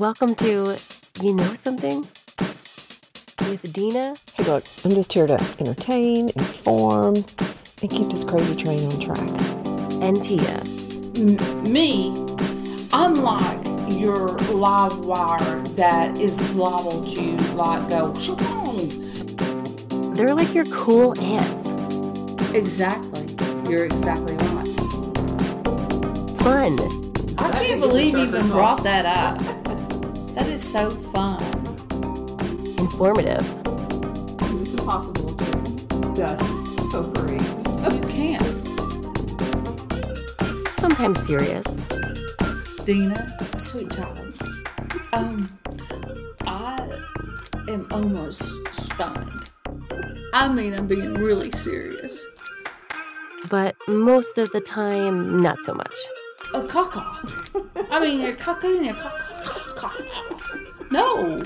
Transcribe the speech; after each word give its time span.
Welcome 0.00 0.34
to 0.36 0.78
You 1.20 1.34
Know 1.34 1.52
Something 1.52 2.06
with 3.38 3.70
Dena. 3.70 4.16
Hey, 4.32 4.44
look, 4.44 4.64
I'm 4.82 4.92
just 4.92 5.12
here 5.12 5.26
to 5.26 5.34
entertain, 5.58 6.30
inform, 6.36 7.16
and 7.16 7.90
keep 7.90 8.08
this 8.08 8.24
crazy 8.24 8.56
train 8.56 8.90
on 8.90 8.98
track. 8.98 9.28
and 10.00 10.24
Tia. 10.24 10.62
M- 11.16 11.70
me, 11.70 12.12
I'm 12.94 13.16
like 13.16 13.62
your 14.00 14.28
live 14.54 15.04
wire 15.04 15.58
that 15.74 16.16
is 16.16 16.40
liable 16.54 17.04
to 17.04 17.36
like 17.54 17.86
go 17.90 18.14
"Shoo-boom." 18.14 20.14
They're 20.14 20.34
like 20.34 20.54
your 20.54 20.64
cool 20.64 21.12
aunts. 21.20 21.66
Exactly. 22.54 23.26
You're 23.70 23.84
exactly 23.84 24.34
right. 24.34 24.66
Fun, 26.40 26.78
I 27.36 27.50
can't 27.66 27.82
believe 27.82 28.14
you 28.14 28.20
even 28.20 28.48
brought 28.48 28.82
that 28.84 29.04
up. 29.04 29.59
That 30.60 30.66
is 30.66 30.72
so 30.72 30.90
fun. 30.90 31.40
informative, 32.76 33.46
It's 34.60 34.74
impossible 34.74 35.32
to 35.34 36.14
dust 36.14 36.52
potpourris. 36.92 37.64
You 37.94 38.00
can't. 38.10 38.44
sometimes 40.78 41.18
serious. 41.26 41.64
Dena, 42.84 43.38
sweet 43.56 43.90
child. 43.90 44.34
Um, 45.14 45.48
I 46.46 46.86
am 47.70 47.86
almost 47.90 48.52
stunned. 48.74 49.48
I 50.34 50.52
mean, 50.52 50.74
I'm 50.74 50.86
being 50.86 51.14
really 51.14 51.50
serious. 51.52 52.22
but 53.48 53.76
most 53.88 54.36
of 54.36 54.50
the 54.50 54.60
time, 54.60 55.40
not 55.40 55.56
so 55.64 55.72
much. 55.72 55.94
A 56.54 56.60
caca. 56.60 57.02
I 57.90 57.98
mean, 58.00 58.20
your 58.20 58.34
caca 58.34 58.64
and 58.76 58.84
your 58.84 58.94
caca. 58.96 59.16
caca. 59.16 59.29
No. 60.90 61.42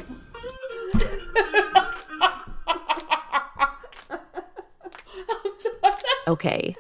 Okay, 6.27 6.75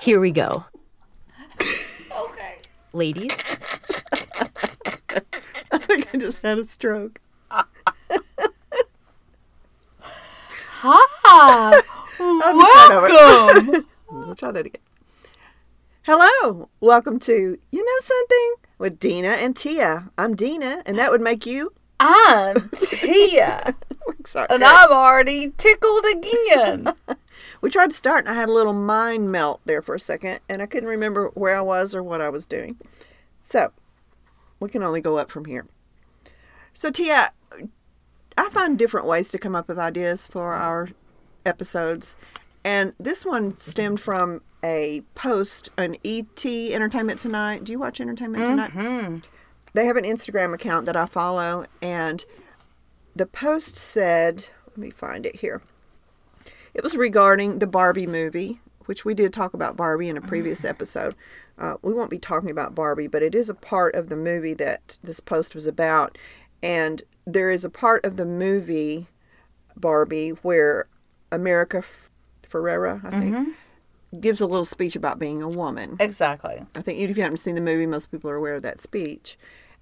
here 0.00 0.20
we 0.20 0.30
go. 0.30 0.64
Okay. 1.60 2.58
Ladies, 2.92 3.32
I 5.72 5.78
think 5.78 6.14
I 6.14 6.18
just 6.18 6.42
had 6.42 6.58
a 6.58 6.64
stroke. 6.64 7.20
Hi. 10.80 11.82
Welcome. 12.20 13.86
we'll 14.12 14.36
try 14.36 14.52
that 14.52 14.66
again. 14.66 14.82
Hello. 16.02 16.68
Welcome 16.80 17.18
to 17.20 17.58
You 17.72 17.84
Know 17.84 17.98
Something 18.00 18.54
with 18.78 19.00
Dena 19.00 19.30
and 19.30 19.56
Tia. 19.56 20.10
I'm 20.16 20.36
Dena, 20.36 20.84
and 20.86 20.96
that 20.96 21.10
would 21.10 21.20
make 21.20 21.44
you. 21.44 21.72
I'm 22.00 22.70
Tia, 22.74 23.74
and 24.50 24.64
I'm 24.64 24.90
already 24.92 25.50
tickled 25.56 26.04
again. 26.04 26.88
We 27.60 27.70
tried 27.70 27.90
to 27.90 27.96
start, 27.96 28.24
and 28.24 28.28
I 28.28 28.38
had 28.38 28.48
a 28.48 28.52
little 28.52 28.72
mind 28.72 29.32
melt 29.32 29.60
there 29.64 29.82
for 29.82 29.96
a 29.96 30.00
second, 30.00 30.40
and 30.48 30.62
I 30.62 30.66
couldn't 30.66 30.88
remember 30.88 31.28
where 31.34 31.56
I 31.56 31.60
was 31.60 31.92
or 31.92 32.02
what 32.04 32.20
I 32.20 32.28
was 32.28 32.46
doing. 32.46 32.76
So, 33.42 33.72
we 34.60 34.68
can 34.68 34.82
only 34.82 35.00
go 35.00 35.18
up 35.18 35.28
from 35.30 35.44
here. 35.44 35.66
So, 36.72 36.90
Tia, 36.90 37.32
I 38.36 38.48
find 38.50 38.78
different 38.78 39.06
ways 39.06 39.28
to 39.30 39.38
come 39.38 39.56
up 39.56 39.66
with 39.66 39.78
ideas 39.78 40.28
for 40.28 40.54
our 40.54 40.90
episodes, 41.44 42.14
and 42.64 42.92
this 43.00 43.24
one 43.24 43.56
stemmed 43.56 44.00
from 44.00 44.42
a 44.62 45.02
post 45.14 45.68
on 45.76 45.96
ET 46.04 46.44
Entertainment 46.44 47.18
Tonight. 47.18 47.64
Do 47.64 47.72
you 47.72 47.78
watch 47.78 48.00
Entertainment 48.00 48.44
Tonight? 48.46 48.70
Mm-hmm. 48.70 49.16
They 49.78 49.86
have 49.86 49.96
an 49.96 50.02
Instagram 50.02 50.52
account 50.52 50.86
that 50.86 50.96
I 50.96 51.06
follow, 51.06 51.64
and 51.80 52.24
the 53.14 53.26
post 53.26 53.76
said, 53.76 54.48
let 54.66 54.76
me 54.76 54.90
find 54.90 55.24
it 55.24 55.36
here. 55.36 55.62
It 56.74 56.82
was 56.82 56.96
regarding 56.96 57.60
the 57.60 57.68
Barbie 57.68 58.08
movie, 58.08 58.58
which 58.86 59.04
we 59.04 59.14
did 59.14 59.32
talk 59.32 59.54
about 59.54 59.76
Barbie 59.76 60.08
in 60.08 60.16
a 60.16 60.20
previous 60.20 60.64
episode. 60.64 61.14
Uh, 61.56 61.74
we 61.80 61.94
won't 61.94 62.10
be 62.10 62.18
talking 62.18 62.50
about 62.50 62.74
Barbie, 62.74 63.06
but 63.06 63.22
it 63.22 63.36
is 63.36 63.48
a 63.48 63.54
part 63.54 63.94
of 63.94 64.08
the 64.08 64.16
movie 64.16 64.52
that 64.54 64.98
this 65.04 65.20
post 65.20 65.54
was 65.54 65.68
about. 65.68 66.18
And 66.60 67.04
there 67.24 67.52
is 67.52 67.64
a 67.64 67.70
part 67.70 68.04
of 68.04 68.16
the 68.16 68.26
movie 68.26 69.06
Barbie 69.76 70.30
where 70.42 70.88
America 71.30 71.84
Ferrera, 72.50 73.00
I 73.04 73.20
think, 73.20 73.56
gives 74.18 74.40
a 74.40 74.46
little 74.46 74.64
speech 74.64 74.96
about 74.96 75.20
being 75.20 75.40
a 75.40 75.48
woman. 75.48 75.98
exactly. 76.00 76.66
I 76.74 76.82
think 76.82 76.98
even 76.98 77.12
if 77.12 77.16
you 77.16 77.22
haven't 77.22 77.36
seen 77.36 77.54
the 77.54 77.60
movie, 77.60 77.86
most 77.86 78.10
people 78.10 78.28
are 78.28 78.34
aware 78.34 78.56
of 78.56 78.62
that 78.62 78.80
speech. 78.80 79.38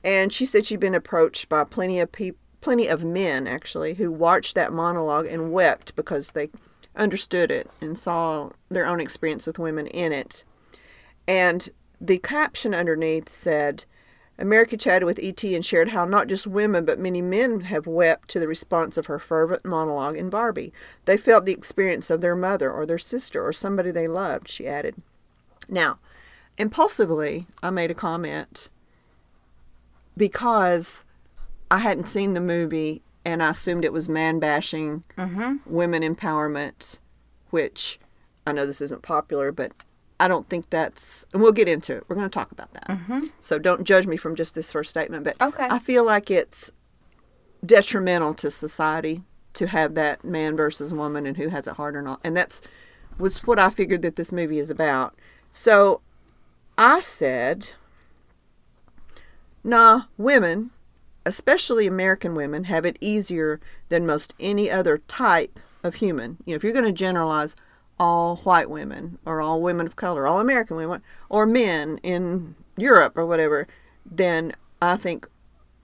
And 0.06 0.32
she 0.32 0.46
said 0.46 0.64
she'd 0.64 0.78
been 0.78 0.94
approached 0.94 1.48
by 1.48 1.64
plenty 1.64 1.98
of 1.98 2.12
people, 2.12 2.38
plenty 2.60 2.86
of 2.86 3.04
men 3.04 3.48
actually, 3.48 3.94
who 3.94 4.12
watched 4.12 4.54
that 4.54 4.72
monologue 4.72 5.26
and 5.26 5.52
wept 5.52 5.96
because 5.96 6.30
they 6.30 6.48
understood 6.94 7.50
it 7.50 7.68
and 7.80 7.98
saw 7.98 8.50
their 8.68 8.86
own 8.86 9.00
experience 9.00 9.48
with 9.48 9.58
women 9.58 9.88
in 9.88 10.12
it. 10.12 10.44
And 11.26 11.68
the 12.00 12.18
caption 12.18 12.72
underneath 12.72 13.28
said, 13.28 13.84
America 14.38 14.76
chatted 14.76 15.04
with 15.04 15.18
ET 15.18 15.42
and 15.42 15.64
shared 15.64 15.88
how 15.88 16.04
not 16.04 16.28
just 16.28 16.46
women 16.46 16.84
but 16.84 17.00
many 17.00 17.20
men 17.20 17.62
have 17.62 17.88
wept 17.88 18.28
to 18.28 18.38
the 18.38 18.46
response 18.46 18.96
of 18.96 19.06
her 19.06 19.18
fervent 19.18 19.64
monologue 19.64 20.16
in 20.16 20.30
Barbie. 20.30 20.72
They 21.06 21.16
felt 21.16 21.46
the 21.46 21.52
experience 21.52 22.10
of 22.10 22.20
their 22.20 22.36
mother 22.36 22.70
or 22.70 22.86
their 22.86 22.98
sister 22.98 23.44
or 23.44 23.52
somebody 23.52 23.90
they 23.90 24.06
loved, 24.06 24.48
she 24.48 24.68
added. 24.68 24.94
Now, 25.68 25.98
impulsively, 26.58 27.48
I 27.60 27.70
made 27.70 27.90
a 27.90 27.94
comment 27.94 28.68
because 30.16 31.04
I 31.70 31.78
hadn't 31.78 32.08
seen 32.08 32.34
the 32.34 32.40
movie 32.40 33.02
and 33.24 33.42
I 33.42 33.50
assumed 33.50 33.84
it 33.84 33.92
was 33.92 34.08
man 34.08 34.38
bashing, 34.38 35.04
mm-hmm. 35.18 35.56
women 35.66 36.02
empowerment, 36.02 36.98
which 37.50 37.98
I 38.46 38.52
know 38.52 38.66
this 38.66 38.80
isn't 38.80 39.02
popular, 39.02 39.50
but 39.50 39.72
I 40.18 40.28
don't 40.28 40.48
think 40.48 40.70
that's, 40.70 41.26
and 41.32 41.42
we'll 41.42 41.52
get 41.52 41.68
into 41.68 41.94
it. 41.96 42.04
We're 42.08 42.16
going 42.16 42.30
to 42.30 42.34
talk 42.34 42.52
about 42.52 42.72
that. 42.74 42.86
Mm-hmm. 42.88 43.20
So 43.40 43.58
don't 43.58 43.84
judge 43.84 44.06
me 44.06 44.16
from 44.16 44.36
just 44.36 44.54
this 44.54 44.72
first 44.72 44.90
statement, 44.90 45.24
but 45.24 45.40
Okay. 45.40 45.66
I 45.68 45.78
feel 45.78 46.04
like 46.04 46.30
it's 46.30 46.70
detrimental 47.64 48.32
to 48.34 48.50
society 48.50 49.22
to 49.54 49.66
have 49.66 49.94
that 49.94 50.24
man 50.24 50.56
versus 50.56 50.94
woman 50.94 51.26
and 51.26 51.36
who 51.36 51.48
has 51.48 51.66
it 51.66 51.74
hard 51.74 51.96
or 51.96 52.02
not. 52.02 52.20
And 52.22 52.36
that's 52.36 52.60
was 53.18 53.42
what 53.44 53.58
I 53.58 53.70
figured 53.70 54.02
that 54.02 54.16
this 54.16 54.30
movie 54.30 54.58
is 54.58 54.70
about. 54.70 55.14
So 55.50 56.00
I 56.76 57.00
said, 57.00 57.72
nah, 59.66 60.02
women, 60.16 60.70
especially 61.24 61.86
American 61.86 62.34
women, 62.34 62.64
have 62.64 62.86
it 62.86 62.96
easier 63.00 63.60
than 63.88 64.06
most 64.06 64.32
any 64.38 64.70
other 64.70 64.98
type 64.98 65.58
of 65.82 65.96
human. 65.96 66.38
You 66.46 66.52
know, 66.52 66.56
if 66.56 66.64
you're 66.64 66.72
going 66.72 66.84
to 66.84 66.92
generalize 66.92 67.56
all 67.98 68.36
white 68.36 68.70
women 68.70 69.18
or 69.24 69.40
all 69.40 69.60
women 69.60 69.86
of 69.86 69.96
color, 69.96 70.26
all 70.26 70.40
American 70.40 70.76
women, 70.76 71.02
or 71.28 71.46
men 71.46 71.98
in 72.02 72.54
Europe 72.76 73.16
or 73.16 73.26
whatever, 73.26 73.66
then 74.04 74.54
I 74.80 74.96
think 74.96 75.28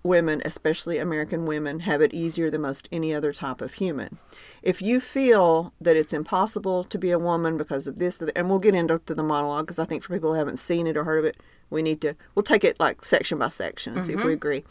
women, 0.02 0.42
especially 0.44 0.98
American 0.98 1.46
women, 1.46 1.80
have 1.80 2.00
it 2.00 2.12
easier 2.12 2.50
than 2.50 2.62
most 2.62 2.88
any 2.90 3.14
other 3.14 3.32
type 3.32 3.60
of 3.60 3.74
human. 3.74 4.18
If 4.62 4.82
you 4.82 5.00
feel 5.00 5.72
that 5.80 5.96
it's 5.96 6.12
impossible 6.12 6.84
to 6.84 6.98
be 6.98 7.10
a 7.10 7.18
woman 7.18 7.56
because 7.56 7.86
of 7.86 7.98
this, 7.98 8.20
and 8.20 8.50
we'll 8.50 8.58
get 8.58 8.74
into 8.74 8.98
the 9.06 9.22
monologue 9.22 9.66
because 9.66 9.78
I 9.78 9.84
think 9.84 10.02
for 10.02 10.12
people 10.12 10.32
who 10.32 10.38
haven't 10.38 10.58
seen 10.58 10.86
it 10.86 10.96
or 10.96 11.04
heard 11.04 11.20
of 11.20 11.24
it, 11.24 11.36
we 11.70 11.82
need 11.82 12.00
to, 12.02 12.14
we'll 12.34 12.42
take 12.42 12.64
it 12.64 12.78
like 12.78 13.04
section 13.04 13.38
by 13.38 13.48
section 13.48 13.96
and 13.96 14.06
see 14.06 14.12
if 14.12 14.18
we 14.18 14.24
mm-hmm. 14.24 14.32
agree. 14.32 14.64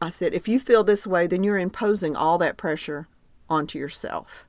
I 0.00 0.08
said, 0.08 0.32
if 0.32 0.48
you 0.48 0.58
feel 0.58 0.82
this 0.82 1.06
way, 1.06 1.26
then 1.26 1.44
you're 1.44 1.58
imposing 1.58 2.16
all 2.16 2.38
that 2.38 2.56
pressure 2.56 3.08
onto 3.50 3.78
yourself. 3.78 4.46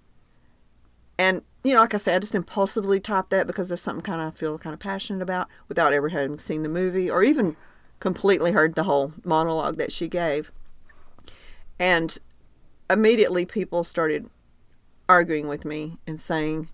And, 1.18 1.42
you 1.66 1.74
know, 1.74 1.82
like 1.82 1.94
I 1.94 1.98
said, 1.98 2.16
I 2.16 2.20
just 2.20 2.36
impulsively 2.36 3.02
typed 3.02 3.32
that 3.32 3.48
because 3.48 3.68
that's 3.68 3.82
something 3.82 4.04
kind 4.04 4.22
of 4.22 4.28
I 4.28 4.32
feel 4.32 4.58
kind 4.58 4.74
of 4.74 4.80
passionate 4.80 5.22
about 5.22 5.50
without 5.68 5.92
ever 5.92 6.10
having 6.10 6.40
seen 6.40 6.64
the 6.64 6.70
movie 6.70 7.10
or 7.10 7.24
even 7.24 7.58
completely 8.00 8.52
heard 8.52 8.76
the 8.76 8.84
whole 8.84 9.14
monologue 9.24 9.78
that 9.78 9.92
she 9.92 10.08
gave. 10.08 10.52
And 11.78 12.18
immediately 12.90 13.46
people 13.46 13.84
started 13.84 14.30
arguing 15.08 15.48
with 15.48 15.66
me 15.66 15.98
and 16.06 16.20
saying 16.20 16.70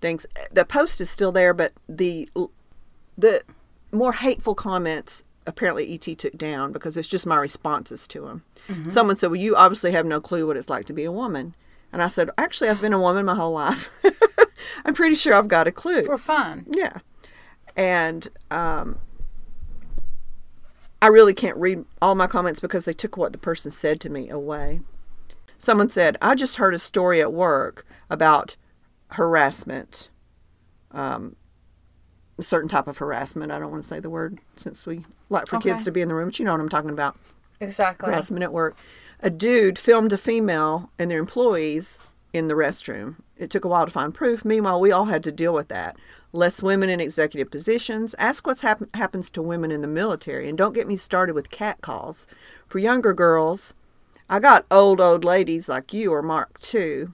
things. 0.00 0.26
The 0.52 0.64
post 0.64 1.00
is 1.00 1.10
still 1.10 1.32
there, 1.32 1.54
but 1.54 1.72
the 1.88 2.28
the 3.16 3.42
more 3.90 4.12
hateful 4.12 4.54
comments 4.54 5.24
apparently 5.46 5.92
ET 5.92 6.18
took 6.18 6.36
down 6.38 6.72
because 6.72 6.96
it's 6.96 7.08
just 7.08 7.26
my 7.26 7.36
responses 7.36 8.06
to 8.06 8.20
them. 8.22 8.44
Someone 8.88 9.16
said, 9.16 9.30
"Well, 9.30 9.40
you 9.40 9.56
obviously 9.56 9.92
have 9.92 10.06
no 10.06 10.20
clue 10.20 10.46
what 10.46 10.56
it's 10.56 10.70
like 10.70 10.86
to 10.86 10.92
be 10.92 11.04
a 11.04 11.12
woman." 11.12 11.54
And 11.92 12.02
I 12.02 12.08
said, 12.08 12.30
"Actually, 12.38 12.70
I've 12.70 12.80
been 12.80 12.92
a 12.92 13.00
woman 13.00 13.24
my 13.24 13.34
whole 13.34 13.52
life. 13.52 13.90
I'm 14.84 14.94
pretty 14.94 15.14
sure 15.16 15.34
I've 15.34 15.48
got 15.48 15.66
a 15.66 15.72
clue." 15.72 16.04
For 16.04 16.18
fun. 16.18 16.66
Yeah. 16.70 16.98
And 17.76 18.28
um, 18.50 18.98
I 21.02 21.08
really 21.08 21.34
can't 21.34 21.56
read 21.56 21.84
all 22.00 22.14
my 22.14 22.28
comments 22.28 22.60
because 22.60 22.84
they 22.84 22.92
took 22.92 23.16
what 23.16 23.32
the 23.32 23.38
person 23.38 23.72
said 23.72 24.00
to 24.00 24.08
me 24.08 24.28
away. 24.30 24.80
Someone 25.58 25.88
said, 25.88 26.16
I 26.22 26.36
just 26.36 26.56
heard 26.56 26.74
a 26.74 26.78
story 26.78 27.20
at 27.20 27.32
work 27.32 27.84
about 28.08 28.56
harassment, 29.08 30.08
um, 30.92 31.34
a 32.38 32.42
certain 32.42 32.68
type 32.68 32.86
of 32.86 32.98
harassment. 32.98 33.50
I 33.50 33.58
don't 33.58 33.72
want 33.72 33.82
to 33.82 33.88
say 33.88 33.98
the 33.98 34.08
word 34.08 34.38
since 34.56 34.86
we 34.86 35.04
like 35.28 35.48
for 35.48 35.58
kids 35.58 35.82
to 35.84 35.90
be 35.90 36.02
in 36.02 36.08
the 36.08 36.14
room, 36.14 36.28
but 36.28 36.38
you 36.38 36.44
know 36.44 36.52
what 36.52 36.60
I'm 36.60 36.68
talking 36.68 36.90
about. 36.90 37.18
Exactly. 37.58 38.08
harassment 38.08 38.44
at 38.44 38.52
work. 38.52 38.76
A 39.18 39.30
dude 39.30 39.80
filmed 39.80 40.12
a 40.12 40.18
female 40.18 40.90
and 41.00 41.10
their 41.10 41.18
employees 41.18 41.98
in 42.32 42.46
the 42.46 42.54
restroom. 42.54 43.16
It 43.36 43.50
took 43.50 43.64
a 43.64 43.68
while 43.68 43.86
to 43.86 43.90
find 43.90 44.14
proof. 44.14 44.44
Meanwhile, 44.44 44.78
we 44.78 44.92
all 44.92 45.06
had 45.06 45.24
to 45.24 45.32
deal 45.32 45.52
with 45.52 45.66
that. 45.68 45.96
Less 46.32 46.62
women 46.62 46.88
in 46.88 47.00
executive 47.00 47.50
positions. 47.50 48.14
Ask 48.18 48.46
what 48.46 48.60
hap- 48.60 48.94
happens 48.94 49.28
to 49.30 49.42
women 49.42 49.70
in 49.70 49.82
the 49.82 49.86
military. 49.86 50.48
And 50.48 50.56
don't 50.56 50.72
get 50.72 50.88
me 50.88 50.96
started 50.96 51.34
with 51.34 51.50
catcalls. 51.50 52.26
For 52.66 52.78
younger 52.78 53.12
girls, 53.12 53.74
I 54.30 54.40
got 54.40 54.64
old, 54.70 55.00
old 55.00 55.24
ladies 55.24 55.68
like 55.68 55.92
you 55.92 56.12
or 56.12 56.22
Mark 56.22 56.58
too. 56.58 57.12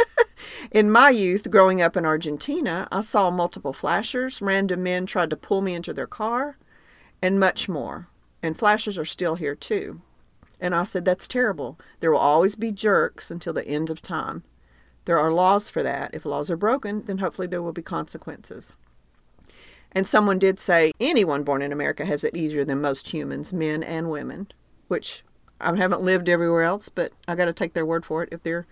in 0.72 0.90
my 0.90 1.10
youth, 1.10 1.50
growing 1.50 1.80
up 1.80 1.96
in 1.96 2.04
Argentina, 2.04 2.88
I 2.90 3.02
saw 3.02 3.30
multiple 3.30 3.72
flashers. 3.72 4.42
Random 4.42 4.82
men 4.82 5.06
tried 5.06 5.30
to 5.30 5.36
pull 5.36 5.60
me 5.60 5.74
into 5.74 5.92
their 5.92 6.08
car, 6.08 6.58
and 7.20 7.38
much 7.38 7.68
more. 7.68 8.08
And 8.42 8.58
flashers 8.58 8.98
are 8.98 9.04
still 9.04 9.36
here 9.36 9.54
too. 9.54 10.00
And 10.60 10.74
I 10.74 10.84
said, 10.84 11.04
That's 11.04 11.28
terrible. 11.28 11.78
There 12.00 12.10
will 12.10 12.18
always 12.18 12.54
be 12.54 12.72
jerks 12.72 13.30
until 13.30 13.52
the 13.52 13.66
end 13.66 13.88
of 13.88 14.02
time. 14.02 14.42
There 15.04 15.18
are 15.18 15.32
laws 15.32 15.68
for 15.68 15.82
that. 15.82 16.14
If 16.14 16.24
laws 16.24 16.50
are 16.50 16.56
broken, 16.56 17.04
then 17.04 17.18
hopefully 17.18 17.48
there 17.48 17.62
will 17.62 17.72
be 17.72 17.82
consequences. 17.82 18.74
And 19.92 20.06
someone 20.06 20.38
did 20.38 20.58
say 20.58 20.92
anyone 21.00 21.42
born 21.42 21.60
in 21.60 21.72
America 21.72 22.04
has 22.04 22.24
it 22.24 22.36
easier 22.36 22.64
than 22.64 22.80
most 22.80 23.10
humans, 23.12 23.52
men 23.52 23.82
and 23.82 24.10
women, 24.10 24.48
which 24.88 25.22
I 25.60 25.76
haven't 25.76 26.02
lived 26.02 26.28
everywhere 26.28 26.62
else, 26.62 26.88
but 26.88 27.12
I 27.28 27.34
got 27.34 27.44
to 27.44 27.52
take 27.52 27.74
their 27.74 27.86
word 27.86 28.04
for 28.04 28.22
it. 28.22 28.30
If 28.32 28.42
they're 28.42 28.66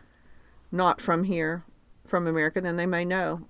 not 0.73 1.01
from 1.01 1.25
here, 1.25 1.65
from 2.07 2.27
America, 2.27 2.61
then 2.61 2.77
they 2.77 2.87
may 2.87 3.05
know. 3.05 3.47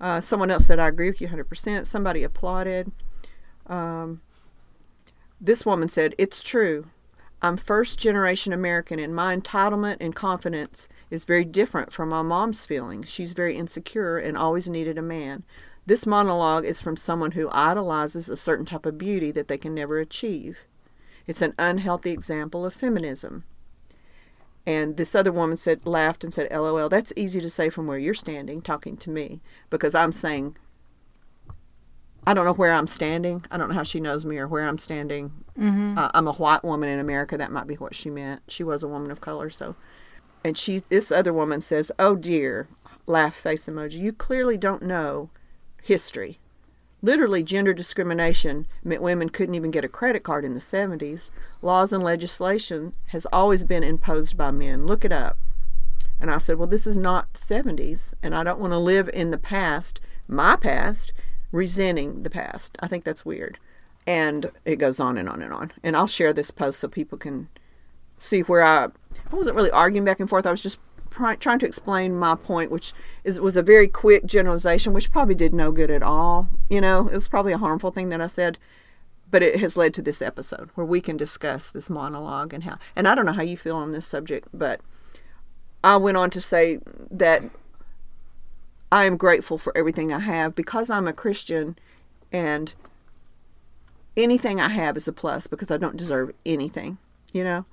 Uh, 0.00 0.20
someone 0.20 0.50
else 0.50 0.66
said, 0.66 0.80
I 0.80 0.88
agree 0.88 1.08
with 1.08 1.20
you 1.20 1.28
100%. 1.28 1.86
Somebody 1.86 2.24
applauded. 2.24 2.90
Um, 3.66 4.20
this 5.40 5.64
woman 5.64 5.88
said, 5.88 6.14
It's 6.18 6.42
true. 6.42 6.88
I'm 7.44 7.56
first 7.56 7.98
generation 7.98 8.52
American, 8.52 9.00
and 9.00 9.14
my 9.14 9.36
entitlement 9.36 9.96
and 10.00 10.14
confidence 10.14 10.88
is 11.10 11.24
very 11.24 11.44
different 11.44 11.92
from 11.92 12.08
my 12.08 12.22
mom's 12.22 12.64
feelings. 12.64 13.08
She's 13.08 13.32
very 13.32 13.56
insecure 13.56 14.16
and 14.16 14.38
always 14.38 14.68
needed 14.68 14.96
a 14.96 15.02
man. 15.02 15.42
This 15.84 16.06
monologue 16.06 16.64
is 16.64 16.80
from 16.80 16.96
someone 16.96 17.32
who 17.32 17.50
idolizes 17.50 18.28
a 18.28 18.36
certain 18.36 18.64
type 18.64 18.86
of 18.86 18.96
beauty 18.96 19.32
that 19.32 19.48
they 19.48 19.58
can 19.58 19.74
never 19.74 19.98
achieve. 19.98 20.60
It's 21.26 21.42
an 21.42 21.54
unhealthy 21.58 22.12
example 22.12 22.64
of 22.64 22.74
feminism. 22.74 23.42
And 24.64 24.96
this 24.96 25.16
other 25.16 25.32
woman 25.32 25.56
said, 25.56 25.84
laughed 25.84 26.22
and 26.22 26.32
said, 26.32 26.48
LOL, 26.52 26.88
that's 26.88 27.12
easy 27.16 27.40
to 27.40 27.50
say 27.50 27.68
from 27.68 27.88
where 27.88 27.98
you're 27.98 28.14
standing, 28.14 28.62
talking 28.62 28.96
to 28.98 29.10
me, 29.10 29.40
because 29.68 29.96
I'm 29.96 30.12
saying, 30.12 30.56
I 32.26 32.34
don't 32.34 32.44
know 32.44 32.54
where 32.54 32.72
I'm 32.72 32.86
standing. 32.86 33.44
I 33.50 33.56
don't 33.56 33.68
know 33.68 33.74
how 33.74 33.82
she 33.82 34.00
knows 34.00 34.24
me 34.24 34.38
or 34.38 34.46
where 34.46 34.66
I'm 34.66 34.78
standing. 34.78 35.32
Mm-hmm. 35.58 35.98
Uh, 35.98 36.10
I'm 36.14 36.28
a 36.28 36.32
white 36.32 36.62
woman 36.62 36.88
in 36.88 37.00
America. 37.00 37.36
That 37.36 37.50
might 37.50 37.66
be 37.66 37.74
what 37.74 37.94
she 37.94 38.10
meant. 38.10 38.42
She 38.48 38.62
was 38.62 38.82
a 38.82 38.88
woman 38.88 39.10
of 39.10 39.20
color, 39.20 39.50
so. 39.50 39.74
And 40.44 40.56
she, 40.56 40.82
this 40.88 41.10
other 41.10 41.32
woman 41.32 41.60
says, 41.60 41.90
"Oh 41.98 42.16
dear," 42.16 42.68
laugh 43.06 43.34
face 43.34 43.66
emoji. 43.66 43.98
You 43.98 44.12
clearly 44.12 44.56
don't 44.56 44.82
know 44.82 45.30
history. 45.82 46.38
Literally, 47.04 47.42
gender 47.42 47.74
discrimination 47.74 48.68
meant 48.84 49.02
women 49.02 49.28
couldn't 49.28 49.56
even 49.56 49.72
get 49.72 49.84
a 49.84 49.88
credit 49.88 50.22
card 50.22 50.44
in 50.44 50.54
the 50.54 50.60
70s. 50.60 51.32
Laws 51.60 51.92
and 51.92 52.02
legislation 52.02 52.92
has 53.06 53.26
always 53.32 53.64
been 53.64 53.82
imposed 53.82 54.36
by 54.36 54.52
men. 54.52 54.86
Look 54.86 55.04
it 55.04 55.10
up. 55.10 55.36
And 56.20 56.30
I 56.30 56.38
said, 56.38 56.58
Well, 56.58 56.68
this 56.68 56.86
is 56.86 56.96
not 56.96 57.32
the 57.34 57.40
70s, 57.40 58.14
and 58.22 58.32
I 58.36 58.44
don't 58.44 58.60
want 58.60 58.72
to 58.72 58.78
live 58.78 59.10
in 59.12 59.32
the 59.32 59.38
past, 59.38 60.00
my 60.28 60.54
past, 60.54 61.12
resenting 61.52 62.22
the 62.22 62.30
past. 62.30 62.76
I 62.80 62.88
think 62.88 63.04
that's 63.04 63.24
weird. 63.24 63.58
And 64.06 64.50
it 64.64 64.76
goes 64.76 64.98
on 64.98 65.16
and 65.16 65.28
on 65.28 65.42
and 65.42 65.52
on. 65.52 65.72
And 65.84 65.96
I'll 65.96 66.08
share 66.08 66.32
this 66.32 66.50
post 66.50 66.80
so 66.80 66.88
people 66.88 67.18
can 67.18 67.48
see 68.18 68.40
where 68.40 68.62
I 68.62 68.88
I 69.30 69.36
wasn't 69.36 69.56
really 69.56 69.70
arguing 69.70 70.04
back 70.04 70.20
and 70.20 70.28
forth. 70.28 70.46
I 70.46 70.50
was 70.50 70.60
just 70.60 70.78
pr- 71.10 71.34
trying 71.34 71.58
to 71.60 71.66
explain 71.66 72.18
my 72.18 72.34
point, 72.34 72.70
which 72.70 72.92
is 73.24 73.40
was 73.40 73.56
a 73.56 73.62
very 73.62 73.88
quick 73.88 74.26
generalization, 74.26 74.92
which 74.92 75.12
probably 75.12 75.34
did 75.34 75.54
no 75.54 75.70
good 75.70 75.90
at 75.90 76.02
all. 76.02 76.48
You 76.68 76.80
know, 76.80 77.06
it 77.06 77.14
was 77.14 77.28
probably 77.28 77.52
a 77.52 77.58
harmful 77.58 77.90
thing 77.92 78.08
that 78.08 78.20
I 78.20 78.26
said, 78.26 78.58
but 79.30 79.42
it 79.42 79.60
has 79.60 79.76
led 79.76 79.94
to 79.94 80.02
this 80.02 80.22
episode 80.22 80.70
where 80.74 80.86
we 80.86 81.00
can 81.00 81.16
discuss 81.16 81.70
this 81.70 81.90
monologue 81.90 82.52
and 82.52 82.64
how. 82.64 82.78
And 82.96 83.06
I 83.06 83.14
don't 83.14 83.26
know 83.26 83.32
how 83.32 83.42
you 83.42 83.56
feel 83.56 83.76
on 83.76 83.92
this 83.92 84.06
subject, 84.06 84.48
but 84.52 84.80
I 85.84 85.96
went 85.96 86.16
on 86.16 86.30
to 86.30 86.40
say 86.40 86.78
that 87.10 87.42
I 88.92 89.04
am 89.04 89.16
grateful 89.16 89.56
for 89.56 89.74
everything 89.74 90.12
I 90.12 90.18
have 90.18 90.54
because 90.54 90.90
I'm 90.90 91.08
a 91.08 91.14
Christian 91.14 91.78
and 92.30 92.74
anything 94.18 94.60
I 94.60 94.68
have 94.68 94.98
is 94.98 95.08
a 95.08 95.14
plus 95.14 95.46
because 95.46 95.70
I 95.70 95.78
don't 95.78 95.96
deserve 95.96 96.34
anything, 96.44 96.98
you 97.32 97.42
know, 97.42 97.64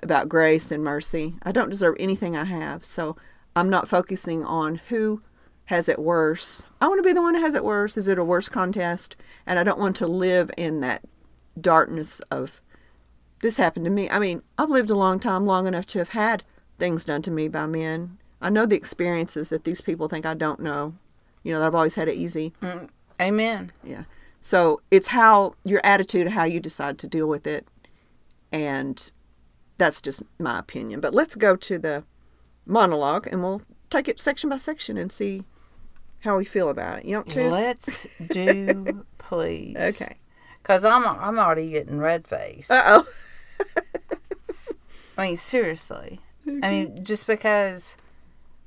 about 0.00 0.28
grace 0.28 0.70
and 0.70 0.84
mercy. 0.84 1.34
I 1.42 1.50
don't 1.50 1.70
deserve 1.70 1.96
anything 1.98 2.36
I 2.36 2.44
have. 2.44 2.84
So 2.84 3.16
I'm 3.56 3.68
not 3.68 3.88
focusing 3.88 4.44
on 4.44 4.76
who 4.90 5.22
has 5.64 5.88
it 5.88 5.98
worse. 5.98 6.68
I 6.80 6.86
want 6.86 7.00
to 7.00 7.08
be 7.08 7.12
the 7.12 7.20
one 7.20 7.34
who 7.34 7.40
has 7.40 7.56
it 7.56 7.64
worse. 7.64 7.96
Is 7.96 8.06
it 8.06 8.16
a 8.16 8.22
worse 8.22 8.48
contest? 8.48 9.16
And 9.46 9.58
I 9.58 9.64
don't 9.64 9.80
want 9.80 9.96
to 9.96 10.06
live 10.06 10.52
in 10.56 10.78
that 10.82 11.02
darkness 11.60 12.20
of 12.30 12.60
this 13.40 13.56
happened 13.56 13.86
to 13.86 13.90
me. 13.90 14.08
I 14.08 14.20
mean, 14.20 14.42
I've 14.56 14.70
lived 14.70 14.90
a 14.90 14.94
long 14.94 15.18
time, 15.18 15.46
long 15.46 15.66
enough 15.66 15.86
to 15.86 15.98
have 15.98 16.10
had 16.10 16.44
things 16.78 17.06
done 17.06 17.22
to 17.22 17.32
me 17.32 17.48
by 17.48 17.66
men. 17.66 18.19
I 18.40 18.50
know 18.50 18.66
the 18.66 18.76
experiences 18.76 19.48
that 19.50 19.64
these 19.64 19.80
people 19.80 20.08
think 20.08 20.26
I 20.26 20.34
don't 20.34 20.60
know. 20.60 20.94
You 21.42 21.52
know, 21.52 21.60
that 21.60 21.66
I've 21.66 21.74
always 21.74 21.94
had 21.94 22.08
it 22.08 22.16
easy. 22.16 22.52
Amen. 23.20 23.72
Yeah. 23.82 24.04
So 24.40 24.80
it's 24.90 25.08
how 25.08 25.54
your 25.64 25.80
attitude, 25.84 26.28
how 26.28 26.44
you 26.44 26.60
decide 26.60 26.98
to 26.98 27.06
deal 27.06 27.26
with 27.26 27.46
it. 27.46 27.66
And 28.52 29.10
that's 29.78 30.00
just 30.00 30.22
my 30.38 30.58
opinion. 30.58 31.00
But 31.00 31.14
let's 31.14 31.34
go 31.34 31.56
to 31.56 31.78
the 31.78 32.04
monologue 32.66 33.26
and 33.26 33.42
we'll 33.42 33.62
take 33.90 34.08
it 34.08 34.20
section 34.20 34.50
by 34.50 34.56
section 34.56 34.96
and 34.96 35.12
see 35.12 35.44
how 36.20 36.36
we 36.36 36.44
feel 36.44 36.68
about 36.68 37.00
it. 37.00 37.04
You 37.04 37.16
want 37.16 37.30
to? 37.30 37.50
Let's 37.50 38.06
do, 38.28 39.04
please. 39.18 39.76
Okay. 39.76 40.16
Because 40.62 40.84
I'm 40.84 41.06
I'm 41.06 41.38
already 41.38 41.70
getting 41.70 41.98
red 41.98 42.26
face. 42.26 42.70
Uh 42.70 42.82
oh. 42.86 43.08
I 45.16 45.26
mean, 45.26 45.36
seriously. 45.36 46.20
I 46.46 46.70
mean, 46.70 47.04
just 47.04 47.26
because 47.26 47.96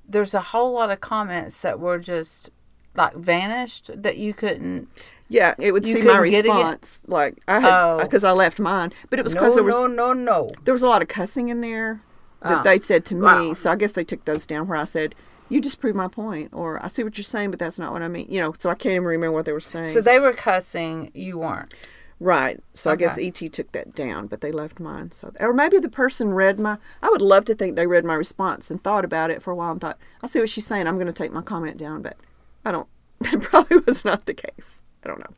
there's 0.08 0.34
a 0.34 0.42
whole 0.42 0.72
lot 0.74 0.92
of 0.92 1.00
comments 1.02 1.62
that 1.62 1.80
were 1.80 2.00
just 2.00 2.50
like 2.96 3.16
vanished 3.16 3.90
that 4.02 4.18
you 4.18 4.34
couldn't. 4.34 5.12
Yeah, 5.30 5.56
it 5.58 5.72
would 5.72 5.86
see 5.86 5.96
my 5.96 6.02
couldn't 6.02 6.30
get 6.30 6.46
it 6.46 6.50
yet? 6.50 6.54
response. 6.56 7.02
Like 7.08 7.38
I 7.48 7.60
had 7.60 7.74
Oh. 7.74 8.00
because 8.04 8.24
I 8.24 8.32
left 8.32 8.60
mine, 8.60 8.92
but 9.10 9.18
it 9.20 9.24
was 9.24 9.34
No, 9.34 9.42
because 9.42 9.56
there 9.56 9.64
was 9.64 9.74
no, 9.74 9.88
no, 9.88 10.14
no. 10.14 10.50
there 10.64 10.74
was 10.74 10.84
a 10.84 10.88
lot 10.88 11.02
of 11.02 11.08
cussing 11.08 11.50
in 11.50 11.62
there 11.62 12.02
that 12.44 12.58
Ah. 12.60 12.62
they 12.62 12.80
said 12.80 13.06
to 13.06 13.16
me. 13.16 13.22
Wow. 13.22 13.54
So 13.54 13.72
I 13.72 13.76
guess 13.76 13.94
they 13.94 14.04
took 14.04 14.26
those 14.26 14.46
down 14.46 14.68
where 14.68 14.78
I 14.78 14.84
said, 14.86 15.16
"You 15.50 15.60
just 15.62 15.80
proved 15.80 15.96
my 15.96 16.08
point," 16.08 16.50
or 16.54 16.84
"I 16.86 16.88
see 16.90 17.04
what 17.04 17.18
you're 17.18 17.24
saying, 17.24 17.50
but 17.50 17.60
that's 17.60 17.80
not 17.80 17.94
what 17.94 18.02
I 18.04 18.08
mean." 18.10 18.28
You 18.30 18.42
know, 18.42 18.54
so 18.60 18.70
I 18.70 18.76
can't 18.76 18.94
even 18.94 19.06
remember 19.06 19.32
what 19.32 19.46
they 19.46 19.54
were 19.54 19.60
saying. 19.60 19.86
So 19.86 20.02
they 20.02 20.20
were 20.20 20.34
cussing, 20.34 21.10
you 21.16 21.40
weren't. 21.40 21.74
Right. 22.20 22.60
So 22.74 22.92
I 22.92 22.96
guess 22.96 23.18
ET 23.18 23.36
took 23.54 23.72
that 23.72 23.94
down, 23.94 24.28
but 24.28 24.42
they 24.42 24.52
left 24.52 24.80
mine. 24.80 25.12
So 25.12 25.32
or 25.40 25.54
maybe 25.54 25.80
the 25.80 25.90
person 25.90 26.34
read 26.34 26.60
my. 26.60 26.78
I 27.02 27.10
would 27.10 27.22
love 27.22 27.46
to 27.46 27.56
think 27.56 27.76
they 27.76 27.88
read 27.88 28.06
my 28.06 28.16
response 28.16 28.70
and 28.72 28.84
thought 28.84 29.06
about 29.06 29.32
it 29.32 29.42
for 29.42 29.52
a 29.52 29.56
while 29.56 29.72
and 29.72 29.82
thought, 29.82 29.98
"I 30.22 30.28
see 30.28 30.40
what 30.40 30.50
she's 30.50 30.66
saying. 30.68 30.88
I'm 30.88 30.96
going 30.96 31.08
to 31.08 31.14
take 31.14 31.32
my 31.32 31.42
comment 31.42 31.78
down," 31.78 32.02
but 32.02 32.18
I 32.66 32.72
don't. 32.72 32.88
That 33.32 33.42
probably 33.42 33.78
was 33.78 34.04
not 34.04 34.26
the 34.26 34.34
case. 34.34 34.82
I 35.04 35.08
don't 35.08 35.20
know. 35.20 35.36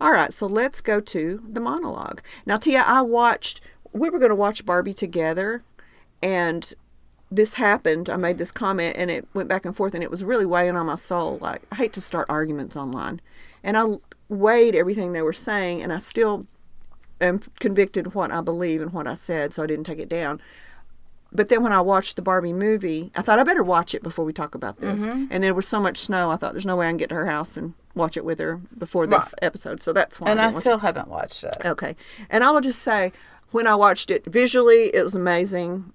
All 0.00 0.10
right, 0.10 0.32
so 0.32 0.46
let's 0.46 0.80
go 0.80 1.00
to 1.00 1.40
the 1.48 1.60
monologue. 1.60 2.20
Now, 2.44 2.56
Tia, 2.56 2.82
I 2.84 3.02
watched, 3.02 3.60
we 3.92 4.10
were 4.10 4.18
going 4.18 4.30
to 4.30 4.34
watch 4.34 4.66
Barbie 4.66 4.94
together, 4.94 5.62
and 6.20 6.74
this 7.30 7.54
happened. 7.54 8.10
I 8.10 8.16
made 8.16 8.38
this 8.38 8.50
comment, 8.50 8.96
and 8.98 9.12
it 9.12 9.28
went 9.32 9.48
back 9.48 9.64
and 9.64 9.76
forth, 9.76 9.94
and 9.94 10.02
it 10.02 10.10
was 10.10 10.24
really 10.24 10.44
weighing 10.44 10.74
on 10.74 10.86
my 10.86 10.96
soul. 10.96 11.38
Like, 11.40 11.62
I 11.70 11.76
hate 11.76 11.92
to 11.92 12.00
start 12.00 12.26
arguments 12.28 12.76
online. 12.76 13.20
And 13.62 13.78
I 13.78 13.84
weighed 14.32 14.74
everything 14.74 15.12
they 15.12 15.22
were 15.22 15.32
saying, 15.32 15.82
and 15.82 15.92
I 15.92 15.98
still 15.98 16.46
am 17.20 17.40
convicted 17.60 18.14
what 18.14 18.30
I 18.32 18.40
believe 18.40 18.80
and 18.82 18.92
what 18.92 19.06
I 19.06 19.14
said, 19.14 19.52
so 19.54 19.62
I 19.62 19.66
didn't 19.66 19.84
take 19.84 19.98
it 19.98 20.08
down. 20.08 20.40
But 21.34 21.48
then 21.48 21.62
when 21.62 21.72
I 21.72 21.80
watched 21.80 22.16
the 22.16 22.22
Barbie 22.22 22.52
movie, 22.52 23.10
I 23.16 23.22
thought 23.22 23.38
I 23.38 23.42
better 23.42 23.62
watch 23.62 23.94
it 23.94 24.02
before 24.02 24.24
we 24.24 24.34
talk 24.34 24.54
about 24.54 24.80
this. 24.80 25.06
Mm-hmm. 25.06 25.26
And 25.30 25.42
there 25.42 25.54
was 25.54 25.66
so 25.66 25.80
much 25.80 25.98
snow, 25.98 26.30
I 26.30 26.36
thought 26.36 26.52
there's 26.52 26.66
no 26.66 26.76
way 26.76 26.86
I 26.86 26.90
can 26.90 26.98
get 26.98 27.08
to 27.08 27.14
her 27.14 27.26
house 27.26 27.56
and 27.56 27.72
watch 27.94 28.16
it 28.18 28.24
with 28.24 28.38
her 28.38 28.60
before 28.76 29.06
this 29.06 29.24
Right. 29.24 29.34
episode. 29.40 29.82
So 29.82 29.92
that's 29.94 30.20
why. 30.20 30.30
And 30.30 30.40
I 30.40 30.48
I 30.48 30.50
still 30.50 30.78
haven't 30.78 31.08
watched 31.08 31.44
it. 31.44 31.56
it. 31.60 31.66
okay. 31.66 31.96
And 32.28 32.44
I 32.44 32.50
will 32.50 32.60
just 32.60 32.82
say, 32.82 33.12
when 33.50 33.66
I 33.66 33.74
watched 33.74 34.10
it 34.10 34.26
visually, 34.26 34.94
it 34.94 35.02
was 35.02 35.14
amazing. 35.14 35.92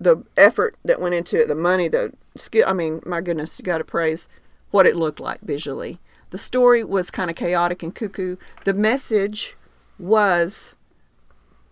The 0.00 0.24
effort 0.38 0.76
that 0.84 1.00
went 1.00 1.14
into 1.14 1.36
it, 1.42 1.48
the 1.48 1.54
money, 1.54 1.88
the 1.88 2.12
skill. 2.36 2.64
I 2.66 2.72
mean, 2.72 3.02
my 3.04 3.20
goodness, 3.20 3.58
you 3.58 3.64
got 3.64 3.78
to 3.78 3.84
praise 3.84 4.28
what 4.70 4.86
it 4.86 4.96
looked 4.96 5.20
like 5.20 5.40
visually. 5.42 5.98
The 6.30 6.38
story 6.38 6.84
was 6.84 7.10
kind 7.10 7.30
of 7.30 7.36
chaotic 7.36 7.82
and 7.82 7.94
cuckoo. 7.94 8.36
The 8.64 8.74
message 8.74 9.56
was 9.98 10.74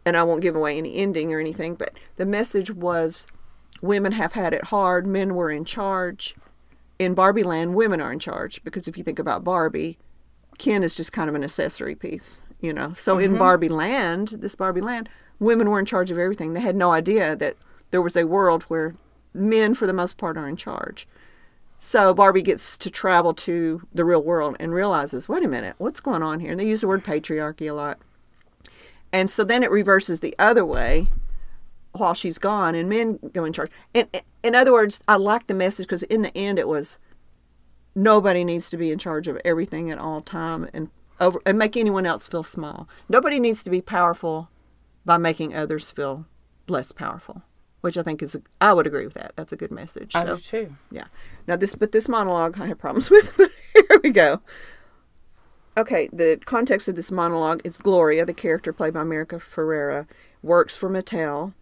and 0.06 0.16
I 0.16 0.22
won't 0.22 0.40
give 0.40 0.54
away 0.54 0.78
any 0.78 0.94
ending 0.96 1.34
or 1.34 1.40
anything, 1.40 1.74
but 1.74 1.98
the 2.14 2.24
message 2.24 2.70
was 2.70 3.26
women 3.82 4.12
have 4.12 4.32
had 4.32 4.54
it 4.54 4.66
hard, 4.66 5.04
men 5.04 5.34
were 5.34 5.50
in 5.50 5.64
charge. 5.64 6.36
In 6.98 7.12
Barbie 7.12 7.42
land, 7.42 7.74
women 7.74 8.00
are 8.00 8.12
in 8.12 8.20
charge 8.20 8.62
because 8.62 8.86
if 8.86 8.96
you 8.96 9.02
think 9.02 9.18
about 9.18 9.42
Barbie, 9.42 9.98
Ken 10.58 10.84
is 10.84 10.94
just 10.94 11.12
kind 11.12 11.28
of 11.28 11.34
an 11.34 11.42
accessory 11.42 11.96
piece, 11.96 12.40
you 12.60 12.72
know. 12.72 12.94
So 12.94 13.18
in 13.18 13.32
mm-hmm. 13.32 13.40
Barbie 13.40 13.68
land, 13.68 14.28
this 14.38 14.54
Barbie 14.54 14.80
land, 14.80 15.08
women 15.40 15.68
were 15.68 15.80
in 15.80 15.86
charge 15.86 16.12
of 16.12 16.18
everything. 16.18 16.54
They 16.54 16.60
had 16.60 16.76
no 16.76 16.92
idea 16.92 17.34
that 17.36 17.56
there 17.90 18.00
was 18.00 18.16
a 18.16 18.24
world 18.24 18.62
where 18.64 18.94
men, 19.34 19.74
for 19.74 19.88
the 19.88 19.92
most 19.92 20.16
part, 20.16 20.38
are 20.38 20.48
in 20.48 20.56
charge. 20.56 21.06
So 21.86 22.12
Barbie 22.12 22.42
gets 22.42 22.76
to 22.78 22.90
travel 22.90 23.32
to 23.34 23.86
the 23.94 24.04
real 24.04 24.20
world 24.20 24.56
and 24.58 24.74
realizes, 24.74 25.28
wait 25.28 25.44
a 25.44 25.48
minute, 25.48 25.76
what's 25.78 26.00
going 26.00 26.20
on 26.20 26.40
here? 26.40 26.50
And 26.50 26.58
they 26.58 26.66
use 26.66 26.80
the 26.80 26.88
word 26.88 27.04
patriarchy 27.04 27.70
a 27.70 27.74
lot. 27.74 28.00
And 29.12 29.30
so 29.30 29.44
then 29.44 29.62
it 29.62 29.70
reverses 29.70 30.18
the 30.18 30.34
other 30.36 30.64
way 30.64 31.10
while 31.92 32.12
she's 32.12 32.38
gone, 32.38 32.74
and 32.74 32.88
men 32.88 33.20
go 33.32 33.44
in 33.44 33.52
charge. 33.52 33.70
And 33.94 34.08
in 34.42 34.56
other 34.56 34.72
words, 34.72 35.00
I 35.06 35.14
like 35.14 35.46
the 35.46 35.54
message 35.54 35.86
because 35.86 36.02
in 36.02 36.22
the 36.22 36.36
end, 36.36 36.58
it 36.58 36.66
was 36.66 36.98
nobody 37.94 38.42
needs 38.42 38.68
to 38.70 38.76
be 38.76 38.90
in 38.90 38.98
charge 38.98 39.28
of 39.28 39.40
everything 39.44 39.88
at 39.88 39.98
all 39.98 40.22
time 40.22 40.68
and 40.72 40.90
over 41.20 41.40
and 41.46 41.56
make 41.56 41.76
anyone 41.76 42.04
else 42.04 42.26
feel 42.26 42.42
small. 42.42 42.88
Nobody 43.08 43.38
needs 43.38 43.62
to 43.62 43.70
be 43.70 43.80
powerful 43.80 44.50
by 45.04 45.18
making 45.18 45.54
others 45.54 45.92
feel 45.92 46.26
less 46.66 46.90
powerful, 46.90 47.42
which 47.86 47.96
I 47.96 48.02
think 48.02 48.20
is 48.20 48.34
a, 48.34 48.42
I 48.60 48.72
would 48.72 48.84
agree 48.84 49.04
with 49.04 49.14
that. 49.14 49.32
That's 49.36 49.52
a 49.52 49.56
good 49.56 49.70
message. 49.70 50.10
I 50.16 50.24
So, 50.24 50.34
do 50.34 50.40
too. 50.40 50.76
yeah. 50.90 51.04
Now 51.46 51.54
this, 51.54 51.76
but 51.76 51.92
this 51.92 52.08
monologue 52.08 52.60
I 52.60 52.66
have 52.66 52.78
problems 52.78 53.10
with. 53.12 53.36
But 53.36 53.52
here 53.74 54.00
we 54.02 54.10
go. 54.10 54.40
Okay, 55.78 56.08
the 56.12 56.40
context 56.44 56.88
of 56.88 56.96
this 56.96 57.12
monologue 57.12 57.60
is 57.62 57.78
Gloria, 57.78 58.26
the 58.26 58.34
character 58.34 58.72
played 58.72 58.92
by 58.92 59.02
America 59.02 59.36
Ferrera, 59.36 60.08
works 60.42 60.74
for 60.74 60.90
Mattel, 60.90 61.52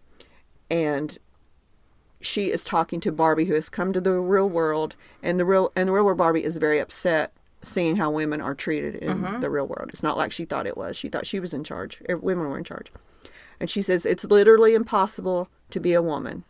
and 0.71 1.19
she 2.21 2.49
is 2.49 2.63
talking 2.63 2.99
to 3.01 3.11
Barbie, 3.11 3.45
who 3.45 3.53
has 3.53 3.69
come 3.69 3.93
to 3.93 4.01
the 4.01 4.13
real 4.13 4.49
world, 4.49 4.95
and 5.21 5.39
the 5.39 5.45
real 5.45 5.71
and 5.75 5.89
the 5.89 5.93
real 5.93 6.05
world 6.05 6.17
Barbie 6.17 6.43
is 6.43 6.57
very 6.57 6.79
upset 6.79 7.33
seeing 7.61 7.97
how 7.97 8.09
women 8.09 8.41
are 8.41 8.55
treated 8.55 8.95
in 8.95 9.21
mm-hmm. 9.21 9.41
the 9.41 9.49
real 9.51 9.67
world. 9.67 9.89
It's 9.89 10.01
not 10.01 10.17
like 10.17 10.31
she 10.31 10.45
thought 10.45 10.65
it 10.65 10.75
was. 10.77 10.97
She 10.97 11.07
thought 11.07 11.27
she 11.27 11.39
was 11.39 11.53
in 11.53 11.63
charge. 11.63 12.01
Women 12.09 12.49
were 12.49 12.57
in 12.57 12.63
charge, 12.63 12.91
and 13.59 13.69
she 13.69 13.83
says 13.83 14.07
it's 14.07 14.25
literally 14.25 14.73
impossible 14.73 15.49
to 15.71 15.79
be 15.79 15.93
a 15.93 16.01
woman. 16.01 16.43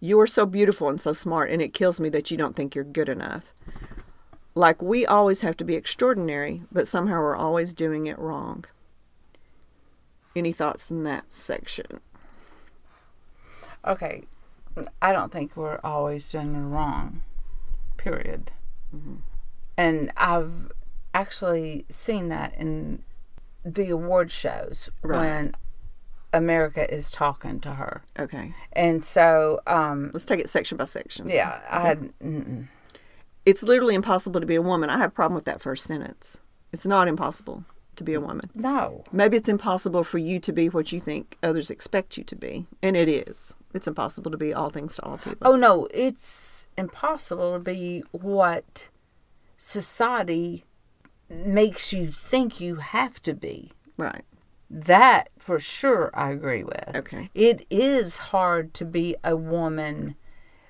You 0.00 0.20
are 0.20 0.26
so 0.26 0.46
beautiful 0.46 0.88
and 0.88 1.00
so 1.00 1.12
smart, 1.12 1.50
and 1.50 1.60
it 1.60 1.74
kills 1.74 1.98
me 1.98 2.08
that 2.10 2.30
you 2.30 2.36
don't 2.36 2.54
think 2.54 2.74
you're 2.74 2.84
good 2.84 3.08
enough. 3.08 3.52
Like 4.54 4.80
we 4.82 5.06
always 5.06 5.40
have 5.42 5.56
to 5.58 5.64
be 5.64 5.74
extraordinary, 5.74 6.62
but 6.70 6.86
somehow 6.88 7.20
we're 7.20 7.36
always 7.36 7.74
doing 7.74 8.06
it 8.06 8.18
wrong. 8.18 8.64
Any 10.34 10.52
thoughts 10.52 10.90
in 10.90 11.02
that 11.04 11.32
section? 11.32 12.00
Okay, 13.86 14.24
I 15.00 15.12
don't 15.12 15.32
think 15.32 15.56
we're 15.56 15.80
always 15.82 16.30
doing 16.30 16.54
it 16.54 16.58
wrong. 16.58 17.22
Period. 17.96 18.50
Mm-hmm. 18.94 19.16
And 19.76 20.12
I've 20.16 20.72
actually 21.14 21.84
seen 21.88 22.28
that 22.28 22.54
in 22.54 23.02
the 23.64 23.90
award 23.90 24.30
shows 24.30 24.90
Right. 25.02 25.18
when 25.18 25.56
America 26.32 26.92
is 26.92 27.10
talking 27.10 27.58
to 27.60 27.74
her, 27.74 28.02
Okay, 28.18 28.52
and 28.74 29.02
so 29.04 29.60
um, 29.66 30.10
let's 30.12 30.24
take 30.24 30.40
it 30.40 30.48
section 30.50 30.76
by 30.76 30.84
section. 30.84 31.28
yeah, 31.28 31.60
I 31.70 31.80
had 31.80 32.12
mm-mm. 32.22 32.66
It's 33.46 33.62
literally 33.62 33.94
impossible 33.94 34.40
to 34.40 34.46
be 34.46 34.56
a 34.56 34.62
woman. 34.62 34.90
I 34.90 34.98
have 34.98 35.08
a 35.10 35.14
problem 35.14 35.34
with 35.34 35.46
that 35.46 35.62
first 35.62 35.84
sentence. 35.84 36.40
It's 36.72 36.84
not 36.84 37.08
impossible 37.08 37.64
to 37.96 38.04
be 38.04 38.12
a 38.14 38.20
woman. 38.20 38.50
no. 38.54 39.04
Maybe 39.10 39.36
it's 39.38 39.48
impossible 39.48 40.04
for 40.04 40.18
you 40.18 40.38
to 40.40 40.52
be 40.52 40.68
what 40.68 40.92
you 40.92 41.00
think 41.00 41.36
others 41.42 41.70
expect 41.70 42.16
you 42.18 42.24
to 42.24 42.36
be, 42.36 42.66
and 42.82 42.94
it 42.96 43.08
is. 43.08 43.54
It's 43.74 43.86
impossible 43.88 44.30
to 44.30 44.36
be 44.36 44.52
all 44.54 44.70
things 44.70 44.96
to 44.96 45.02
all 45.04 45.18
people. 45.18 45.38
Oh 45.48 45.56
no, 45.56 45.88
it's 45.92 46.66
impossible 46.76 47.54
to 47.54 47.58
be 47.58 48.02
what 48.12 48.88
society 49.56 50.64
makes 51.28 51.92
you 51.92 52.10
think 52.10 52.60
you 52.60 52.76
have 52.76 53.22
to 53.22 53.34
be. 53.34 53.72
Right. 53.96 54.24
That 54.70 55.30
for 55.38 55.58
sure 55.58 56.10
I 56.14 56.30
agree 56.30 56.62
with. 56.62 56.94
Okay. 56.94 57.30
It 57.34 57.66
is 57.70 58.18
hard 58.18 58.74
to 58.74 58.84
be 58.84 59.16
a 59.24 59.36
woman 59.36 60.14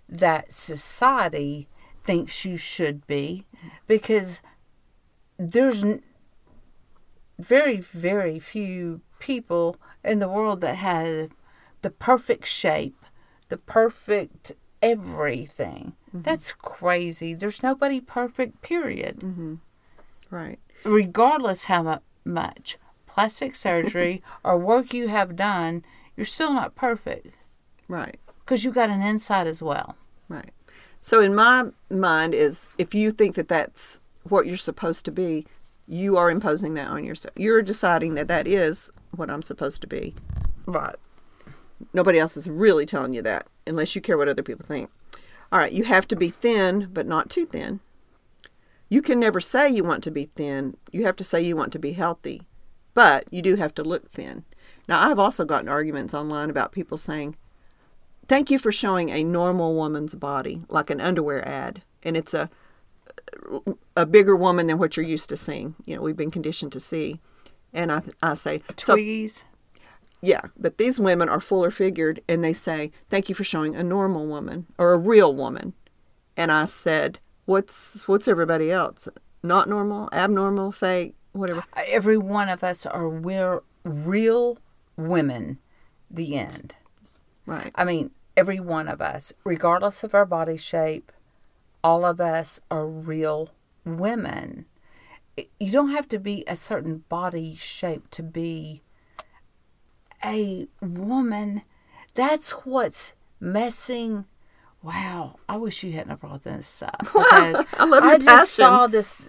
that 0.08 0.52
society 0.52 1.68
thinks 2.04 2.44
you 2.44 2.56
should 2.56 3.06
be 3.06 3.44
because 3.86 4.40
there's 5.38 5.84
n- 5.84 6.02
very, 7.38 7.78
very 7.80 8.38
few 8.38 9.00
people 9.18 9.76
in 10.04 10.18
the 10.18 10.28
world 10.28 10.60
that 10.60 10.76
have 10.76 11.30
the 11.82 11.90
perfect 11.90 12.46
shape, 12.46 13.04
the 13.48 13.56
perfect 13.56 14.52
everything. 14.80 15.94
Mm-hmm. 16.08 16.22
That's 16.22 16.52
crazy. 16.52 17.34
There's 17.34 17.62
nobody 17.62 18.00
perfect, 18.00 18.62
period. 18.62 19.20
Mm-hmm. 19.20 19.54
Right. 20.30 20.58
Regardless 20.84 21.64
how 21.64 22.00
much 22.24 22.78
plastic 23.18 23.56
surgery 23.56 24.22
or 24.44 24.56
work 24.56 24.94
you 24.94 25.08
have 25.08 25.34
done, 25.34 25.84
you're 26.16 26.24
still 26.24 26.52
not 26.52 26.76
perfect 26.76 27.34
Right. 27.88 28.16
because 28.44 28.62
you've 28.62 28.76
got 28.76 28.90
an 28.90 29.02
inside 29.02 29.48
as 29.48 29.60
well. 29.60 29.96
Right. 30.28 30.52
So 31.00 31.20
in 31.20 31.34
my 31.34 31.64
mind 31.90 32.32
is 32.32 32.68
if 32.78 32.94
you 32.94 33.10
think 33.10 33.34
that 33.34 33.48
that's 33.48 33.98
what 34.22 34.46
you're 34.46 34.56
supposed 34.56 35.04
to 35.06 35.10
be, 35.10 35.48
you 35.88 36.16
are 36.16 36.30
imposing 36.30 36.74
that 36.74 36.86
on 36.86 37.02
yourself. 37.02 37.34
You're 37.36 37.60
deciding 37.60 38.14
that 38.14 38.28
that 38.28 38.46
is 38.46 38.92
what 39.16 39.30
I'm 39.30 39.42
supposed 39.42 39.80
to 39.80 39.88
be. 39.88 40.14
Right. 40.66 40.94
Nobody 41.92 42.20
else 42.20 42.36
is 42.36 42.48
really 42.48 42.86
telling 42.86 43.14
you 43.14 43.22
that 43.22 43.48
unless 43.66 43.96
you 43.96 44.00
care 44.00 44.16
what 44.16 44.28
other 44.28 44.44
people 44.44 44.64
think. 44.64 44.90
All 45.50 45.58
right, 45.58 45.72
you 45.72 45.82
have 45.84 46.06
to 46.08 46.14
be 46.14 46.28
thin, 46.28 46.88
but 46.92 47.04
not 47.06 47.30
too 47.30 47.46
thin. 47.46 47.80
You 48.88 49.02
can 49.02 49.18
never 49.18 49.40
say 49.40 49.68
you 49.68 49.82
want 49.82 50.04
to 50.04 50.12
be 50.12 50.26
thin. 50.36 50.76
You 50.92 51.04
have 51.04 51.16
to 51.16 51.24
say 51.24 51.42
you 51.42 51.56
want 51.56 51.72
to 51.72 51.78
be 51.80 51.92
healthy, 51.92 52.42
but 52.94 53.24
you 53.30 53.42
do 53.42 53.56
have 53.56 53.74
to 53.74 53.82
look 53.82 54.10
thin. 54.10 54.44
Now, 54.88 55.08
I've 55.08 55.18
also 55.18 55.44
gotten 55.44 55.68
arguments 55.68 56.14
online 56.14 56.50
about 56.50 56.72
people 56.72 56.96
saying, 56.98 57.36
Thank 58.26 58.50
you 58.50 58.58
for 58.58 58.70
showing 58.70 59.10
a 59.10 59.24
normal 59.24 59.74
woman's 59.74 60.14
body, 60.14 60.62
like 60.68 60.90
an 60.90 61.00
underwear 61.00 61.46
ad. 61.48 61.82
And 62.02 62.16
it's 62.16 62.34
a 62.34 62.50
a 63.96 64.06
bigger 64.06 64.36
woman 64.36 64.66
than 64.66 64.78
what 64.78 64.96
you're 64.96 65.06
used 65.06 65.28
to 65.30 65.36
seeing. 65.36 65.74
You 65.86 65.96
know, 65.96 66.02
we've 66.02 66.16
been 66.16 66.30
conditioned 66.30 66.72
to 66.72 66.80
see. 66.80 67.20
And 67.72 67.92
I, 67.92 68.02
I 68.22 68.34
say, 68.34 68.62
so 68.76 68.94
yeah, 70.20 70.42
but 70.56 70.78
these 70.78 70.98
women 70.98 71.28
are 71.28 71.40
fuller 71.40 71.70
figured 71.70 72.20
and 72.28 72.42
they 72.42 72.52
say, 72.52 72.92
Thank 73.08 73.28
you 73.28 73.34
for 73.34 73.44
showing 73.44 73.76
a 73.76 73.82
normal 73.82 74.26
woman 74.26 74.66
or 74.78 74.92
a 74.92 74.98
real 74.98 75.34
woman. 75.34 75.74
And 76.36 76.50
I 76.50 76.64
said, 76.64 77.20
What's 77.44 78.06
what's 78.08 78.28
everybody 78.28 78.70
else? 78.70 79.08
Not 79.42 79.68
normal, 79.68 80.08
abnormal, 80.12 80.72
fake, 80.72 81.14
whatever. 81.38 81.64
Every 81.76 82.18
one 82.18 82.48
of 82.48 82.62
us 82.62 82.86
are 82.86 83.08
we're 83.08 83.62
real 83.84 84.58
women. 84.96 85.58
The 86.10 86.36
end. 86.36 86.74
Right. 87.46 87.72
I 87.74 87.84
mean, 87.84 88.10
every 88.36 88.60
one 88.60 88.88
of 88.88 89.00
us, 89.00 89.32
regardless 89.44 90.04
of 90.04 90.14
our 90.14 90.24
body 90.24 90.56
shape, 90.56 91.12
all 91.82 92.04
of 92.04 92.20
us 92.20 92.60
are 92.70 92.86
real 92.86 93.50
women. 93.84 94.66
You 95.60 95.70
don't 95.70 95.90
have 95.90 96.08
to 96.08 96.18
be 96.18 96.44
a 96.46 96.56
certain 96.56 97.04
body 97.08 97.54
shape 97.56 98.10
to 98.12 98.22
be 98.22 98.82
a 100.24 100.68
woman. 100.80 101.62
That's 102.14 102.50
what's 102.50 103.12
messing. 103.40 104.24
Wow, 104.82 105.36
I 105.48 105.56
wish 105.56 105.82
you 105.82 105.92
hadn't 105.92 106.20
brought 106.20 106.44
this 106.44 106.82
up 106.82 106.98
because 107.02 107.64
I 107.74 107.84
love 107.84 108.04
your 108.04 108.14
I 108.14 108.18
just 108.18 108.54
saw 108.54 108.86
this 108.86 109.20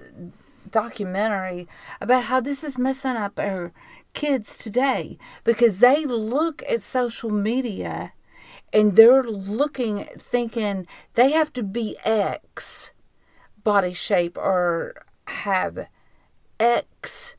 documentary 0.71 1.67
about 2.01 2.25
how 2.25 2.39
this 2.39 2.63
is 2.63 2.77
messing 2.77 3.15
up 3.15 3.39
our 3.39 3.71
kids 4.13 4.57
today 4.57 5.17
because 5.43 5.79
they 5.79 6.05
look 6.05 6.63
at 6.69 6.81
social 6.81 7.29
media 7.29 8.13
and 8.73 8.95
they're 8.95 9.23
looking 9.23 10.07
thinking 10.17 10.87
they 11.13 11.31
have 11.31 11.51
to 11.53 11.63
be 11.63 11.97
X 12.03 12.91
body 13.63 13.93
shape 13.93 14.37
or 14.37 15.05
have 15.25 15.87
X 16.59 17.35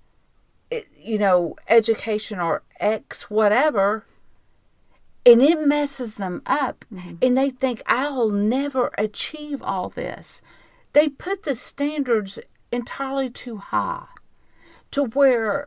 you 0.97 1.19
know 1.19 1.57
education 1.69 2.39
or 2.39 2.63
X 2.79 3.29
whatever 3.31 4.05
and 5.27 5.43
it 5.43 5.67
messes 5.67 6.15
them 6.15 6.43
up. 6.47 6.85
Mm-hmm. 6.93 7.17
And 7.23 7.37
they 7.37 7.51
think 7.51 7.83
I'll 7.87 8.31
never 8.31 8.91
achieve 8.97 9.63
all 9.63 9.89
this. 9.89 10.41
They 10.93 11.09
put 11.09 11.43
the 11.43 11.55
standards 11.55 12.39
entirely 12.73 13.31
too 13.31 13.59
high 13.59 14.07
to 14.91 15.05
where 15.05 15.67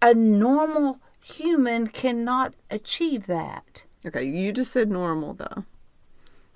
a 0.00 0.14
normal 0.14 1.00
human 1.20 1.86
cannot 1.86 2.54
achieve 2.70 3.26
that. 3.26 3.84
Okay, 4.06 4.24
you 4.24 4.52
just 4.52 4.72
said 4.72 4.90
normal 4.90 5.34
though. 5.34 5.64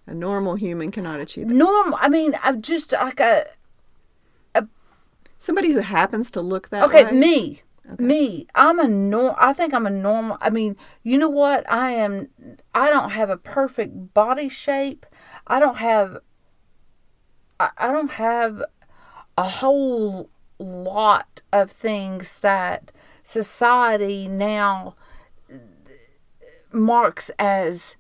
A 0.07 0.15
normal 0.15 0.55
human 0.55 0.91
cannot 0.91 1.21
achieve 1.21 1.49
that. 1.49 1.55
Normal, 1.55 1.99
I 2.01 2.09
mean, 2.09 2.39
I'm 2.43 2.63
just 2.63 2.93
like 2.93 3.21
a 3.21 3.47
a 4.55 4.67
Somebody 5.37 5.73
who 5.73 5.81
happens 5.81 6.31
to 6.31 6.41
look 6.41 6.71
that 6.71 6.85
okay, 6.85 7.05
way. 7.05 7.13
me, 7.13 7.63
me. 7.99 8.47
I'm 8.55 8.79
a 8.79 8.89
nor. 8.89 9.35
I 9.43 9.53
think 9.53 9.73
I'm 9.73 9.87
a 9.87 9.91
normal. 9.91 10.37
I 10.41 10.51
mean, 10.51 10.77
you 11.03 11.17
know 11.19 11.29
what? 11.29 11.71
I 11.71 11.93
am. 11.93 12.29
I 12.75 12.91
don't 12.91 13.11
have 13.11 13.31
a 13.31 13.37
perfect 13.37 14.15
body 14.15 14.49
shape. 14.49 15.07
I 15.47 15.61
don't 15.61 15.79
have. 15.79 16.19
I, 17.61 17.71
I 17.79 17.93
don't 17.93 18.13
have 18.13 18.63
a 19.39 19.43
whole 19.45 20.29
lot 20.59 21.43
of 21.53 21.71
things 21.71 22.41
that 22.41 22.91
society 23.23 24.27
now 24.27 24.97
marks 26.73 27.31
as 27.39 27.97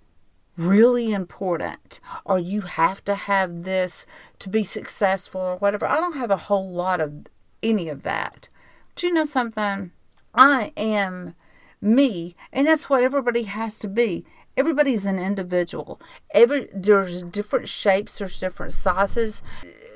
really 0.57 1.13
important 1.13 2.01
or 2.25 2.41
you 2.41 2.63
have 2.63 3.05
to 3.05 3.15
have 3.15 3.63
this 3.63 4.05
to 4.41 4.49
be 4.49 4.65
successful 4.65 5.41
or 5.41 5.57
whatever. 5.59 5.87
I 5.87 6.01
don't 6.01 6.17
have 6.17 6.33
a 6.33 6.37
whole 6.37 6.73
lot 6.73 7.01
of 7.01 7.29
any 7.63 7.89
of 7.89 8.03
that. 8.03 8.49
But 8.95 9.05
you 9.05 9.15
know 9.15 9.23
something? 9.23 9.93
I 10.35 10.73
am 10.77 11.37
me, 11.81 12.35
and 12.53 12.67
that's 12.67 12.91
what 12.91 13.05
everybody 13.05 13.45
has 13.45 13.79
to 13.79 13.89
be. 13.89 14.25
Everybody's 14.57 15.07
an 15.07 15.21
individual. 15.21 16.01
Every 16.33 16.69
there's 16.75 17.23
different 17.23 17.69
shapes, 17.69 18.19
there's 18.19 18.41
different 18.41 18.73
sizes. 18.73 19.45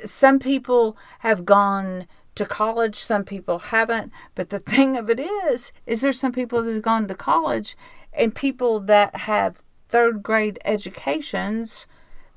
Some 0.05 0.39
people 0.39 0.97
have 1.21 1.45
gone 1.45 2.07
to 2.35 2.47
college, 2.47 2.95
some 2.95 3.25
people 3.25 3.59
haven't. 3.59 4.13
But 4.35 4.51
the 4.51 4.59
thing 4.73 4.97
of 4.97 5.11
it 5.11 5.21
is, 5.21 5.73
is 5.87 6.01
there's 6.01 6.21
some 6.21 6.33
people 6.33 6.63
that 6.63 6.73
have 6.73 6.83
gone 6.83 7.09
to 7.09 7.15
college 7.15 7.77
and 8.13 8.35
people 8.35 8.81
that 8.81 9.15
have 9.17 9.63
third 9.89 10.23
grade 10.23 10.59
educations 10.65 11.87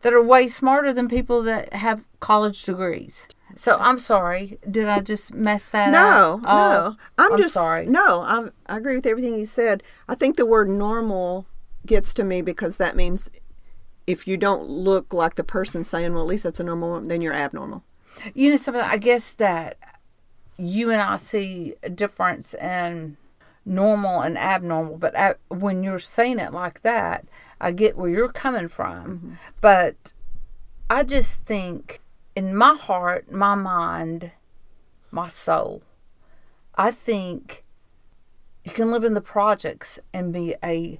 that 0.01 0.13
are 0.13 0.21
way 0.21 0.47
smarter 0.47 0.93
than 0.93 1.07
people 1.07 1.41
that 1.43 1.73
have 1.73 2.05
college 2.19 2.63
degrees. 2.63 3.27
So 3.55 3.77
I'm 3.79 3.97
sorry. 3.99 4.59
Did 4.69 4.87
I 4.89 4.99
just 4.99 5.33
mess 5.33 5.67
that 5.69 5.91
No, 5.91 6.35
up? 6.35 6.41
no. 6.43 6.49
Oh, 6.49 6.95
I'm, 7.17 7.31
I'm 7.33 7.37
just 7.37 7.53
sorry. 7.53 7.85
No, 7.87 8.21
I'm, 8.25 8.51
I 8.67 8.77
agree 8.77 8.95
with 8.95 9.05
everything 9.05 9.35
you 9.37 9.45
said. 9.45 9.81
I 10.09 10.15
think 10.15 10.35
the 10.35 10.45
word 10.45 10.67
normal 10.69 11.47
gets 11.85 12.13
to 12.15 12.23
me 12.23 12.41
because 12.41 12.77
that 12.77 12.95
means 12.95 13.29
if 14.07 14.27
you 14.27 14.37
don't 14.37 14.69
look 14.69 15.13
like 15.13 15.35
the 15.35 15.43
person 15.43 15.83
saying, 15.83 16.13
"Well, 16.13 16.23
at 16.23 16.27
least 16.27 16.43
that's 16.43 16.59
a 16.59 16.63
normal," 16.63 16.89
woman," 16.89 17.07
then 17.07 17.21
you're 17.21 17.33
abnormal. 17.33 17.83
You 18.33 18.51
know 18.51 18.57
something? 18.57 18.81
I 18.81 18.97
guess 18.97 19.33
that 19.33 19.77
you 20.57 20.91
and 20.91 21.01
I 21.01 21.17
see 21.17 21.75
a 21.83 21.89
difference 21.89 22.53
in 22.53 23.17
normal 23.65 24.21
and 24.21 24.37
abnormal, 24.37 24.97
but 24.97 25.17
I, 25.17 25.35
when 25.49 25.83
you're 25.83 25.99
saying 25.99 26.39
it 26.39 26.53
like 26.53 26.81
that, 26.81 27.25
I 27.59 27.71
get 27.71 27.97
where 27.97 28.09
you're 28.09 28.31
coming 28.31 28.69
from. 28.69 29.05
Mm-hmm. 29.05 29.33
But 29.61 30.13
I 30.89 31.03
just 31.03 31.45
think 31.45 32.01
in 32.35 32.55
my 32.55 32.75
heart, 32.75 33.31
my 33.31 33.55
mind, 33.55 34.31
my 35.11 35.27
soul, 35.27 35.81
I 36.75 36.91
think 36.91 37.63
you 38.63 38.71
can 38.71 38.91
live 38.91 39.03
in 39.03 39.13
the 39.13 39.21
projects 39.21 39.99
and 40.13 40.33
be 40.33 40.55
a 40.63 40.99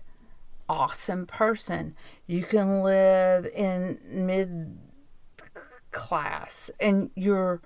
awesome 0.68 1.26
person. 1.26 1.96
You 2.28 2.44
can 2.44 2.82
live 2.82 3.46
in 3.46 4.00
mid 4.10 4.78
class 5.92 6.70
and 6.80 7.10
you're 7.16 7.62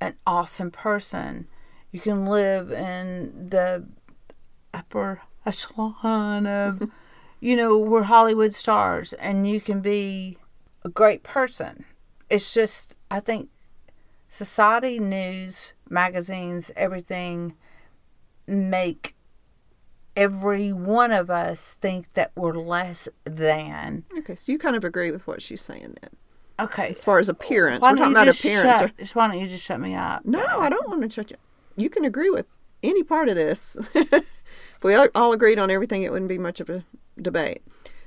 an 0.00 0.14
awesome 0.26 0.70
person. 0.70 1.46
You 1.90 2.00
can 2.00 2.26
live 2.26 2.70
in 2.70 3.48
the 3.48 3.86
upper 4.72 5.22
echelon 5.44 6.46
of, 6.46 6.90
you 7.40 7.56
know, 7.56 7.78
we're 7.78 8.04
Hollywood 8.04 8.54
stars 8.54 9.12
and 9.14 9.48
you 9.48 9.60
can 9.60 9.80
be 9.80 10.38
a 10.84 10.88
great 10.88 11.22
person. 11.22 11.84
It's 12.30 12.52
just, 12.54 12.96
I 13.10 13.20
think 13.20 13.48
society, 14.28 14.98
news, 14.98 15.72
magazines, 15.88 16.70
everything 16.76 17.54
make 18.46 19.14
every 20.18 20.72
one 20.72 21.12
of 21.12 21.30
us 21.30 21.74
think 21.80 22.12
that 22.14 22.32
we're 22.34 22.52
less 22.52 23.08
than. 23.24 24.04
Okay, 24.18 24.34
so 24.34 24.50
you 24.50 24.58
kind 24.58 24.74
of 24.74 24.82
agree 24.82 25.12
with 25.12 25.24
what 25.28 25.40
she's 25.40 25.62
saying 25.62 25.94
then, 26.00 26.10
Okay. 26.58 26.88
as 26.88 27.04
far 27.04 27.20
as 27.20 27.28
appearance. 27.28 27.82
Why 27.82 27.92
We're 27.92 27.98
talking 27.98 28.12
about 28.12 28.28
appearance. 28.28 28.78
shut- 28.80 28.96
just- 28.98 29.14
why 29.14 29.28
don't 29.28 29.38
you 29.38 29.46
just 29.46 29.64
shut 29.64 29.78
me 29.80 29.94
up? 29.94 30.26
No, 30.26 30.44
I 30.44 30.68
don't 30.68 30.88
want 30.88 31.02
to 31.02 31.08
shut 31.08 31.30
you. 31.30 31.36
You 31.76 31.88
can 31.88 32.04
agree 32.04 32.30
with 32.30 32.46
any 32.82 33.04
part 33.04 33.28
of 33.28 33.36
this. 33.36 33.76
if 33.94 34.24
we 34.82 34.92
all- 34.94 35.08
all 35.14 35.32
agreed 35.32 35.60
on 35.60 35.70
everything, 35.70 36.02
it 36.02 36.10
wouldn't 36.10 36.28
be 36.28 36.38
much 36.38 36.58
of 36.58 36.68
a 36.68 36.84
debate. 37.22 37.62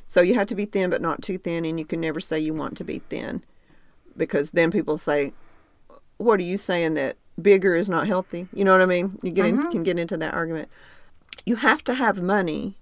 So 0.05 0.19
you 0.19 0.33
have 0.33 0.47
to 0.47 0.55
be 0.55 0.65
thin, 0.65 0.89
but 0.89 1.01
not 1.01 1.21
too 1.21 1.37
thin, 1.37 1.63
and 1.63 1.79
you 1.79 1.85
can 1.85 2.01
never 2.01 2.19
say 2.19 2.37
you 2.37 2.53
want 2.53 2.75
to 2.77 2.83
be 2.83 2.99
thin, 3.09 3.45
because 4.17 4.51
then 4.51 4.69
people 4.69 4.97
say, 4.97 5.31
"What 6.17 6.41
are 6.41 6.43
you 6.43 6.57
saying 6.57 6.95
that 6.95 7.15
bigger 7.41 7.73
is 7.77 7.89
not 7.89 8.07
healthy?" 8.07 8.49
You 8.53 8.65
know 8.65 8.73
what 8.73 8.81
I 8.81 8.85
mean? 8.85 9.17
You 9.23 9.31
get 9.31 9.45
in, 9.45 9.57
mm-hmm. 9.57 9.69
can 9.69 9.83
get 9.83 9.97
into 9.97 10.17
that 10.17 10.33
argument. 10.33 10.67
You 11.45 11.57
have 11.57 11.83
to 11.85 11.93
have 11.93 12.21
money, 12.21 12.77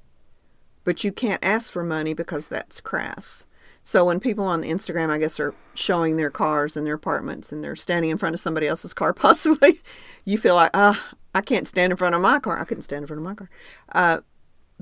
but 0.83 1.03
you 1.03 1.11
can't 1.11 1.43
ask 1.43 1.71
for 1.71 1.83
money 1.83 2.13
because 2.13 2.47
that's 2.47 2.81
crass. 2.81 3.45
So 3.83 4.05
when 4.05 4.19
people 4.19 4.45
on 4.45 4.63
Instagram, 4.63 5.09
I 5.09 5.17
guess, 5.17 5.39
are 5.39 5.55
showing 5.73 6.17
their 6.17 6.29
cars 6.29 6.75
and 6.77 6.85
their 6.85 6.95
apartments, 6.95 7.51
and 7.51 7.63
they're 7.63 7.75
standing 7.75 8.11
in 8.11 8.17
front 8.17 8.35
of 8.35 8.39
somebody 8.39 8.67
else's 8.67 8.93
car, 8.93 9.13
possibly, 9.15 9.81
you 10.25 10.37
feel 10.37 10.55
like, 10.55 10.71
ah, 10.73 11.13
I 11.33 11.41
can't 11.41 11.67
stand 11.67 11.91
in 11.91 11.97
front 11.97 12.15
of 12.15 12.21
my 12.21 12.39
car. 12.39 12.59
I 12.59 12.65
couldn't 12.65 12.83
stand 12.83 13.03
in 13.03 13.07
front 13.07 13.19
of 13.19 13.23
my 13.23 13.35
car. 13.35 13.49
Uh, 13.93 14.19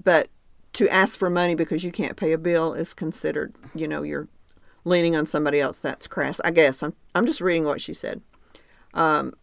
but 0.03 0.29
to 0.73 0.89
ask 0.89 1.17
for 1.17 1.29
money 1.29 1.55
because 1.55 1.83
you 1.83 1.91
can't 1.91 2.17
pay 2.17 2.31
a 2.33 2.37
bill 2.37 2.73
is 2.73 2.93
considered, 2.93 3.55
you 3.73 3.87
know, 3.87 4.03
you're 4.03 4.27
leaning 4.85 5.15
on 5.15 5.25
somebody 5.25 5.59
else. 5.59 5.79
That's 5.79 6.07
crass. 6.07 6.39
I 6.43 6.51
guess 6.51 6.81
I'm 6.81 6.93
I'm 7.13 7.25
just 7.25 7.41
reading 7.41 7.65
what 7.65 7.81
she 7.81 7.93
said. 7.93 8.21
Um, 8.93 9.33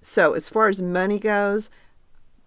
so 0.00 0.32
as 0.34 0.48
far 0.48 0.68
as 0.68 0.80
money 0.80 1.18
goes, 1.18 1.70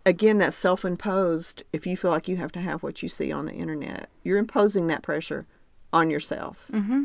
again, 0.05 0.37
that's 0.37 0.55
self-imposed. 0.55 1.63
If 1.71 1.87
you 1.87 1.95
feel 1.97 2.11
like 2.11 2.27
you 2.27 2.37
have 2.37 2.51
to 2.53 2.61
have 2.61 2.83
what 2.83 3.01
you 3.01 3.09
see 3.09 3.31
on 3.31 3.45
the 3.45 3.53
internet, 3.53 4.09
you're 4.23 4.37
imposing 4.37 4.87
that 4.87 5.01
pressure 5.01 5.45
on 5.91 6.09
yourself. 6.09 6.65
Mm-hmm. 6.71 7.03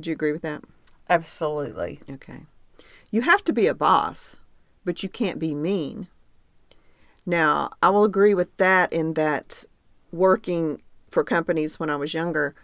Do 0.00 0.10
you 0.10 0.14
agree 0.14 0.32
with 0.32 0.42
that? 0.42 0.62
Absolutely. 1.08 2.00
Okay. 2.10 2.40
You 3.10 3.22
have 3.22 3.44
to 3.44 3.52
be 3.52 3.66
a 3.66 3.74
boss, 3.74 4.36
but 4.84 5.02
you 5.02 5.08
can't 5.08 5.38
be 5.38 5.54
mean. 5.54 6.08
Now, 7.26 7.70
I 7.82 7.90
will 7.90 8.04
agree 8.04 8.34
with 8.34 8.56
that 8.56 8.92
in 8.92 9.14
that 9.14 9.64
working 10.12 10.80
for 11.10 11.24
companies 11.24 11.78
when 11.78 11.90
I 11.90 11.96
was 11.96 12.14
younger, 12.14 12.54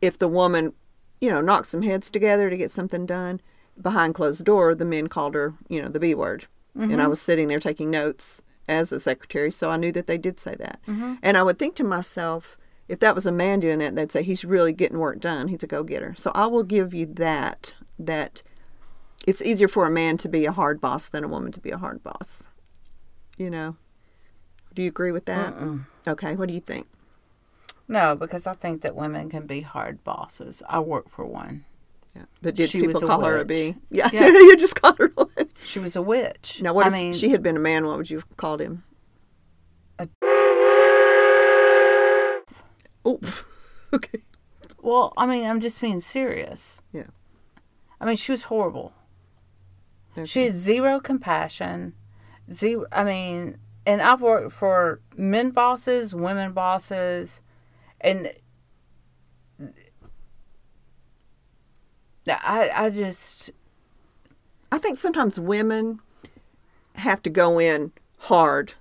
if 0.00 0.18
the 0.18 0.28
woman, 0.28 0.74
you 1.20 1.30
know, 1.30 1.40
knocked 1.40 1.70
some 1.70 1.82
heads 1.82 2.10
together 2.10 2.50
to 2.50 2.56
get 2.56 2.70
something 2.70 3.06
done, 3.06 3.40
behind 3.80 4.14
closed 4.14 4.44
door, 4.44 4.74
the 4.74 4.84
men 4.84 5.08
called 5.08 5.34
her, 5.34 5.54
you 5.68 5.80
know, 5.82 5.88
the 5.88 5.98
B 5.98 6.14
word. 6.14 6.46
And 6.74 6.94
I 6.94 6.96
mm-hmm. 6.96 7.10
was 7.10 7.22
sitting 7.22 7.48
there 7.48 7.60
taking 7.60 7.90
notes 7.90 8.42
as 8.68 8.92
a 8.92 8.98
secretary, 8.98 9.52
so 9.52 9.70
I 9.70 9.76
knew 9.76 9.92
that 9.92 10.06
they 10.06 10.18
did 10.18 10.40
say 10.40 10.56
that. 10.56 10.80
Mm-hmm. 10.88 11.14
And 11.22 11.36
I 11.36 11.42
would 11.42 11.58
think 11.58 11.76
to 11.76 11.84
myself, 11.84 12.56
if 12.88 12.98
that 13.00 13.14
was 13.14 13.26
a 13.26 13.32
man 13.32 13.60
doing 13.60 13.78
that, 13.78 13.94
they'd 13.94 14.10
say 14.10 14.22
he's 14.22 14.44
really 14.44 14.72
getting 14.72 14.98
work 14.98 15.20
done. 15.20 15.48
He's 15.48 15.62
a 15.62 15.66
go-getter. 15.66 16.14
So 16.16 16.32
I 16.34 16.46
will 16.46 16.64
give 16.64 16.92
you 16.92 17.06
that. 17.06 17.74
That 17.98 18.42
it's 19.26 19.40
easier 19.40 19.68
for 19.68 19.86
a 19.86 19.90
man 19.90 20.16
to 20.18 20.28
be 20.28 20.46
a 20.46 20.52
hard 20.52 20.80
boss 20.80 21.08
than 21.08 21.24
a 21.24 21.28
woman 21.28 21.52
to 21.52 21.60
be 21.60 21.70
a 21.70 21.78
hard 21.78 22.02
boss. 22.02 22.48
You 23.36 23.50
know. 23.50 23.76
Do 24.74 24.82
you 24.82 24.88
agree 24.88 25.12
with 25.12 25.26
that? 25.26 25.54
Okay. 26.06 26.34
What 26.34 26.48
do 26.48 26.54
you 26.54 26.60
think? 26.60 26.88
No, 27.86 28.16
because 28.16 28.46
I 28.46 28.54
think 28.54 28.82
that 28.82 28.96
women 28.96 29.30
can 29.30 29.46
be 29.46 29.60
hard 29.60 30.02
bosses. 30.04 30.62
I 30.68 30.80
work 30.80 31.08
for 31.08 31.24
one. 31.24 31.64
Yeah. 32.16 32.24
But 32.42 32.54
did 32.54 32.70
She 32.70 32.80
people 32.80 33.04
a 33.04 33.06
call 33.06 33.22
her 33.24 33.38
a 33.38 33.44
bee? 33.44 33.76
Yeah. 33.90 34.10
Yeah. 34.12 34.26
you 34.28 34.56
just 34.56 34.80
called 34.80 34.98
her 34.98 35.12
one. 35.14 35.43
She 35.64 35.78
was 35.78 35.96
a 35.96 36.02
witch. 36.02 36.60
Now, 36.62 36.72
what 36.74 36.84
I 36.84 36.88
if 36.88 36.92
mean, 36.94 37.12
she 37.14 37.30
had 37.30 37.42
been 37.42 37.56
a 37.56 37.60
man? 37.60 37.86
What 37.86 37.96
would 37.96 38.10
you 38.10 38.18
have 38.18 38.36
called 38.36 38.60
him? 38.60 38.84
A- 39.98 40.08
Oh, 43.06 43.20
okay. 43.92 44.22
well, 44.80 45.12
I 45.16 45.26
mean, 45.26 45.44
I'm 45.44 45.60
just 45.60 45.80
being 45.80 46.00
serious. 46.00 46.80
Yeah. 46.92 47.08
I 48.00 48.06
mean, 48.06 48.16
she 48.16 48.32
was 48.32 48.44
horrible. 48.44 48.92
Okay. 50.12 50.24
She 50.24 50.44
had 50.44 50.52
zero 50.52 51.00
compassion. 51.00 51.94
Zero. 52.50 52.86
I 52.92 53.04
mean, 53.04 53.58
and 53.86 54.00
I've 54.00 54.22
worked 54.22 54.52
for 54.52 55.00
men 55.16 55.50
bosses, 55.50 56.14
women 56.14 56.52
bosses, 56.52 57.42
and 58.00 58.32
I 62.26 62.70
I 62.74 62.90
just 62.90 63.50
I 64.74 64.78
think 64.78 64.98
sometimes 64.98 65.38
women 65.38 66.00
have 66.96 67.22
to 67.22 67.30
go 67.30 67.60
in 67.60 67.92
hard 68.18 68.74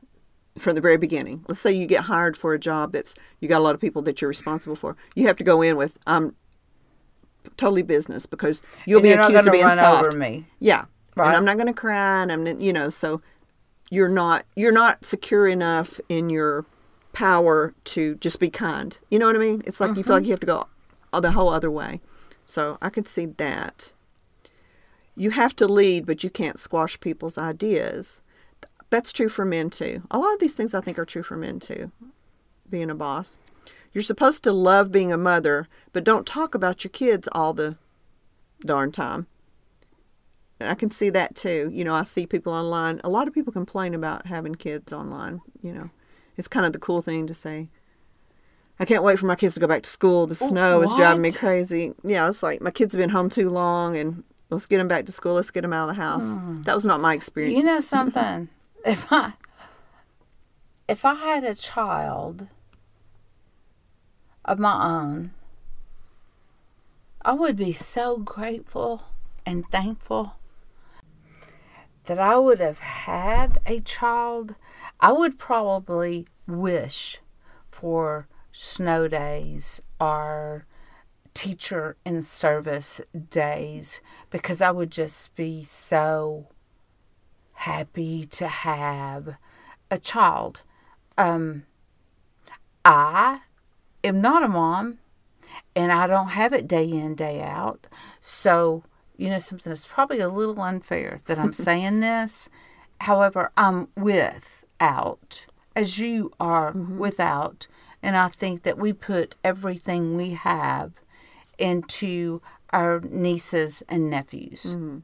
from 0.58 0.74
the 0.74 0.82
very 0.82 0.98
beginning. 0.98 1.46
Let's 1.48 1.62
say 1.62 1.72
you 1.72 1.86
get 1.86 2.06
hired 2.06 2.36
for 2.36 2.56
a 2.56 2.60
job 2.60 2.94
that's 2.94 3.16
you 3.40 3.48
got 3.48 3.60
a 3.60 3.64
lot 3.64 3.76
of 3.76 3.80
people 3.80 4.02
that 4.02 4.20
you're 4.20 4.28
responsible 4.28 4.76
for. 4.76 4.98
You 5.14 5.28
have 5.28 5.36
to 5.36 5.44
go 5.44 5.62
in 5.62 5.78
with 5.78 6.00
I'm 6.08 6.36
totally 7.58 7.84
business 7.84 8.26
because 8.26 8.64
you'll 8.88 9.02
and 9.02 9.04
be 9.04 9.12
accused 9.12 9.46
of 9.46 9.54
being 9.54 9.66
run 9.66 9.78
soft. 9.78 10.04
over 10.04 10.18
me. 10.18 10.48
Yeah. 10.58 10.86
Right. 11.16 11.28
And 11.28 11.36
I'm 11.36 11.46
not 11.46 11.58
going 11.58 11.68
to 11.68 11.80
cry 11.80 12.24
and 12.24 12.32
I'm 12.32 12.60
you 12.60 12.74
know, 12.74 12.90
so 12.90 13.22
you're 13.92 14.10
not 14.10 14.48
you're 14.56 14.72
not 14.72 15.06
secure 15.06 15.48
enough 15.48 16.00
in 16.10 16.32
your 16.32 16.66
power 17.12 17.76
to 17.84 18.16
just 18.16 18.40
be 18.40 18.50
kind. 18.50 18.98
You 19.12 19.20
know 19.20 19.28
what 19.28 19.36
I 19.36 19.40
mean? 19.40 19.62
It's 19.68 19.80
like 19.80 19.90
you 19.90 19.98
feel 19.98 20.04
mm-hmm. 20.04 20.12
like 20.14 20.24
you 20.24 20.32
have 20.32 20.40
to 20.40 20.48
go 20.48 20.68
the 21.20 21.34
whole 21.34 21.50
other 21.50 21.70
way. 21.70 22.02
So 22.46 22.80
I 22.82 22.90
could 22.90 23.08
see 23.08 23.28
that. 23.28 23.94
You 25.16 25.32
have 25.32 25.56
to 25.58 25.68
lead, 25.68 26.06
but 26.06 26.24
you 26.24 26.30
can't 26.30 26.60
squash 26.60 27.00
people's 27.00 27.38
ideas. 27.38 28.22
That's 28.90 29.14
true 29.14 29.30
for 29.30 29.46
men 29.46 29.70
too. 29.70 30.04
A 30.12 30.20
lot 30.20 30.34
of 30.34 30.40
these 30.40 30.56
things 30.56 30.74
I 30.74 30.82
think 30.82 31.00
are 31.00 31.06
true 31.06 31.24
for 31.24 31.38
men 31.38 31.60
too. 31.60 31.92
Being 32.70 32.90
a 32.90 32.96
boss. 32.96 33.38
You're 33.92 34.02
supposed 34.02 34.44
to 34.44 34.52
love 34.52 34.92
being 34.92 35.12
a 35.12 35.18
mother, 35.18 35.68
but 35.92 36.04
don't 36.04 36.26
talk 36.26 36.56
about 36.56 36.84
your 36.84 36.90
kids 36.90 37.30
all 37.32 37.54
the 37.54 37.78
darn 38.62 38.92
time. 38.92 39.28
And 40.60 40.70
I 40.70 40.76
can 40.76 40.90
see 40.90 41.10
that 41.12 41.36
too. 41.36 41.70
You 41.72 41.84
know, 41.84 41.94
I 41.94 42.04
see 42.04 42.26
people 42.26 42.54
online. 42.54 43.02
A 43.04 43.10
lot 43.10 43.28
of 43.28 43.34
people 43.34 43.54
complain 43.54 43.94
about 43.94 44.28
having 44.28 44.56
kids 44.56 44.92
online, 44.92 45.42
you 45.62 45.74
know. 45.74 45.90
It's 46.38 46.48
kind 46.48 46.66
of 46.66 46.74
the 46.74 46.80
cool 46.80 47.04
thing 47.04 47.28
to 47.28 47.36
say. 47.36 47.70
I 48.80 48.86
can't 48.86 49.04
wait 49.04 49.20
for 49.20 49.28
my 49.28 49.36
kids 49.36 49.54
to 49.54 49.60
go 49.60 49.68
back 49.68 49.84
to 49.84 49.90
school. 49.90 50.26
The 50.26 50.34
snow 50.34 50.82
is 50.82 50.94
driving 50.96 51.22
me 51.22 51.32
crazy. 51.32 51.94
Yeah, 52.04 52.28
it's 52.28 52.42
like 52.42 52.62
my 52.62 52.72
kids 52.72 52.94
have 52.94 53.00
been 53.00 53.12
home 53.12 53.30
too 53.30 53.52
long, 53.52 53.96
and 53.96 54.24
let's 54.54 54.66
get 54.66 54.78
them 54.78 54.88
back 54.88 55.06
to 55.06 55.12
school. 55.12 55.36
Let's 55.36 55.52
get 55.52 55.62
them 55.62 55.74
out 55.74 55.90
of 55.90 55.96
the 55.96 56.02
house. 56.02 56.36
Hmm. 56.36 56.62
That 56.64 56.76
was 56.76 56.86
not 56.86 57.02
my 57.02 57.14
experience. 57.14 57.58
You 57.58 57.66
know 57.66 57.80
something? 57.80 58.50
if 58.86 59.12
I 59.12 59.34
if 60.88 61.06
I 61.06 61.16
had 61.16 61.44
a 61.44 61.56
child 61.56 62.48
of 64.46 64.60
my 64.60 65.02
own, 65.02 65.32
I 67.22 67.34
would 67.34 67.56
be 67.56 67.72
so 67.72 68.18
grateful 68.18 69.04
and 69.46 69.70
thankful 69.72 70.36
that 72.06 72.20
I 72.20 72.38
would 72.38 72.60
have 72.60 72.80
had 72.80 73.60
a 73.66 73.80
child. 73.80 74.56
I 75.00 75.12
would 75.14 75.40
probably 75.40 76.28
wish 76.48 77.20
for 77.72 78.28
snow 78.52 79.08
days 79.08 79.82
or 80.00 80.66
teacher 81.34 81.96
in 82.06 82.22
service 82.22 83.02
days 83.30 84.02
because 84.30 84.62
I 84.62 84.72
would 84.72 84.92
just 84.92 85.36
be 85.36 85.64
so 85.64 86.48
happy 87.54 88.26
to 88.26 88.48
have 88.48 89.36
a 89.90 89.98
child. 89.98 90.62
Um, 91.18 91.64
I 92.84 93.42
am 94.04 94.22
not 94.22 94.44
a 94.44 94.48
mom 94.48 95.00
and 95.76 95.92
I 95.92 96.08
don't 96.08 96.30
have 96.30 96.54
it 96.54 96.68
day 96.68 96.90
in, 96.90 97.16
day 97.16 97.42
out. 97.42 97.88
So, 98.22 98.84
you 99.18 99.30
know, 99.30 99.40
something 99.40 99.70
that's 99.70 99.86
probably 99.86 100.20
a 100.20 100.30
little 100.30 100.62
unfair 100.62 101.20
that 101.26 101.40
I'm 101.40 101.54
saying 101.68 102.00
this. 102.00 102.50
However, 103.02 103.52
I'm 103.58 103.90
without, 103.96 105.46
as 105.76 106.00
you 106.00 106.32
are 106.40 106.72
without. 106.72 107.68
And 108.02 108.18
I 108.18 108.28
think 108.28 108.64
that 108.64 108.78
we 108.78 108.92
put 108.92 109.36
everything 109.44 110.18
we 110.18 110.32
have 110.32 110.92
into 111.64 112.42
our 112.72 113.00
nieces 113.10 113.84
and 113.88 114.10
nephews. 114.10 114.76
Mm-hmm. 114.76 114.98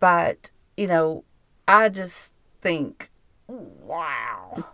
But, 0.00 0.50
you 0.78 0.86
know, 0.86 1.24
I 1.68 1.90
just 1.90 2.32
think, 2.62 3.10
wow. 3.46 4.64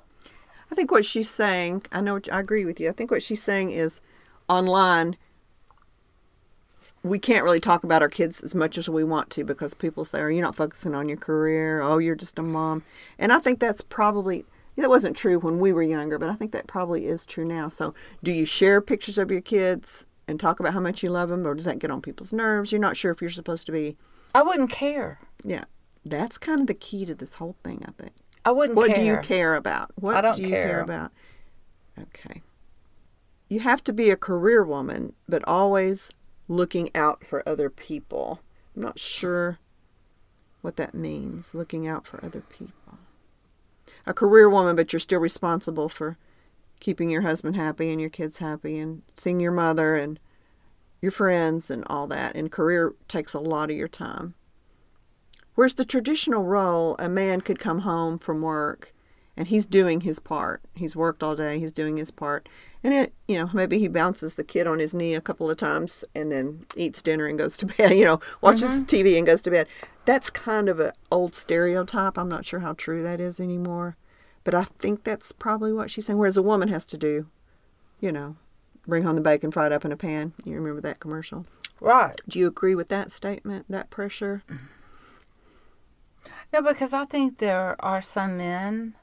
I 0.71 0.75
think 0.77 0.93
what 0.93 1.05
she's 1.05 1.29
saying, 1.29 1.83
I 1.91 2.01
know, 2.01 2.21
I 2.31 2.39
agree 2.39 2.65
with 2.65 2.79
you. 2.79 2.89
I 2.89 2.93
think 2.93 3.11
what 3.11 3.25
she's 3.25 3.43
saying 3.43 3.71
is 3.71 4.01
online, 4.49 5.17
we 7.03 7.19
can't 7.19 7.43
really 7.43 7.59
talk 7.59 7.83
about 7.83 8.03
our 8.03 8.09
kids 8.09 8.41
as 8.41 8.55
much 8.55 8.79
as 8.79 8.89
we 8.89 9.03
want 9.03 9.29
to 9.31 9.43
because 9.43 9.75
people 9.75 10.05
say, 10.05 10.21
oh, 10.21 10.23
Are 10.23 10.31
you 10.31 10.43
not 10.43 10.55
focusing 10.55 10.95
on 10.95 11.09
your 11.09 11.19
career? 11.19 11.81
Oh, 11.81 11.99
you're 11.99 12.15
just 12.15 12.39
a 12.39 12.43
mom. 12.43 12.85
And 13.19 13.33
I 13.33 13.41
think 13.41 13.59
that's 13.59 13.83
probably, 13.83 14.45
that 14.77 14.89
wasn't 14.89 15.17
true 15.17 15.41
when 15.41 15.59
we 15.59 15.73
were 15.73 15.83
younger, 15.83 16.21
but 16.21 16.29
I 16.29 16.35
think 16.35 16.53
that 16.53 16.69
probably 16.69 17.07
is 17.07 17.25
true 17.25 17.45
now. 17.45 17.69
So, 17.69 17.95
do 18.23 18.31
you 18.31 18.47
share 18.47 18.81
pictures 18.81 19.19
of 19.19 19.29
your 19.29 19.41
kids 19.41 20.07
and 20.33 20.41
talk 20.41 20.59
about 20.59 20.73
how 20.73 20.81
much 20.81 21.03
you 21.03 21.11
love 21.11 21.29
them, 21.29 21.47
or 21.47 21.55
does 21.55 21.67
that 21.67 21.79
get 21.79 21.91
on 21.93 22.03
people's 22.03 22.33
nerves? 22.33 22.73
You're 22.73 22.81
not 22.81 22.97
sure 22.97 23.13
if 23.13 23.21
you're 23.21 23.31
supposed 23.31 23.67
to 23.67 23.73
be, 23.73 23.97
I 24.35 24.43
wouldn't 24.43 24.71
care. 24.71 25.21
yeah. 25.45 25.65
That's 26.05 26.37
kind 26.37 26.59
of 26.59 26.67
the 26.67 26.75
key 26.75 27.05
to 27.05 27.15
this 27.15 27.35
whole 27.35 27.55
thing, 27.63 27.85
I 27.87 27.93
think. 27.93 28.15
I 28.45 28.51
wouldn't 28.51 28.77
care. 28.77 28.89
What 28.89 28.95
care. 28.97 28.97
do 28.97 29.09
you 29.09 29.19
care 29.19 29.55
about? 29.55 29.93
What 29.95 30.17
I 30.17 30.21
don't 30.21 30.37
do 30.37 30.43
you 30.43 30.49
care. 30.49 30.67
care 30.67 30.81
about? 30.81 31.13
Okay. 31.97 32.43
You 33.49 33.61
have 33.61 33.85
to 33.85 33.93
be 33.93 34.11
a 34.11 34.17
career 34.17 34.65
woman, 34.65 35.13
but 35.29 35.47
always 35.47 36.11
looking 36.49 36.91
out 36.93 37.25
for 37.25 37.49
other 37.49 37.71
people. 37.71 38.41
I'm 38.75 38.83
not 38.83 38.99
sure 38.99 39.59
what 40.61 40.77
that 40.77 40.95
means, 40.95 41.55
looking 41.55 41.87
out 41.87 42.05
for 42.07 42.25
other 42.25 42.41
people. 42.41 42.99
A 44.07 44.15
career 44.15 44.51
woman, 44.51 44.75
but 44.75 44.93
you're 44.93 44.99
still 44.99 45.21
responsible 45.21 45.89
for 45.89 46.17
keeping 46.83 47.09
your 47.09 47.23
husband 47.23 47.55
happy 47.55 47.93
and 47.93 48.01
your 48.01 48.11
kids 48.11 48.39
happy 48.39 48.77
and 48.77 49.03
seeing 49.17 49.39
your 49.39 49.53
mother 49.53 49.95
and 49.95 50.19
your 51.01 51.13
friends 51.13 51.71
and 51.71 51.85
all 51.87 52.09
that. 52.09 52.35
And 52.35 52.51
career 52.51 52.95
takes 53.07 53.35
a 53.35 53.39
lot 53.39 53.71
of 53.71 53.77
your 53.77 53.87
time. 53.87 54.35
Whereas 55.55 55.75
the 55.75 55.85
traditional 55.85 56.43
role, 56.43 56.97
a 56.99 57.09
man 57.09 57.41
could 57.41 57.61
come 57.61 57.81
home 57.81 58.19
from 58.19 58.43
work 58.43 58.93
and 59.37 59.47
he's 59.47 59.65
doing 59.65 60.01
his 60.01 60.19
part. 60.19 60.61
He's 60.75 60.97
worked 60.97 61.23
all 61.23 61.37
day, 61.37 61.61
he's 61.61 61.71
doing 61.71 61.99
his 61.99 62.11
part. 62.11 62.49
And 62.83 62.93
it, 62.93 63.15
you 63.29 63.39
know, 63.39 63.49
maybe 63.53 63.79
he 63.79 63.87
bounces 63.87 64.35
the 64.35 64.43
kid 64.43 64.67
on 64.67 64.81
his 64.81 64.93
knee 64.93 65.15
a 65.15 65.21
couple 65.21 65.49
of 65.49 65.57
times 65.57 66.05
and 66.17 66.33
then 66.33 66.67
eats 66.77 67.01
dinner 67.01 67.27
and 67.27 67.39
goes 67.39 67.57
to 67.59 67.67
bed, 67.79 67.97
you 67.97 68.05
know, 68.05 68.19
watches 68.41 68.83
mm-hmm. 68.83 69.09
TV 69.09 69.17
and 69.17 69.27
goes 69.27 69.41
to 69.43 69.53
bed. 69.53 69.69
That's 70.05 70.31
kind 70.31 70.69
of 70.69 70.81
an 70.81 70.93
old 71.13 71.37
stereotype. 71.37 72.19
I'm 72.19 72.29
not 72.29 72.45
sure 72.45 72.59
how 72.59 72.73
true 72.73 73.05
that 73.05 73.21
is 73.21 73.39
anymore. 73.39 73.97
But 74.45 74.55
I 74.55 74.65
think 74.65 75.05
that's 75.05 75.33
probably 75.33 75.73
what 75.73 75.91
she's 75.91 76.07
saying. 76.07 76.19
Whereas 76.19 76.37
a 76.37 76.43
woman 76.43 76.69
has 76.69 76.85
to 76.87 76.97
do, 76.97 77.27
you 78.01 78.11
know, 78.11 78.37
bring 78.87 79.05
home 79.05 79.15
the 79.15 79.21
bacon 79.21 79.51
fried 79.51 79.73
up 79.73 79.85
in 79.85 79.93
a 79.93 79.97
pan. 79.97 80.33
You 80.45 80.55
remember 80.55 80.81
that 80.81 81.01
commercial? 81.01 81.47
Right. 81.81 82.21
Do 82.29 82.39
you 82.39 82.47
agree 82.47 82.75
with 82.75 82.89
that 82.89 83.11
statement, 83.11 83.67
that 83.69 83.91
pressure? 83.91 84.43
No, 86.53 86.63
because 86.63 86.93
I 86.93 87.05
think 87.05 87.39
there 87.39 87.77
are 87.85 88.01
some 88.01 88.37
men 88.37 88.95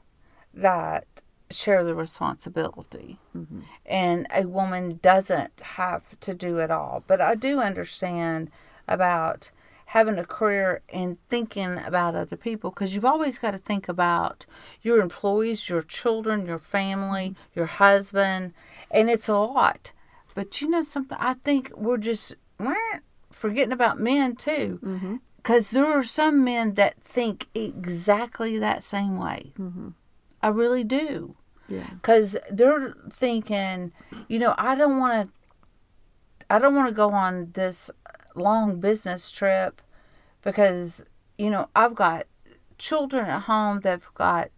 that 0.54 1.06
share 1.50 1.84
the 1.84 1.94
responsibility. 1.94 3.18
Mm-hmm. 3.36 3.60
And 3.86 4.26
a 4.34 4.46
woman 4.46 5.00
doesn't 5.02 5.60
have 5.60 6.18
to 6.20 6.34
do 6.34 6.58
it 6.58 6.70
all. 6.70 7.02
But 7.06 7.20
I 7.20 7.34
do 7.34 7.60
understand 7.60 8.50
about 8.86 9.50
having 9.90 10.18
a 10.18 10.24
career 10.24 10.80
and 10.90 11.18
thinking 11.18 11.76
about 11.78 12.14
other 12.14 12.36
people 12.36 12.70
because 12.70 12.94
you've 12.94 13.04
always 13.04 13.40
got 13.40 13.50
to 13.50 13.58
think 13.58 13.88
about 13.88 14.46
your 14.82 15.00
employees, 15.00 15.68
your 15.68 15.82
children, 15.82 16.46
your 16.46 16.60
family, 16.60 17.30
mm-hmm. 17.30 17.58
your 17.58 17.66
husband, 17.66 18.52
and 18.92 19.10
it's 19.10 19.28
a 19.28 19.34
lot. 19.34 19.90
But 20.36 20.60
you 20.60 20.68
know 20.68 20.82
something? 20.82 21.18
I 21.20 21.34
think 21.34 21.72
we're 21.76 21.96
just 21.96 22.36
forgetting 23.32 23.72
about 23.72 23.98
men 23.98 24.36
too. 24.36 24.78
Mm-hmm. 24.80 25.16
Because 25.38 25.72
there 25.72 25.86
are 25.86 26.04
some 26.04 26.44
men 26.44 26.74
that 26.74 27.02
think 27.02 27.48
exactly 27.52 28.58
that 28.58 28.84
same 28.84 29.18
way. 29.18 29.52
Mm-hmm. 29.58 29.88
I 30.40 30.48
really 30.48 30.84
do. 30.84 31.34
Yeah. 31.66 31.90
Because 31.94 32.36
they're 32.48 32.94
thinking, 33.10 33.92
you 34.28 34.38
know, 34.38 34.54
I 34.56 34.76
don't 34.76 35.00
want 35.00 35.26
to. 35.26 35.34
I 36.48 36.58
don't 36.58 36.74
want 36.74 36.88
to 36.88 36.94
go 36.94 37.10
on 37.10 37.52
this 37.54 37.92
long 38.34 38.80
business 38.80 39.30
trip 39.30 39.80
because 40.42 41.04
you 41.38 41.50
know 41.50 41.68
I've 41.74 41.94
got 41.94 42.26
children 42.78 43.26
at 43.26 43.42
home 43.42 43.80
that've 43.80 44.12
got 44.14 44.50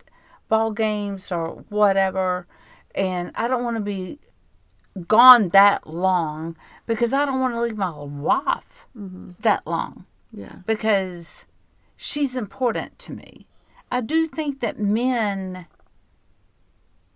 ball 0.49 0.73
games 0.73 1.33
or 1.33 1.65
whatever, 1.69 2.47
and 2.95 3.33
I 3.35 3.49
don't 3.49 3.65
want 3.65 3.77
to 3.77 3.83
be 3.83 4.19
gone 5.09 5.49
that 5.49 5.87
long 5.87 6.57
because 6.87 7.15
I 7.15 7.25
don't 7.25 7.41
want 7.41 7.55
to 7.55 7.61
leave 7.61 7.77
my 7.77 7.91
wife 7.91 8.87
mm-hmm. 8.97 9.31
that 9.41 9.67
long 9.67 10.05
Yeah. 10.33 10.57
because 10.67 11.47
she's 11.97 12.37
important 12.37 12.99
to 13.01 13.13
me. 13.13 13.47
I 13.91 14.01
do 14.01 14.27
think 14.27 14.61
that 14.61 14.79
men 14.79 15.67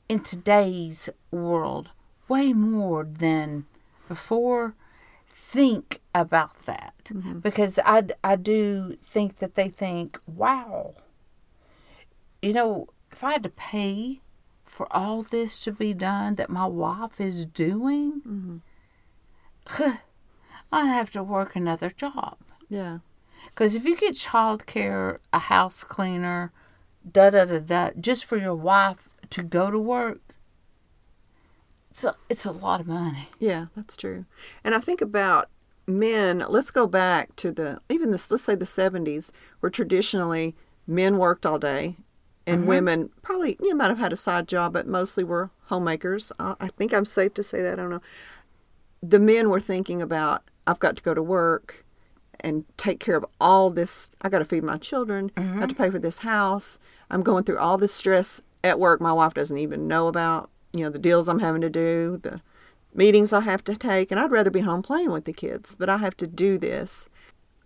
in 0.09 0.21
today's 0.21 1.09
world, 1.31 1.90
way 2.29 2.53
more 2.53 3.05
than 3.05 3.66
before, 4.09 4.75
think 5.37 6.01
about 6.14 6.57
that. 6.64 6.94
Mm-hmm. 7.05 7.40
Because 7.40 7.79
I, 7.85 8.05
I 8.25 8.37
do 8.37 8.96
think 9.03 9.37
that 9.37 9.55
they 9.55 9.68
think, 9.68 10.18
wow, 10.27 10.94
you 12.40 12.55
know, 12.55 12.88
if 13.12 13.22
I 13.22 13.33
had 13.33 13.42
to 13.42 13.51
pay 13.51 14.22
for 14.64 14.90
all 14.90 15.22
this 15.22 15.61
to 15.61 15.72
be 15.72 15.92
done 15.92 16.37
that 16.37 16.49
my 16.49 16.66
wife 16.66 17.20
is 17.20 17.44
doing, 17.44 18.61
mm-hmm. 19.70 19.90
I'd 20.72 20.87
have 20.87 21.11
to 21.12 21.22
work 21.22 21.55
another 21.55 21.90
job. 21.90 22.38
Yeah. 22.68 22.99
Because 23.49 23.75
if 23.75 23.85
you 23.85 23.96
get 23.96 24.14
childcare, 24.14 25.18
a 25.33 25.38
house 25.38 25.85
cleaner, 25.85 26.51
da 27.11 27.31
da 27.31 27.44
da 27.44 27.59
da, 27.59 27.90
just 28.01 28.25
for 28.25 28.38
your 28.38 28.55
wife 28.55 29.09
to 29.31 29.42
go 29.42 29.70
to 29.70 29.79
work, 29.79 30.20
it's 31.96 32.04
a, 32.04 32.14
it's 32.28 32.44
a 32.44 32.50
lot 32.52 32.82
of 32.82 32.87
money. 32.87 33.30
Yeah, 33.38 33.66
that's 33.74 33.96
true. 33.96 34.26
And 34.62 34.74
I 34.74 34.80
think 34.80 35.00
about 35.00 35.48
men, 35.87 36.44
let's 36.46 36.70
go 36.70 36.87
back 36.87 37.35
to 37.37 37.50
the 37.50 37.80
even 37.88 38.11
this 38.11 38.30
let's 38.30 38.42
say 38.42 38.54
the 38.54 38.66
70s 38.66 39.32
where 39.61 39.70
traditionally 39.70 40.54
men 40.87 41.16
worked 41.16 41.46
all 41.46 41.59
day 41.59 41.96
and 42.46 42.59
mm-hmm. 42.59 42.68
women 42.68 43.11
probably 43.22 43.56
you 43.62 43.70
know, 43.70 43.76
might 43.76 43.88
have 43.88 43.98
had 43.98 44.12
a 44.12 44.16
side 44.16 44.46
job 44.46 44.74
but 44.74 44.87
mostly 44.87 45.24
were 45.24 45.48
homemakers. 45.68 46.32
I, 46.38 46.54
I 46.61 46.68
think 46.68 46.92
I'm 46.92 47.06
safe 47.06 47.32
to 47.32 47.42
say 47.42 47.62
that. 47.62 47.78
I 47.78 47.82
don't 47.82 47.90
know. 47.90 48.02
The 49.02 49.18
men 49.18 49.48
were 49.48 49.61
thinking 49.61 50.02
about 50.02 50.42
I've 50.66 50.78
got 50.78 50.96
to 50.96 51.02
go 51.02 51.14
to 51.14 51.22
work 51.22 51.87
and 52.40 52.66
take 52.76 53.00
care 53.00 53.16
of 53.16 53.24
all 53.40 53.70
this. 53.70 54.11
I 54.20 54.28
got 54.28 54.40
to 54.40 54.44
feed 54.44 54.64
my 54.64 54.76
children. 54.76 55.32
I 55.35 55.40
have 55.40 55.68
to 55.68 55.74
mm-hmm. 55.74 55.82
pay 55.85 55.88
for 55.88 55.98
this 55.98 56.18
house. 56.18 56.78
I'm 57.11 57.22
going 57.22 57.44
through 57.44 57.59
all 57.59 57.78
this 57.78 57.94
stress 57.94 58.42
at 58.62 58.78
work 58.78 59.00
my 59.00 59.12
wife 59.12 59.32
doesn't 59.32 59.56
even 59.56 59.88
know 59.88 60.09
about. 60.09 60.50
You 60.76 60.84
know, 60.84 60.90
the 60.90 60.98
deals 60.98 61.28
I'm 61.28 61.40
having 61.40 61.60
to 61.62 61.70
do, 61.70 62.20
the 62.22 62.40
meetings 62.94 63.32
I 63.32 63.40
have 63.40 63.62
to 63.64 63.76
take, 63.76 64.10
and 64.10 64.18
I'd 64.18 64.30
rather 64.30 64.50
be 64.50 64.60
home 64.60 64.82
playing 64.82 65.10
with 65.10 65.24
the 65.24 65.32
kids, 65.32 65.74
but 65.78 65.88
I 65.88 65.98
have 65.98 66.16
to 66.18 66.26
do 66.26 66.58
this. 66.58 67.08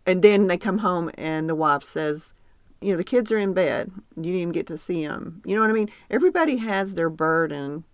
And 0.06 0.22
then 0.22 0.46
they 0.46 0.56
come 0.56 0.78
home 0.78 1.10
and 1.16 1.48
the 1.48 1.54
wife 1.54 1.84
says, 1.84 2.32
You 2.80 2.92
know, 2.92 2.96
the 2.96 3.04
kids 3.04 3.30
are 3.30 3.38
in 3.38 3.52
bed. 3.52 3.92
You 4.16 4.22
didn't 4.22 4.40
even 4.40 4.52
get 4.52 4.66
to 4.68 4.76
see 4.76 5.06
them. 5.06 5.42
You 5.44 5.54
know 5.54 5.60
what 5.60 5.70
I 5.70 5.74
mean? 5.74 5.90
Everybody 6.10 6.56
has 6.58 6.94
their 6.94 7.10
burden 7.10 7.84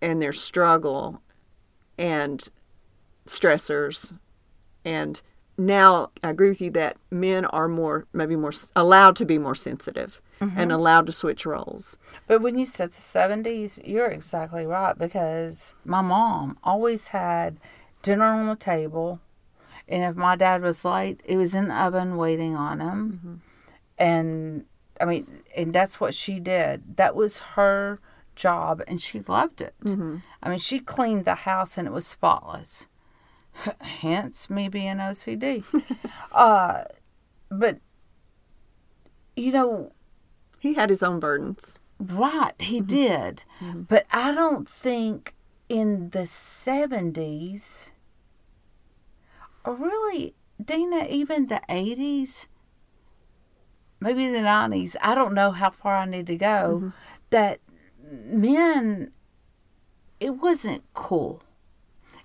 and 0.00 0.20
their 0.20 0.32
struggle 0.32 1.22
and 1.98 2.48
stressors. 3.26 4.16
And 4.84 5.20
now 5.56 6.10
I 6.22 6.30
agree 6.30 6.48
with 6.48 6.60
you 6.60 6.70
that 6.72 6.96
men 7.10 7.44
are 7.46 7.68
more, 7.68 8.06
maybe 8.12 8.36
more 8.36 8.52
allowed 8.74 9.16
to 9.16 9.24
be 9.24 9.38
more 9.38 9.54
sensitive 9.54 10.20
and 10.42 10.52
mm-hmm. 10.52 10.70
allowed 10.70 11.06
to 11.06 11.12
switch 11.12 11.46
roles. 11.46 11.96
But 12.26 12.42
when 12.42 12.58
you 12.58 12.64
said 12.64 12.92
the 12.92 13.00
70s, 13.00 13.80
you're 13.86 14.08
exactly 14.08 14.66
right 14.66 14.96
because 14.98 15.74
my 15.84 16.00
mom 16.00 16.58
always 16.64 17.08
had 17.08 17.58
dinner 18.02 18.24
on 18.24 18.46
the 18.46 18.56
table. 18.56 19.20
And 19.88 20.04
if 20.04 20.16
my 20.16 20.36
dad 20.36 20.62
was 20.62 20.84
late, 20.84 21.20
it 21.24 21.36
was 21.36 21.54
in 21.54 21.68
the 21.68 21.74
oven 21.74 22.16
waiting 22.16 22.56
on 22.56 22.80
him. 22.80 23.12
Mm-hmm. 23.12 23.34
And 23.98 24.64
I 25.00 25.04
mean, 25.04 25.26
and 25.56 25.72
that's 25.72 26.00
what 26.00 26.14
she 26.14 26.40
did. 26.40 26.96
That 26.96 27.14
was 27.14 27.40
her 27.40 28.00
job, 28.34 28.82
and 28.86 29.00
she 29.00 29.20
loved 29.20 29.60
it. 29.60 29.74
Mm-hmm. 29.84 30.18
I 30.42 30.48
mean, 30.48 30.58
she 30.58 30.78
cleaned 30.78 31.24
the 31.24 31.34
house 31.34 31.78
and 31.78 31.86
it 31.86 31.92
was 31.92 32.06
spotless. 32.06 32.86
Hence 33.80 34.48
me 34.48 34.68
being 34.68 34.96
OCD. 34.96 35.64
uh, 36.32 36.84
but, 37.50 37.78
you 39.36 39.52
know, 39.52 39.92
He 40.62 40.74
had 40.74 40.90
his 40.90 41.02
own 41.02 41.18
burdens. 41.18 41.80
Right, 41.98 42.54
he 42.60 42.78
mm-hmm. 42.78 42.86
did. 42.86 43.42
Mm-hmm. 43.60 43.80
But 43.82 44.06
I 44.12 44.30
don't 44.30 44.68
think 44.68 45.34
in 45.68 46.10
the 46.10 46.20
70s, 46.20 47.90
or 49.64 49.74
really, 49.74 50.36
Dena, 50.64 51.06
even 51.10 51.48
the 51.48 51.62
80s, 51.68 52.46
maybe 53.98 54.28
the 54.28 54.38
90s, 54.38 54.94
I 55.02 55.16
don't 55.16 55.34
know 55.34 55.50
how 55.50 55.70
far 55.70 55.96
I 55.96 56.04
need 56.04 56.28
to 56.28 56.36
go, 56.36 56.76
mm-hmm. 56.76 56.88
that 57.30 57.58
men, 58.00 59.10
it 60.20 60.40
wasn't 60.40 60.84
cool. 60.94 61.42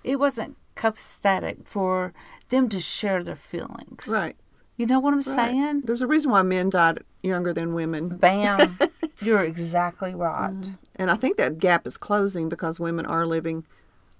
It 0.04 0.20
wasn't 0.20 0.56
copacetic 0.76 1.66
for 1.66 2.12
them 2.50 2.68
to 2.68 2.78
share 2.78 3.24
their 3.24 3.34
feelings. 3.34 4.06
Right. 4.08 4.36
You 4.78 4.86
know 4.86 5.00
what 5.00 5.10
I'm 5.10 5.16
right. 5.16 5.24
saying? 5.24 5.82
There's 5.84 6.02
a 6.02 6.06
reason 6.06 6.30
why 6.30 6.42
men 6.42 6.70
died 6.70 7.02
younger 7.22 7.52
than 7.52 7.74
women. 7.74 8.16
Bam. 8.16 8.78
You're 9.20 9.42
exactly 9.42 10.14
right. 10.14 10.52
Mm. 10.52 10.78
And 10.94 11.10
I 11.10 11.16
think 11.16 11.36
that 11.36 11.58
gap 11.58 11.84
is 11.84 11.96
closing 11.96 12.48
because 12.48 12.78
women 12.78 13.04
are 13.04 13.26
living 13.26 13.64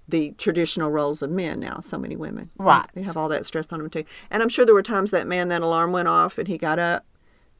the 0.05 0.31
traditional 0.37 0.91
roles 0.91 1.21
of 1.21 1.31
men 1.31 1.61
now. 1.61 1.79
So 1.79 1.97
many 1.97 2.17
women, 2.17 2.49
Right. 2.57 2.87
They 2.93 3.03
have 3.03 3.15
all 3.15 3.29
that 3.29 3.45
stress 3.45 3.71
on 3.71 3.79
them 3.79 3.89
too. 3.89 4.03
And 4.29 4.43
I'm 4.43 4.49
sure 4.49 4.65
there 4.65 4.73
were 4.73 4.83
times 4.83 5.11
that 5.11 5.27
man, 5.27 5.47
that 5.47 5.61
alarm 5.61 5.93
went 5.93 6.09
off, 6.09 6.37
and 6.37 6.47
he 6.47 6.57
got 6.57 6.77
up 6.77 7.05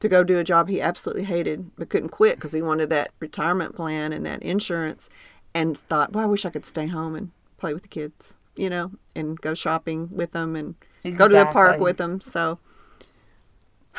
to 0.01 0.09
go 0.09 0.23
do 0.23 0.37
a 0.37 0.43
job 0.43 0.67
he 0.67 0.81
absolutely 0.81 1.23
hated, 1.23 1.71
but 1.77 1.89
couldn't 1.89 2.09
quit 2.09 2.35
because 2.35 2.51
he 2.51 2.61
wanted 2.61 2.89
that 2.89 3.11
retirement 3.19 3.75
plan 3.75 4.11
and 4.11 4.25
that 4.25 4.41
insurance, 4.41 5.09
and 5.53 5.77
thought, 5.77 6.11
"Well, 6.11 6.23
I 6.23 6.27
wish 6.27 6.45
I 6.45 6.49
could 6.49 6.65
stay 6.65 6.87
home 6.87 7.15
and 7.15 7.31
play 7.57 7.73
with 7.73 7.83
the 7.83 7.87
kids, 7.87 8.35
you 8.55 8.69
know, 8.69 8.91
and 9.15 9.39
go 9.39 9.53
shopping 9.53 10.09
with 10.11 10.31
them 10.31 10.55
and 10.55 10.75
go 11.17 11.27
to 11.27 11.33
the 11.33 11.45
park 11.45 11.79
with 11.79 11.97
them." 11.97 12.19
So 12.19 12.59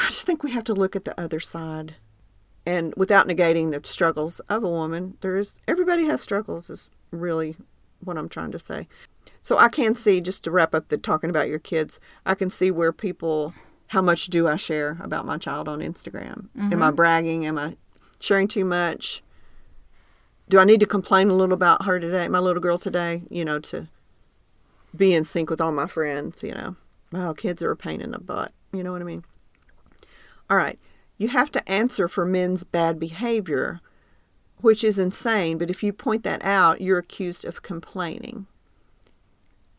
I 0.01 0.07
just 0.07 0.25
think 0.25 0.43
we 0.43 0.51
have 0.53 0.65
to 0.65 0.75
look 0.75 0.97
at 0.97 1.05
the 1.05 1.19
other 1.21 1.41
side. 1.41 1.95
And 2.65 2.95
without 2.97 3.29
negating 3.29 3.71
the 3.71 3.87
struggles 3.87 4.41
of 4.41 4.65
a 4.65 4.69
woman 4.69 5.17
there 5.21 5.37
is 5.37 5.61
everybody 5.69 6.07
has 6.07 6.21
struggles 6.21 6.71
is 6.71 6.91
really 7.11 7.57
what 8.03 8.17
i'm 8.17 8.29
trying 8.29 8.53
to 8.53 8.59
say. 8.59 8.89
So 9.43 9.59
i 9.59 9.69
can 9.69 9.95
see 9.95 10.21
just 10.21 10.45
to 10.45 10.51
wrap 10.51 10.75
up 10.75 10.89
the 10.89 10.97
talking 10.97 11.31
about 11.31 11.49
your 11.49 11.59
kids 11.59 12.01
i 12.25 12.35
can 12.35 12.51
see 12.51 12.71
where 12.71 12.93
people 12.93 13.55
how 13.89 14.03
much 14.03 14.27
do 14.27 14.47
i 14.47 14.57
share 14.57 14.99
about 15.03 15.27
my 15.27 15.37
child 15.39 15.69
on 15.69 15.81
instagram? 15.81 16.49
Am 16.59 16.83
i 16.83 16.87
mm-hmm. 16.87 16.97
bragging? 16.97 17.47
Am 17.47 17.59
i 17.59 17.77
sharing 18.19 18.49
too 18.49 18.65
much? 18.65 19.23
Do 20.49 20.59
i 20.59 20.65
need 20.65 20.81
to 20.81 20.87
complain 20.87 21.31
a 21.31 21.35
little 21.35 21.55
about 21.55 21.85
her 21.85 21.99
today 21.99 22.29
my 22.29 22.39
little 22.39 22.63
girl 22.63 22.79
today 22.79 23.23
you 23.31 23.45
know 23.45 23.59
to 23.61 23.89
be 24.95 25.15
in 25.15 25.25
sync 25.25 25.51
with 25.51 25.61
all 25.61 25.73
my 25.73 25.87
friends 25.87 26.43
you 26.43 26.53
know? 26.53 26.77
Wow 27.13 27.33
kids 27.33 27.63
are 27.63 27.71
a 27.71 27.77
pain 27.77 28.01
in 28.01 28.11
the 28.11 28.19
butt 28.19 28.53
you 28.73 28.83
know 28.83 28.93
what 28.93 29.01
i 29.01 29.05
mean 29.05 29.25
all 30.51 30.57
right. 30.57 30.79
You 31.17 31.29
have 31.29 31.51
to 31.53 31.71
answer 31.71 32.09
for 32.09 32.25
men's 32.25 32.65
bad 32.65 32.99
behavior, 32.99 33.81
which 34.59 34.83
is 34.83 34.99
insane, 34.99 35.59
but 35.59 35.71
if 35.71 35.83
you 35.83 35.93
point 35.93 36.25
that 36.25 36.45
out, 36.45 36.81
you're 36.81 36.99
accused 36.99 37.45
of 37.45 37.63
complaining. 37.63 38.47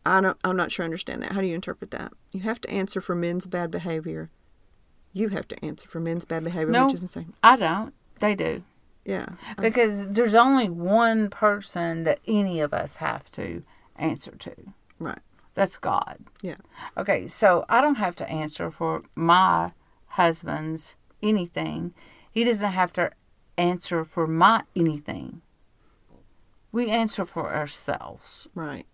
I 0.06 0.22
don't 0.22 0.38
I'm 0.44 0.56
not 0.58 0.72
sure 0.72 0.84
I 0.84 0.86
understand 0.86 1.22
that. 1.24 1.34
How 1.34 1.42
do 1.42 1.48
you 1.48 1.56
interpret 1.56 1.92
that? 1.92 2.14
You 2.32 2.42
have 2.42 2.62
to 2.62 2.70
answer 2.72 3.02
for 3.02 3.16
men's 3.16 3.46
bad 3.46 3.70
behavior. 3.70 4.30
You 5.14 5.30
have 5.30 5.48
to 5.50 5.66
answer 5.66 5.88
for 5.88 6.00
men's 6.00 6.26
bad 6.26 6.44
behavior, 6.44 6.72
No. 6.72 6.86
which 6.86 6.96
is 6.96 7.02
insane. 7.04 7.34
I 7.44 7.58
don't. 7.58 7.94
They 8.20 8.34
do. 8.34 8.64
Yeah. 9.04 9.30
Because 9.60 10.08
there's 10.08 10.36
only 10.36 10.70
one 10.70 11.30
person 11.30 12.04
that 12.04 12.20
any 12.28 12.60
of 12.62 12.74
us 12.74 12.98
have 12.98 13.32
to 13.32 13.64
answer 13.96 14.32
to. 14.32 14.54
Right. 15.00 15.20
That's 15.54 15.78
God. 15.78 16.20
Yeah. 16.42 16.56
Okay, 16.98 17.28
so 17.28 17.66
I 17.68 17.82
don't 17.82 17.96
have 17.96 18.16
to 18.18 18.30
answer 18.30 18.72
for 18.72 19.04
my 19.16 19.72
husband's 20.12 20.96
anything. 21.22 21.94
He 22.32 22.44
doesn't 22.44 22.72
have 22.72 22.94
to 22.94 23.12
answer 23.58 24.04
for 24.04 24.28
my 24.28 24.64
anything. 24.76 25.42
We 26.72 26.90
answer 26.90 27.26
for 27.26 27.54
ourselves. 27.54 28.48
Right. 28.56 28.86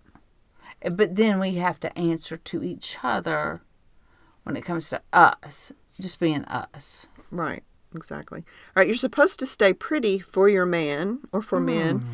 But 0.92 1.16
then 1.16 1.40
we 1.40 1.56
have 1.56 1.80
to 1.82 1.98
answer 1.98 2.38
to 2.38 2.64
each 2.64 2.98
other 3.04 3.62
when 4.44 4.56
it 4.56 4.64
comes 4.64 4.90
to 4.90 5.02
us, 5.12 5.72
just 6.00 6.20
being 6.20 6.46
us. 6.46 7.08
Right. 7.32 7.64
Exactly. 7.96 8.40
All 8.40 8.74
right, 8.82 8.88
you're 8.88 8.96
supposed 8.96 9.40
to 9.40 9.46
stay 9.46 9.74
pretty 9.74 10.20
for 10.20 10.50
your 10.50 10.66
man 10.66 11.20
or 11.32 11.42
for 11.42 11.60
men, 11.60 12.00
hmm. 12.00 12.08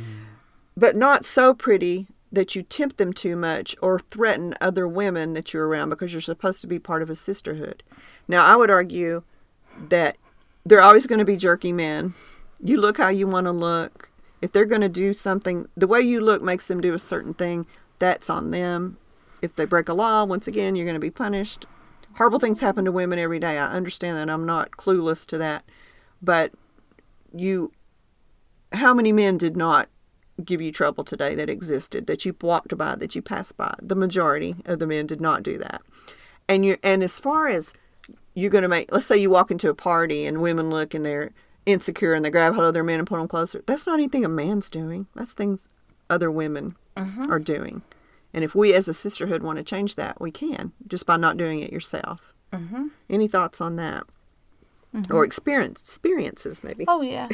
but 0.77 0.95
not 0.95 1.25
so 1.25 1.53
pretty 1.53 2.07
that 2.33 2.55
you 2.55 2.63
tempt 2.63 2.97
them 2.97 3.13
too 3.13 3.35
much 3.35 3.75
or 3.79 3.99
threaten 3.99 4.55
other 4.59 4.87
women 4.87 5.33
that 5.33 5.53
you're 5.53 5.67
around 5.67 5.89
because 5.89 6.11
you're 6.11 6.21
supposed 6.21 6.61
to 6.61 6.67
be 6.67 6.79
part 6.79 7.03
of 7.03 7.09
a 7.11 7.15
sisterhood. 7.15 7.83
Now, 8.27 8.43
I 8.43 8.55
would 8.55 8.71
argue 8.71 9.21
that 9.77 10.17
they're 10.65 10.81
always 10.81 11.05
going 11.05 11.19
to 11.19 11.25
be 11.25 11.37
jerky 11.37 11.71
men. 11.71 12.15
You 12.59 12.81
look 12.81 12.97
how 12.97 13.09
you 13.09 13.27
want 13.27 13.45
to 13.45 13.51
look. 13.51 14.09
If 14.41 14.51
they're 14.51 14.65
going 14.65 14.81
to 14.81 14.89
do 14.89 15.13
something, 15.13 15.69
the 15.77 15.87
way 15.87 16.01
you 16.01 16.19
look 16.19 16.41
makes 16.41 16.67
them 16.67 16.81
do 16.81 16.95
a 16.95 16.99
certain 16.99 17.35
thing, 17.35 17.67
that's 17.99 18.31
on 18.31 18.49
them. 18.49 18.97
If 19.43 19.55
they 19.55 19.65
break 19.65 19.87
a 19.87 19.93
law, 19.93 20.25
once 20.25 20.47
again, 20.47 20.75
you're 20.75 20.85
going 20.85 20.95
to 20.95 20.99
be 20.99 21.11
punished. 21.11 21.67
Horrible 22.15 22.39
things 22.39 22.61
happen 22.61 22.83
to 22.85 22.91
women 22.91 23.19
every 23.19 23.39
day. 23.39 23.59
I 23.59 23.67
understand 23.67 24.17
that. 24.17 24.29
I'm 24.29 24.45
not 24.45 24.71
clueless 24.71 25.25
to 25.27 25.37
that. 25.37 25.65
But 26.21 26.51
you, 27.31 27.73
how 28.71 28.93
many 28.93 29.11
men 29.11 29.37
did 29.37 29.55
not 29.55 29.87
give 30.43 30.61
you 30.61 30.71
trouble 30.71 31.03
today 31.03 31.35
that 31.35 31.49
existed, 31.49 32.07
that 32.07 32.25
you 32.25 32.35
walked 32.41 32.77
by, 32.77 32.95
that 32.95 33.15
you 33.15 33.21
passed 33.21 33.57
by? 33.57 33.75
The 33.81 33.95
majority 33.95 34.55
of 34.65 34.79
the 34.79 34.87
men 34.87 35.07
did 35.07 35.21
not 35.21 35.43
do 35.43 35.57
that. 35.57 35.81
And 36.47 36.65
you, 36.65 36.77
and 36.83 37.03
as 37.03 37.19
far 37.19 37.47
as 37.47 37.73
you're 38.33 38.49
going 38.49 38.63
to 38.63 38.67
make, 38.67 38.91
let's 38.91 39.05
say 39.05 39.17
you 39.17 39.29
walk 39.29 39.51
into 39.51 39.69
a 39.69 39.75
party 39.75 40.25
and 40.25 40.41
women 40.41 40.69
look 40.69 40.93
and 40.93 41.05
they're 41.05 41.31
insecure 41.65 42.13
and 42.13 42.25
they 42.25 42.29
grab 42.29 42.55
hold 42.55 42.67
of 42.67 42.73
their 42.73 42.83
men 42.83 42.99
and 42.99 43.07
pull 43.07 43.17
them 43.17 43.27
closer. 43.27 43.63
That's 43.65 43.87
not 43.87 43.93
anything 43.93 44.25
a 44.25 44.29
man's 44.29 44.69
doing. 44.69 45.07
That's 45.15 45.33
things 45.33 45.67
other 46.09 46.29
women 46.29 46.75
are 46.97 47.39
doing. 47.39 47.81
And 48.33 48.43
if 48.43 48.55
we 48.55 48.73
as 48.73 48.87
a 48.87 48.93
sisterhood 48.93 49.43
want 49.43 49.57
to 49.57 49.63
change 49.63 49.95
that, 49.95 50.19
we 50.19 50.31
can 50.31 50.73
just 50.87 51.05
by 51.05 51.17
not 51.17 51.37
doing 51.37 51.59
it 51.59 51.71
yourself. 51.71 52.33
Mm-hmm. 52.51 52.87
Any 53.09 53.27
thoughts 53.27 53.61
on 53.61 53.75
that? 53.77 54.03
Or 55.09 55.23
experience 55.23 55.81
experiences 55.81 56.63
maybe? 56.63 56.85
Oh 56.87 57.01
yeah. 57.01 57.27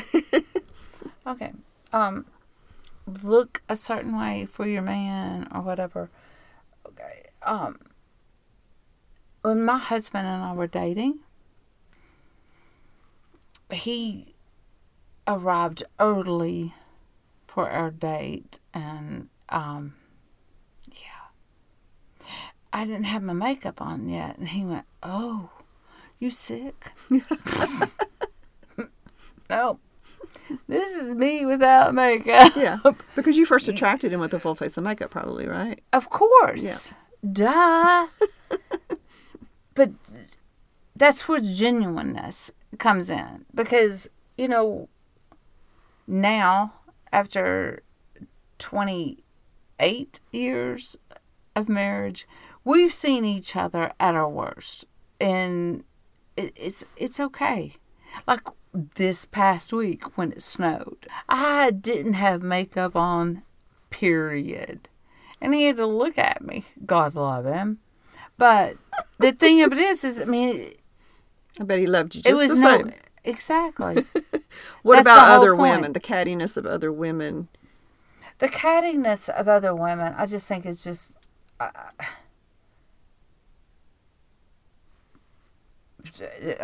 okay. 1.28 1.52
Um, 1.92 2.26
look 3.06 3.62
a 3.68 3.76
certain 3.76 4.18
way 4.18 4.46
for 4.46 4.68
your 4.68 4.82
man 4.82 5.48
or 5.54 5.62
whatever. 5.62 6.10
Okay. 6.86 7.24
Um, 7.44 7.80
when 9.42 9.64
my 9.64 9.78
husband 9.78 10.28
and 10.28 10.44
I 10.44 10.54
were 10.54 10.68
dating, 10.68 11.20
he 13.72 14.34
arrived 15.28 15.84
early 16.00 16.74
for 17.48 17.70
our 17.70 17.92
date, 17.92 18.60
and 18.74 19.30
um, 19.50 19.96
yeah, 20.92 21.30
I 22.74 22.86
didn't 22.86 23.04
have 23.06 23.24
my 23.24 23.34
makeup 23.34 23.82
on 23.82 24.10
yet, 24.10 24.38
and 24.38 24.50
he 24.50 24.64
went, 24.66 24.86
"Oh, 25.04 25.50
you 26.20 26.32
sick?" 26.32 26.92
no. 29.50 29.80
This 30.68 30.94
is 30.94 31.16
me 31.16 31.46
without 31.46 31.94
makeup. 31.94 32.54
Yeah, 32.56 32.78
because 33.16 33.38
you 33.38 33.46
first 33.46 33.68
attracted 33.68 34.14
him 34.14 34.20
with 34.20 34.34
a 34.34 34.40
full 34.40 34.56
face 34.56 34.78
of 34.78 34.84
makeup, 34.84 35.12
probably, 35.12 35.48
right? 35.48 35.82
Of 35.94 36.10
course. 36.10 36.94
Duh. 37.32 38.08
but 39.74 39.92
that's 40.96 41.28
where 41.28 41.40
genuineness 41.40 42.52
comes 42.78 43.10
in. 43.10 43.46
Because, 43.54 44.10
you 44.38 44.48
know, 44.48 44.90
now, 46.08 46.74
after 47.12 47.84
28 48.58 50.20
years 50.32 50.98
of 51.56 51.70
marriage, 51.70 52.28
we've 52.64 52.94
seen 52.94 53.26
each 53.26 53.56
other 53.56 53.92
at 54.00 54.16
our 54.16 54.30
worst. 54.30 54.86
And 55.20 55.84
it, 56.36 56.54
it's 56.56 56.86
it's 56.96 57.20
okay. 57.20 57.74
Like 58.28 58.42
this 58.74 59.26
past 59.26 59.74
week 59.74 60.18
when 60.18 60.32
it 60.32 60.42
snowed, 60.44 61.08
I 61.28 61.72
didn't 61.72 62.14
have 62.14 62.42
makeup 62.44 62.96
on, 62.96 63.44
period, 63.90 64.88
and 65.42 65.54
he 65.54 65.64
had 65.66 65.78
to 65.78 65.86
look 65.86 66.18
at 66.18 66.42
me. 66.44 66.66
God 66.86 67.16
love 67.16 67.46
him, 67.46 67.80
but 68.38 68.78
the 69.18 69.32
thing 69.32 69.62
of 69.64 69.72
it 69.74 69.80
is, 69.80 70.04
is 70.04 70.22
I 70.22 70.26
mean, 70.26 70.74
I 71.60 71.64
bet 71.64 71.80
he 71.80 71.88
loved 71.88 72.16
you 72.16 72.22
just 72.22 72.32
it 72.32 72.36
was 72.36 72.56
the 72.56 72.62
no 72.62 72.78
same. 72.78 72.94
exactly 73.24 74.06
What 74.84 74.96
that's 75.04 75.06
about 75.06 75.30
other 75.38 75.56
point. 75.56 75.72
women? 75.82 75.94
The 75.94 76.00
cattiness 76.00 76.58
of 76.58 76.66
other 76.66 76.92
women. 76.92 77.48
the 78.40 78.48
cattiness 78.50 79.30
of 79.30 79.48
other 79.48 79.76
women. 79.76 80.14
I 80.18 80.26
just 80.26 80.48
think 80.48 80.66
is 80.66 80.84
just. 80.84 81.14
Uh, 81.60 81.70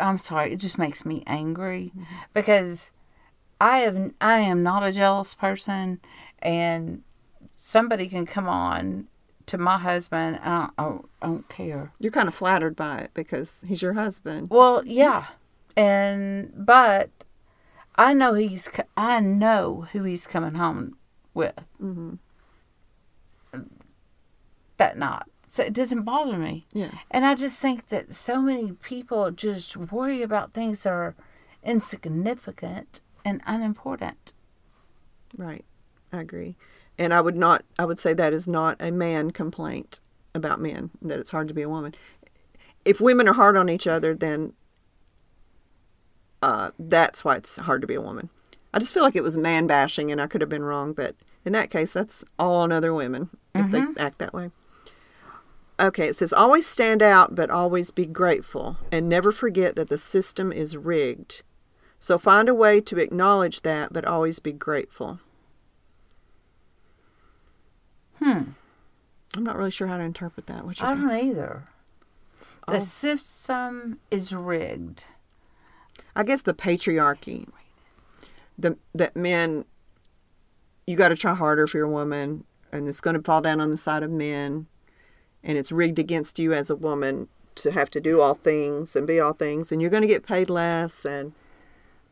I'm 0.00 0.18
sorry. 0.18 0.52
It 0.52 0.60
just 0.60 0.78
makes 0.78 1.04
me 1.04 1.22
angry 1.26 1.92
because 2.34 2.90
I 3.60 3.78
have 3.78 4.12
I 4.20 4.40
am 4.40 4.62
not 4.62 4.82
a 4.82 4.92
jealous 4.92 5.34
person, 5.34 6.00
and 6.40 7.02
somebody 7.54 8.08
can 8.08 8.26
come 8.26 8.48
on 8.48 9.08
to 9.46 9.58
my 9.58 9.78
husband. 9.78 10.40
And 10.42 10.70
I, 10.76 10.82
don't- 10.82 11.08
I 11.22 11.26
don't 11.26 11.48
care. 11.48 11.92
You're 11.98 12.12
kind 12.12 12.28
of 12.28 12.34
flattered 12.34 12.76
by 12.76 12.98
it 12.98 13.10
because 13.14 13.64
he's 13.66 13.82
your 13.82 13.94
husband. 13.94 14.50
Well, 14.50 14.82
yeah, 14.84 15.26
and 15.76 16.52
but 16.54 17.10
I 17.96 18.12
know 18.12 18.34
he's 18.34 18.68
I 18.96 19.20
know 19.20 19.86
who 19.92 20.02
he's 20.04 20.26
coming 20.26 20.54
home 20.54 20.96
with 21.34 21.54
mm-hmm. 21.82 22.14
that 24.76 24.98
night, 24.98 25.24
so 25.56 25.64
it 25.64 25.72
doesn't 25.72 26.02
bother 26.02 26.36
me. 26.36 26.66
Yeah. 26.74 26.90
And 27.10 27.24
I 27.24 27.34
just 27.34 27.58
think 27.58 27.88
that 27.88 28.12
so 28.12 28.42
many 28.42 28.72
people 28.72 29.30
just 29.30 29.74
worry 29.74 30.20
about 30.20 30.52
things 30.52 30.82
that 30.82 30.92
are 30.92 31.14
insignificant 31.62 33.00
and 33.24 33.40
unimportant. 33.46 34.34
Right. 35.34 35.64
I 36.12 36.20
agree. 36.20 36.56
And 36.98 37.14
I 37.14 37.22
would 37.22 37.36
not 37.36 37.64
I 37.78 37.86
would 37.86 37.98
say 37.98 38.12
that 38.12 38.34
is 38.34 38.46
not 38.46 38.76
a 38.80 38.90
man 38.90 39.30
complaint 39.30 40.00
about 40.34 40.60
men, 40.60 40.90
that 41.00 41.18
it's 41.18 41.30
hard 41.30 41.48
to 41.48 41.54
be 41.54 41.62
a 41.62 41.68
woman. 41.70 41.94
If 42.84 43.00
women 43.00 43.26
are 43.26 43.34
hard 43.34 43.56
on 43.56 43.70
each 43.70 43.86
other, 43.86 44.14
then 44.14 44.52
uh, 46.42 46.72
that's 46.78 47.24
why 47.24 47.36
it's 47.36 47.56
hard 47.56 47.80
to 47.80 47.86
be 47.86 47.94
a 47.94 48.00
woman. 48.02 48.28
I 48.74 48.78
just 48.78 48.92
feel 48.92 49.02
like 49.02 49.16
it 49.16 49.22
was 49.22 49.38
man 49.38 49.66
bashing 49.66 50.10
and 50.10 50.20
I 50.20 50.26
could 50.26 50.42
have 50.42 50.50
been 50.50 50.64
wrong, 50.64 50.92
but 50.92 51.16
in 51.46 51.52
that 51.54 51.70
case 51.70 51.94
that's 51.94 52.24
all 52.38 52.56
on 52.56 52.72
other 52.72 52.92
women 52.92 53.30
if 53.54 53.70
they 53.70 53.82
act 53.98 54.18
that 54.18 54.34
way. 54.34 54.50
Okay, 55.78 56.08
it 56.08 56.16
says 56.16 56.32
always 56.32 56.66
stand 56.66 57.02
out 57.02 57.34
but 57.34 57.50
always 57.50 57.90
be 57.90 58.06
grateful 58.06 58.78
and 58.90 59.08
never 59.08 59.30
forget 59.30 59.76
that 59.76 59.88
the 59.90 59.98
system 59.98 60.50
is 60.52 60.76
rigged. 60.76 61.42
So 61.98 62.16
find 62.18 62.48
a 62.48 62.54
way 62.54 62.80
to 62.82 62.98
acknowledge 62.98 63.60
that 63.62 63.92
but 63.92 64.04
always 64.04 64.38
be 64.38 64.52
grateful. 64.52 65.20
Hmm. 68.18 68.42
I'm 69.36 69.44
not 69.44 69.56
really 69.56 69.70
sure 69.70 69.86
how 69.86 69.98
to 69.98 70.02
interpret 70.02 70.46
that. 70.46 70.64
What 70.64 70.80
you 70.80 70.86
I 70.86 70.94
think? 70.94 71.06
don't 71.08 71.18
either. 71.28 71.68
The 72.68 72.76
Oh. 72.76 72.78
system 72.78 74.00
is 74.10 74.34
rigged. 74.34 75.04
I 76.14 76.22
guess 76.24 76.42
the 76.42 76.54
patriarchy. 76.54 77.48
The 78.58 78.78
that 78.94 79.14
men 79.14 79.66
you 80.86 80.96
got 80.96 81.08
to 81.08 81.16
try 81.16 81.34
harder 81.34 81.64
if 81.64 81.74
you're 81.74 81.84
a 81.84 81.90
woman 81.90 82.44
and 82.72 82.88
it's 82.88 83.00
going 83.00 83.16
to 83.16 83.22
fall 83.22 83.40
down 83.42 83.60
on 83.60 83.70
the 83.70 83.76
side 83.76 84.02
of 84.02 84.10
men 84.10 84.66
and 85.46 85.56
it's 85.56 85.72
rigged 85.72 85.98
against 85.98 86.38
you 86.38 86.52
as 86.52 86.68
a 86.68 86.76
woman 86.76 87.28
to 87.54 87.70
have 87.72 87.88
to 87.90 88.00
do 88.00 88.20
all 88.20 88.34
things 88.34 88.94
and 88.94 89.06
be 89.06 89.18
all 89.18 89.32
things 89.32 89.72
and 89.72 89.80
you're 89.80 89.90
going 89.90 90.02
to 90.02 90.06
get 90.06 90.26
paid 90.26 90.50
less 90.50 91.06
and 91.06 91.32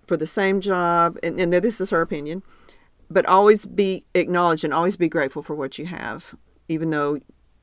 for 0.07 0.16
the 0.16 0.27
same 0.27 0.62
job 0.62 1.18
and, 1.23 1.38
and 1.38 1.53
this 1.53 1.81
is 1.83 1.90
her 1.90 2.01
opinion 2.01 2.42
but 3.11 3.27
always 3.27 3.66
be 3.66 4.05
acknowledged 4.14 4.64
and 4.64 4.73
always 4.73 4.97
be 4.97 5.09
grateful 5.09 5.42
for 5.42 5.55
what 5.55 5.79
you 5.79 5.85
have 5.85 6.35
even 6.68 6.88
though 6.88 7.20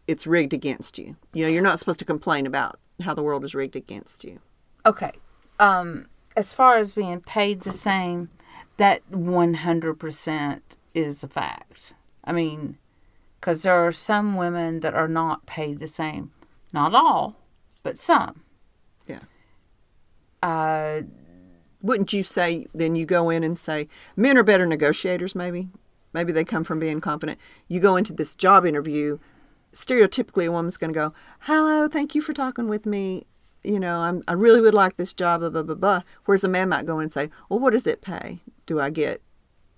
it's 0.08 0.28
rigged 0.28 0.54
against 0.54 1.00
you 1.00 1.16
you 1.34 1.44
know 1.44 1.50
you're 1.50 1.64
not 1.64 1.80
supposed 1.80 1.98
to 1.98 2.06
complain 2.06 2.46
about 2.46 2.80
how 3.02 3.16
the 3.16 3.24
world 3.24 3.44
is 3.44 3.56
rigged 3.56 3.76
against 3.76 4.24
you 4.24 4.40
Okay. 4.86 5.12
Um, 5.60 6.08
as 6.36 6.54
far 6.54 6.78
as 6.78 6.94
being 6.94 7.22
paid 7.22 7.62
the 7.62 7.72
same, 7.72 8.30
that 8.78 9.02
100% 9.12 10.62
is 10.94 11.24
a 11.24 11.28
fact. 11.28 11.94
I 12.24 12.32
mean, 12.32 12.78
because 13.42 13.64
there 13.64 13.86
are 13.86 13.92
some 13.92 14.36
women 14.36 14.82
that 14.82 14.94
are 14.94 15.08
not 15.08 15.48
paid 15.48 15.80
the 15.80 15.88
same. 15.88 16.32
Not 16.72 16.94
all, 16.94 17.36
but 17.82 17.98
some. 17.98 18.44
Yeah. 19.08 19.22
Uh, 20.44 21.02
wouldn't 21.82 22.14
you 22.14 22.22
say 22.22 22.68
then 22.74 22.96
you 22.96 23.08
go 23.08 23.32
in 23.32 23.44
and 23.44 23.58
say 23.58 23.88
men 24.16 24.38
are 24.38 24.44
better 24.44 24.66
negotiators 24.68 25.36
maybe. 25.36 25.70
Maybe 26.14 26.32
they 26.32 26.44
come 26.44 26.64
from 26.64 26.80
being 26.80 27.02
confident 27.02 27.40
you 27.68 27.80
go 27.80 27.96
into 27.96 28.14
this 28.14 28.36
job 28.36 28.66
interview 28.66 29.18
stereotypically 29.74 30.46
a 30.46 30.52
woman's 30.52 30.78
going 30.78 30.94
to 30.94 31.00
go 31.00 31.14
hello 31.42 31.88
thank 31.88 32.14
you 32.14 32.22
for 32.22 32.34
talking 32.34 32.68
with 32.68 32.86
me. 32.86 33.26
You 33.64 33.80
know 33.80 34.02
I'm, 34.02 34.22
i 34.28 34.34
really 34.34 34.62
would 34.62 34.76
like 34.76 34.98
this 34.98 35.14
job 35.14 35.42
blah 35.42 35.50
blah 35.50 35.64
blah 35.64 35.76
blah. 35.76 36.02
Whereas 36.26 36.44
a 36.44 36.48
man 36.48 36.70
might 36.70 36.86
go 36.86 37.00
in 37.00 37.04
and 37.04 37.12
say 37.12 37.32
well 37.50 37.60
what 37.60 37.74
does 37.74 37.88
it 37.88 38.02
pay? 38.02 38.42
Do 38.68 38.80
i 38.80 38.92
get 38.92 39.22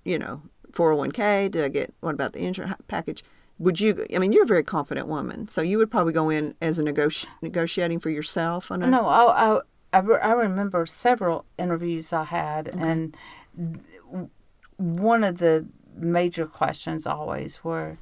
you 0.04 0.20
know 0.20 0.42
401k 0.74 1.50
do 1.52 1.64
i 1.64 1.70
get 1.70 1.94
what 2.02 2.16
about 2.16 2.34
the 2.34 2.40
insurance 2.40 2.74
package 2.88 3.24
would 3.60 3.80
you 3.80 4.06
i 4.14 4.18
mean 4.20 4.32
you're 4.34 4.44
a 4.44 4.48
very 4.48 4.64
confident 4.64 5.08
woman 5.08 5.48
so 5.48 5.62
you 5.62 5.78
would 5.78 5.92
probably 5.92 6.12
go 6.14 6.30
in 6.30 6.56
as 6.62 6.80
a 6.80 6.84
negoti- 6.84 7.26
negotiating 7.42 8.00
for 8.00 8.10
yourself 8.10 8.72
on 8.72 8.82
a, 8.84 8.88
no, 8.88 9.08
I, 9.08 9.56
I, 9.56 9.62
I, 9.94 10.00
re- 10.00 10.20
I 10.22 10.32
remember 10.32 10.86
several 10.88 11.46
interviews 11.60 12.12
I 12.12 12.24
had, 12.24 12.68
and 12.70 13.16
w- 13.56 14.30
one 14.78 15.24
of 15.24 15.38
the 15.38 15.68
major 15.96 16.48
questions 16.48 17.06
always 17.06 17.64
were, 17.64 18.00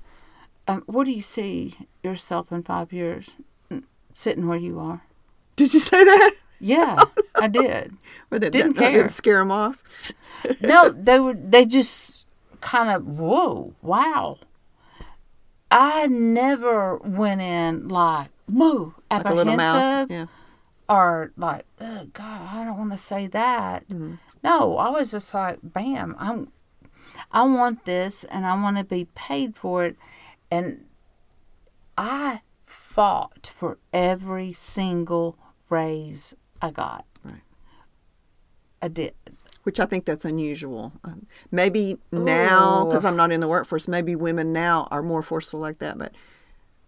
um, 0.70 0.84
"Where 0.86 1.04
do 1.04 1.12
you 1.12 1.22
see 1.22 1.76
yourself 2.02 2.50
in 2.52 2.64
five 2.64 2.94
years?" 2.94 3.32
"Mm, 3.70 3.84
Sitting 4.14 4.48
where 4.48 4.58
you 4.58 4.80
are. 4.80 5.02
did 5.58 5.74
you 5.74 5.82
say 5.82 6.02
that 6.04 6.32
Yeah, 6.60 7.04
I 7.36 7.48
did. 7.50 7.94
Or 8.32 8.40
that, 8.40 8.52
Didn't 8.54 8.78
that, 8.78 8.92
care. 8.92 9.10
scare 9.10 9.40
them 9.40 9.52
off 9.52 9.84
No, 10.62 10.90
they 10.92 11.20
were. 11.20 11.34
They 11.34 11.66
just 11.66 12.26
kind 12.62 12.90
of 12.90 13.06
whoa, 13.06 13.74
wow. 13.82 14.38
I 15.72 16.08
never 16.08 16.98
went 16.98 17.42
in 17.42 17.88
like 17.88 18.30
whoa, 18.48 18.94
like 19.10 19.26
a 19.26 19.34
little 19.34 19.56
mouse 19.56 19.76
apprehensive 19.76 20.12
yeah 20.12 20.26
or 20.92 21.32
like, 21.38 21.66
oh, 21.80 22.06
God, 22.12 22.50
I 22.52 22.66
don't 22.66 22.78
want 22.78 22.92
to 22.92 22.98
say 22.98 23.26
that. 23.28 23.88
Mm-hmm. 23.88 24.16
No, 24.44 24.78
I 24.78 24.90
was 24.90 25.12
just 25.12 25.34
like, 25.34 25.60
bam, 25.64 26.16
I'm, 26.20 26.52
I 27.32 27.44
want 27.44 27.86
this 27.86 28.26
and 28.26 28.46
I 28.46 28.62
want 28.62 28.76
to 28.76 28.84
be 28.84 29.06
paid 29.16 29.56
for 29.56 29.86
it, 29.86 29.96
and 30.52 30.86
I 31.98 32.42
fought 32.66 33.48
for 33.48 33.78
every 33.94 34.52
single 34.52 35.38
raise 35.70 36.36
I 36.62 36.72
got. 36.72 37.06
Right. 37.24 37.36
I 38.82 38.90
did. 38.90 39.14
Which 39.63 39.80
I 39.80 39.86
think 39.86 40.06
that's 40.06 40.26
unusual. 40.26 40.93
Um, 41.04 41.28
maybe 41.52 41.97
now, 42.12 42.86
because 42.86 43.06
I'm 43.06 43.15
not 43.15 43.32
in 43.32 43.39
the 43.39 43.47
workforce, 43.47 43.88
maybe 43.88 44.15
women 44.15 44.54
now 44.54 44.88
are 44.91 45.04
more 45.04 45.21
forceful 45.21 45.60
like 45.60 45.80
that. 45.80 45.97
But 45.97 46.13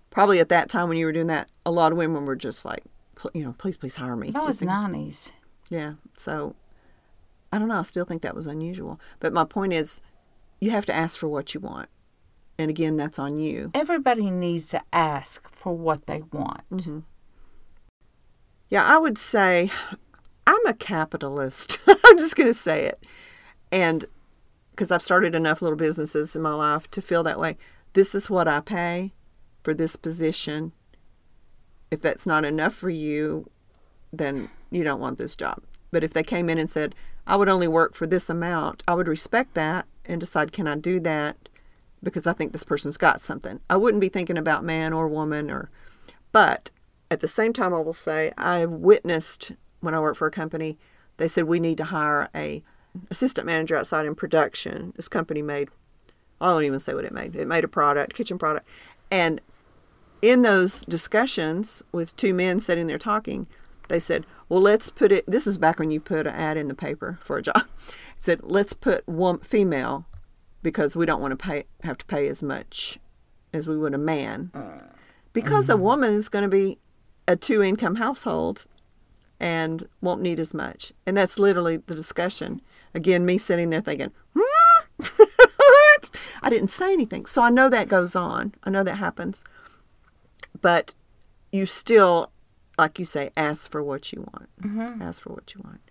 probably 0.10 0.40
at 0.40 0.50
that 0.50 0.70
time 0.70 0.90
when 0.90 0.98
you 0.98 1.06
were 1.06 1.12
doing 1.12 1.28
that, 1.28 1.50
a 1.66 1.72
lot 1.72 1.92
of 1.92 1.98
women 1.98 2.26
were 2.26 2.36
just 2.36 2.66
like, 2.66 2.84
you 3.34 3.44
know, 3.44 3.56
please, 3.58 3.78
please 3.78 3.96
hire 3.96 4.16
me. 4.16 4.32
That 4.32 4.46
was 4.46 4.62
nineties. 4.62 5.32
Yeah. 5.70 5.94
So 6.18 6.56
I 7.52 7.60
don't 7.60 7.68
know. 7.68 7.80
I 7.80 7.84
still 7.84 8.06
think 8.06 8.22
that 8.24 8.36
was 8.36 8.48
unusual. 8.48 9.00
But 9.20 9.34
my 9.34 9.46
point 9.46 9.74
is, 9.74 10.02
you 10.60 10.72
have 10.72 10.86
to 10.88 10.94
ask 10.94 11.20
for 11.20 11.28
what 11.28 11.54
you 11.54 11.60
want. 11.60 11.90
And 12.58 12.70
again, 12.70 12.98
that's 12.98 13.18
on 13.18 13.40
you. 13.40 13.72
Everybody 13.74 14.30
needs 14.30 14.68
to 14.70 14.82
ask 14.92 15.50
for 15.50 15.74
what 15.74 16.06
they 16.06 16.22
want. 16.32 16.70
Mm-hmm. 16.72 17.00
Yeah, 18.70 18.86
I 18.86 18.98
would 18.98 19.18
say 19.18 19.72
I'm 20.46 20.66
a 20.66 20.74
capitalist. 20.74 21.80
I'm 21.88 22.18
just 22.18 22.36
going 22.36 22.48
to 22.48 22.54
say 22.54 22.86
it. 22.86 23.06
And 23.72 24.06
because 24.74 24.92
I've 24.92 25.02
started 25.04 25.36
enough 25.36 25.62
little 25.62 25.78
businesses 25.78 26.36
in 26.36 26.42
my 26.42 26.54
life 26.54 26.90
to 26.92 27.02
feel 27.02 27.22
that 27.24 27.40
way. 27.40 27.58
This 27.94 28.16
is 28.16 28.30
what 28.30 28.48
I 28.48 28.60
pay 28.60 29.14
for 29.64 29.74
this 29.74 29.96
position. 29.96 30.72
If 31.92 32.02
that's 32.02 32.26
not 32.26 32.44
enough 32.44 32.74
for 32.74 32.90
you, 32.90 33.50
then 34.12 34.50
you 34.72 34.84
don't 34.84 35.00
want 35.00 35.20
this 35.20 35.36
job. 35.36 35.62
But 35.92 36.04
if 36.04 36.14
they 36.14 36.24
came 36.24 36.50
in 36.50 36.58
and 36.58 36.70
said, 36.70 36.96
I 37.28 37.36
would 37.36 37.50
only 37.50 37.68
work 37.68 37.94
for 37.94 38.08
this 38.08 38.30
amount, 38.32 38.84
I 38.88 38.96
would 38.96 39.08
respect 39.08 39.54
that 39.54 39.86
and 40.06 40.20
decide, 40.20 40.52
can 40.52 40.68
I 40.68 40.76
do 40.76 41.00
that? 41.02 41.38
Because 42.02 42.26
I 42.26 42.34
think 42.34 42.52
this 42.52 42.64
person's 42.64 42.98
got 42.98 43.22
something. 43.22 43.60
I 43.70 43.78
wouldn't 43.78 44.02
be 44.02 44.10
thinking 44.10 44.40
about 44.40 44.64
man 44.64 44.92
or 44.92 45.08
woman 45.08 45.52
or, 45.52 45.70
but 46.32 46.72
at 47.12 47.20
the 47.20 47.28
same 47.28 47.54
time, 47.54 47.76
I 47.76 47.80
will 47.80 47.94
say 47.94 48.34
I've 48.38 48.72
witnessed 48.72 49.52
when 49.84 49.94
I 49.94 50.00
worked 50.00 50.18
for 50.18 50.28
a 50.28 50.32
company, 50.32 50.78
they 51.18 51.28
said 51.28 51.44
we 51.44 51.60
need 51.60 51.78
to 51.78 51.86
hire 51.86 52.30
a 52.34 52.64
assistant 53.10 53.46
manager 53.46 53.78
outside 53.78 54.06
in 54.06 54.16
production. 54.16 54.94
This 54.96 55.08
company 55.08 55.42
made, 55.42 55.70
I 56.40 56.48
don't 56.48 56.64
even 56.64 56.80
say 56.80 56.94
what 56.94 57.06
it 57.06 57.12
made. 57.12 57.36
It 57.36 57.48
made 57.48 57.64
a 57.64 57.68
product, 57.68 58.14
kitchen 58.14 58.38
product, 58.38 58.68
and 59.12 59.42
in 60.22 60.42
those 60.42 60.86
discussions 60.86 61.84
with 61.92 62.16
two 62.16 62.34
men 62.34 62.60
sitting 62.60 62.88
there 62.88 62.98
talking, 62.98 63.46
they 63.90 64.00
said, 64.00 64.26
well, 64.48 64.62
let's 64.62 64.90
put 64.90 65.12
it. 65.12 65.26
This 65.28 65.46
is 65.46 65.58
back 65.58 65.80
when 65.80 65.92
you 65.92 66.00
put 66.00 66.26
an 66.26 66.34
ad 66.34 66.56
in 66.56 66.70
the 66.70 66.76
paper 66.76 67.20
for 67.22 67.38
a 67.38 67.42
job. 67.42 67.58
It 67.58 67.94
said, 68.20 68.40
let's 68.44 68.74
put 68.74 69.08
one 69.08 69.40
female 69.40 70.06
because 70.62 70.96
we 70.96 71.06
don't 71.06 71.22
want 71.22 71.32
to 71.32 71.36
pay 71.36 71.66
have 71.84 71.98
to 71.98 72.06
pay 72.06 72.30
as 72.30 72.42
much 72.42 72.98
as 73.52 73.68
we 73.68 73.78
would 73.78 73.94
a 73.94 73.98
man. 73.98 74.50
Mm. 74.54 74.94
Because 75.34 75.70
a 75.70 75.74
mm-hmm. 75.74 75.84
woman 75.84 76.14
is 76.14 76.30
going 76.30 76.44
to 76.44 76.50
be 76.50 76.80
a 77.28 77.36
two 77.36 77.62
income 77.62 77.96
household 77.96 78.66
and 79.40 79.88
won't 80.02 80.22
need 80.22 80.40
as 80.40 80.54
much. 80.54 80.94
And 81.06 81.18
that's 81.18 81.40
literally 81.40 81.78
the 81.78 81.96
discussion. 81.96 82.62
Again, 82.94 83.26
me 83.26 83.38
sitting 83.38 83.70
there 83.70 83.82
thinking, 83.82 84.12
what? 84.34 86.10
I 86.42 86.50
didn't 86.50 86.72
say 86.72 86.94
anything. 86.94 87.26
So 87.26 87.42
I 87.42 87.50
know 87.50 87.70
that 87.70 87.88
goes 87.88 88.16
on. 88.16 88.54
I 88.64 88.70
know 88.70 88.84
that 88.84 88.96
happens. 88.96 89.42
But 90.62 90.94
you 91.52 91.66
still, 91.66 92.32
like 92.78 93.00
you 93.00 93.06
say, 93.06 93.32
ask 93.36 93.70
for 93.70 93.84
what 93.84 94.12
you 94.12 94.28
want. 94.34 94.50
Mm-hmm. 94.62 95.02
Ask 95.02 95.22
for 95.22 95.34
what 95.34 95.54
you 95.54 95.62
want. 95.64 95.82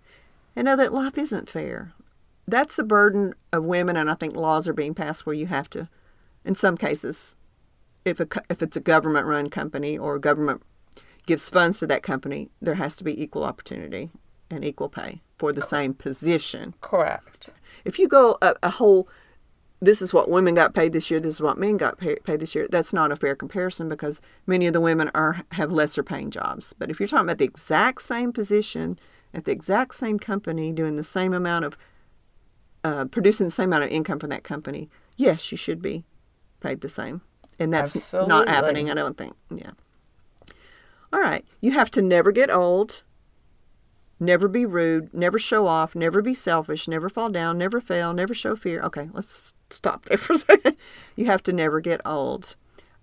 And 0.55 0.65
know 0.65 0.75
that 0.75 0.93
life 0.93 1.17
isn't 1.17 1.49
fair. 1.49 1.93
That's 2.47 2.75
the 2.75 2.83
burden 2.83 3.33
of 3.51 3.63
women, 3.63 3.95
and 3.95 4.11
I 4.11 4.15
think 4.15 4.35
laws 4.35 4.67
are 4.67 4.73
being 4.73 4.93
passed 4.93 5.25
where 5.25 5.35
you 5.35 5.47
have 5.47 5.69
to, 5.71 5.87
in 6.43 6.55
some 6.55 6.77
cases, 6.77 7.35
if 8.03 8.19
a, 8.19 8.27
if 8.49 8.61
it's 8.61 8.75
a 8.75 8.81
government 8.81 9.25
run 9.25 9.49
company 9.49 9.97
or 9.97 10.15
a 10.15 10.21
government 10.21 10.61
gives 11.25 11.49
funds 11.49 11.79
to 11.79 11.87
that 11.87 12.03
company, 12.03 12.49
there 12.61 12.75
has 12.75 12.95
to 12.97 13.03
be 13.03 13.21
equal 13.21 13.43
opportunity 13.43 14.11
and 14.49 14.63
equal 14.63 14.89
pay 14.89 15.21
for 15.37 15.51
the 15.51 15.61
same 15.61 15.93
position. 15.93 16.73
Correct. 16.81 17.49
If 17.85 17.99
you 17.99 18.07
go 18.07 18.37
a, 18.41 18.55
a 18.63 18.69
whole, 18.71 19.07
this 19.81 20.01
is 20.01 20.13
what 20.13 20.29
women 20.29 20.53
got 20.53 20.73
paid 20.73 20.93
this 20.93 21.09
year, 21.09 21.19
this 21.19 21.35
is 21.35 21.41
what 21.41 21.57
men 21.57 21.77
got 21.77 21.97
pay, 21.97 22.15
paid 22.17 22.39
this 22.39 22.55
year, 22.55 22.67
that's 22.69 22.93
not 22.93 23.11
a 23.11 23.15
fair 23.15 23.35
comparison 23.35 23.89
because 23.89 24.21
many 24.45 24.67
of 24.67 24.73
the 24.73 24.81
women 24.81 25.09
are 25.13 25.43
have 25.51 25.71
lesser 25.71 26.03
paying 26.03 26.31
jobs. 26.31 26.73
But 26.77 26.89
if 26.89 26.99
you're 26.99 27.07
talking 27.07 27.25
about 27.25 27.39
the 27.39 27.45
exact 27.45 28.01
same 28.01 28.31
position 28.31 28.99
at 29.33 29.45
the 29.45 29.51
exact 29.51 29.95
same 29.95 30.19
company 30.19 30.71
doing 30.71 30.95
the 30.95 31.03
same 31.03 31.33
amount 31.33 31.65
of, 31.65 31.77
uh, 32.83 33.05
producing 33.05 33.47
the 33.47 33.51
same 33.51 33.69
amount 33.69 33.85
of 33.85 33.89
income 33.89 34.19
from 34.19 34.29
that 34.29 34.43
company, 34.43 34.89
yes, 35.17 35.51
you 35.51 35.57
should 35.57 35.81
be 35.81 36.05
paid 36.59 36.81
the 36.81 36.89
same. 36.89 37.21
And 37.59 37.73
that's 37.73 38.13
not 38.13 38.47
happening, 38.47 38.89
I 38.89 38.93
don't 38.93 39.17
think. 39.17 39.35
Yeah. 39.53 39.71
All 41.13 41.21
right. 41.21 41.45
You 41.61 41.71
have 41.71 41.91
to 41.91 42.01
never 42.01 42.31
get 42.31 42.49
old, 42.49 43.03
never 44.19 44.47
be 44.47 44.65
rude, 44.65 45.13
never 45.13 45.37
show 45.37 45.67
off, 45.67 45.93
never 45.93 46.23
be 46.23 46.33
selfish, 46.33 46.87
never 46.87 47.07
fall 47.07 47.29
down, 47.29 47.59
never 47.59 47.79
fail, 47.79 48.13
never 48.13 48.33
show 48.33 48.55
fear. 48.55 48.81
Okay, 48.81 49.09
let's 49.13 49.53
stop 49.69 50.05
there 50.05 50.17
for 50.17 50.33
a 50.33 50.37
second. 50.39 50.75
You 51.15 51.25
have 51.25 51.43
to 51.43 51.53
never 51.53 51.79
get 51.81 52.01
old. 52.03 52.55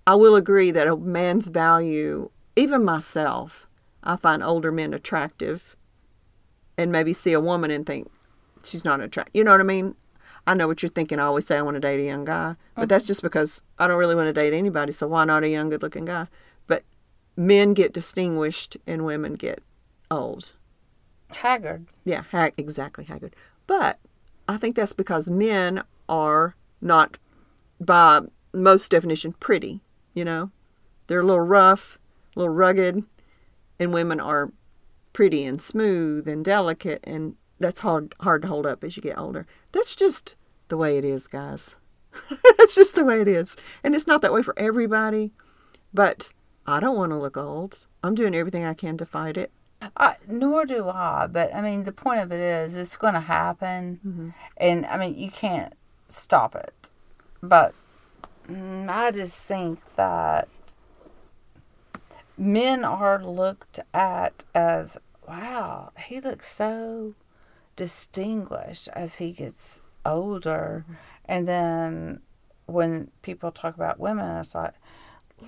I 0.08 0.16
will 0.16 0.34
agree 0.34 0.72
that 0.72 0.88
a 0.88 0.96
man's 0.96 1.46
value, 1.46 2.30
even 2.56 2.84
myself, 2.84 3.68
I 4.02 4.16
find 4.16 4.42
older 4.42 4.72
men 4.72 4.92
attractive 4.92 5.76
and 6.76 6.90
maybe 6.90 7.14
see 7.14 7.32
a 7.32 7.40
woman 7.40 7.70
and 7.70 7.86
think 7.86 8.10
she's 8.64 8.84
not 8.84 9.00
attractive. 9.00 9.36
You 9.36 9.44
know 9.44 9.52
what 9.52 9.60
I 9.60 9.64
mean? 9.64 9.94
I 10.48 10.54
know 10.54 10.66
what 10.66 10.82
you're 10.82 10.90
thinking. 10.90 11.20
I 11.20 11.24
always 11.24 11.46
say 11.46 11.58
I 11.58 11.62
want 11.62 11.76
to 11.76 11.80
date 11.80 12.00
a 12.00 12.06
young 12.06 12.24
guy, 12.24 12.56
but 12.74 12.86
mm. 12.86 12.88
that's 12.88 13.04
just 13.04 13.22
because 13.22 13.62
I 13.78 13.86
don't 13.86 13.98
really 13.98 14.16
want 14.16 14.26
to 14.26 14.32
date 14.32 14.52
anybody. 14.52 14.90
So 14.90 15.06
why 15.06 15.24
not 15.24 15.44
a 15.44 15.48
young, 15.48 15.68
good-looking 15.68 16.06
guy? 16.06 16.26
Men 17.40 17.72
get 17.72 17.94
distinguished 17.94 18.76
and 18.86 19.06
women 19.06 19.32
get 19.32 19.62
old. 20.10 20.52
Haggard. 21.30 21.86
Yeah, 22.04 22.24
ha- 22.32 22.50
exactly, 22.58 23.04
Haggard. 23.04 23.34
But 23.66 23.98
I 24.46 24.58
think 24.58 24.76
that's 24.76 24.92
because 24.92 25.30
men 25.30 25.82
are 26.06 26.54
not, 26.82 27.16
by 27.80 28.20
most 28.52 28.90
definition, 28.90 29.32
pretty. 29.40 29.80
You 30.12 30.26
know, 30.26 30.50
they're 31.06 31.20
a 31.20 31.24
little 31.24 31.40
rough, 31.40 31.98
a 32.36 32.40
little 32.40 32.52
rugged, 32.52 33.04
and 33.78 33.94
women 33.94 34.20
are 34.20 34.52
pretty 35.14 35.42
and 35.46 35.62
smooth 35.62 36.28
and 36.28 36.44
delicate, 36.44 37.00
and 37.04 37.36
that's 37.58 37.80
hard 37.80 38.14
hard 38.20 38.42
to 38.42 38.48
hold 38.48 38.66
up 38.66 38.84
as 38.84 38.98
you 38.98 39.02
get 39.02 39.16
older. 39.16 39.46
That's 39.72 39.96
just 39.96 40.34
the 40.68 40.76
way 40.76 40.98
it 40.98 41.06
is, 41.06 41.26
guys. 41.26 41.74
That's 42.58 42.74
just 42.74 42.96
the 42.96 43.04
way 43.04 43.22
it 43.22 43.28
is, 43.28 43.56
and 43.82 43.94
it's 43.94 44.06
not 44.06 44.20
that 44.20 44.32
way 44.32 44.42
for 44.42 44.52
everybody. 44.58 45.32
But 45.94 46.32
I 46.70 46.80
don't 46.80 46.96
want 46.96 47.10
to 47.12 47.18
look 47.18 47.36
old. 47.36 47.86
I'm 48.04 48.14
doing 48.14 48.34
everything 48.34 48.64
I 48.64 48.74
can 48.74 48.96
to 48.98 49.06
fight 49.06 49.36
it. 49.36 49.50
I, 49.96 50.16
nor 50.28 50.64
do 50.64 50.88
I. 50.88 51.26
But 51.26 51.54
I 51.54 51.60
mean, 51.60 51.84
the 51.84 51.92
point 51.92 52.20
of 52.20 52.32
it 52.32 52.40
is, 52.40 52.76
it's 52.76 52.96
going 52.96 53.14
to 53.14 53.20
happen, 53.20 54.34
and 54.56 54.86
I 54.86 54.96
mean, 54.98 55.18
you 55.18 55.30
can't 55.30 55.72
stop 56.08 56.54
it. 56.54 56.90
But 57.42 57.74
mm, 58.48 58.88
I 58.88 59.10
just 59.10 59.46
think 59.46 59.94
that 59.96 60.48
men 62.36 62.84
are 62.84 63.24
looked 63.24 63.80
at 63.94 64.44
as, 64.54 64.98
wow, 65.26 65.92
he 65.98 66.20
looks 66.20 66.52
so 66.52 67.14
distinguished 67.74 68.88
as 68.92 69.16
he 69.16 69.32
gets 69.32 69.80
older, 70.04 70.84
and 71.24 71.48
then 71.48 72.20
when 72.66 73.10
people 73.22 73.50
talk 73.50 73.74
about 73.74 73.98
women, 73.98 74.36
it's 74.36 74.54
like. 74.54 74.74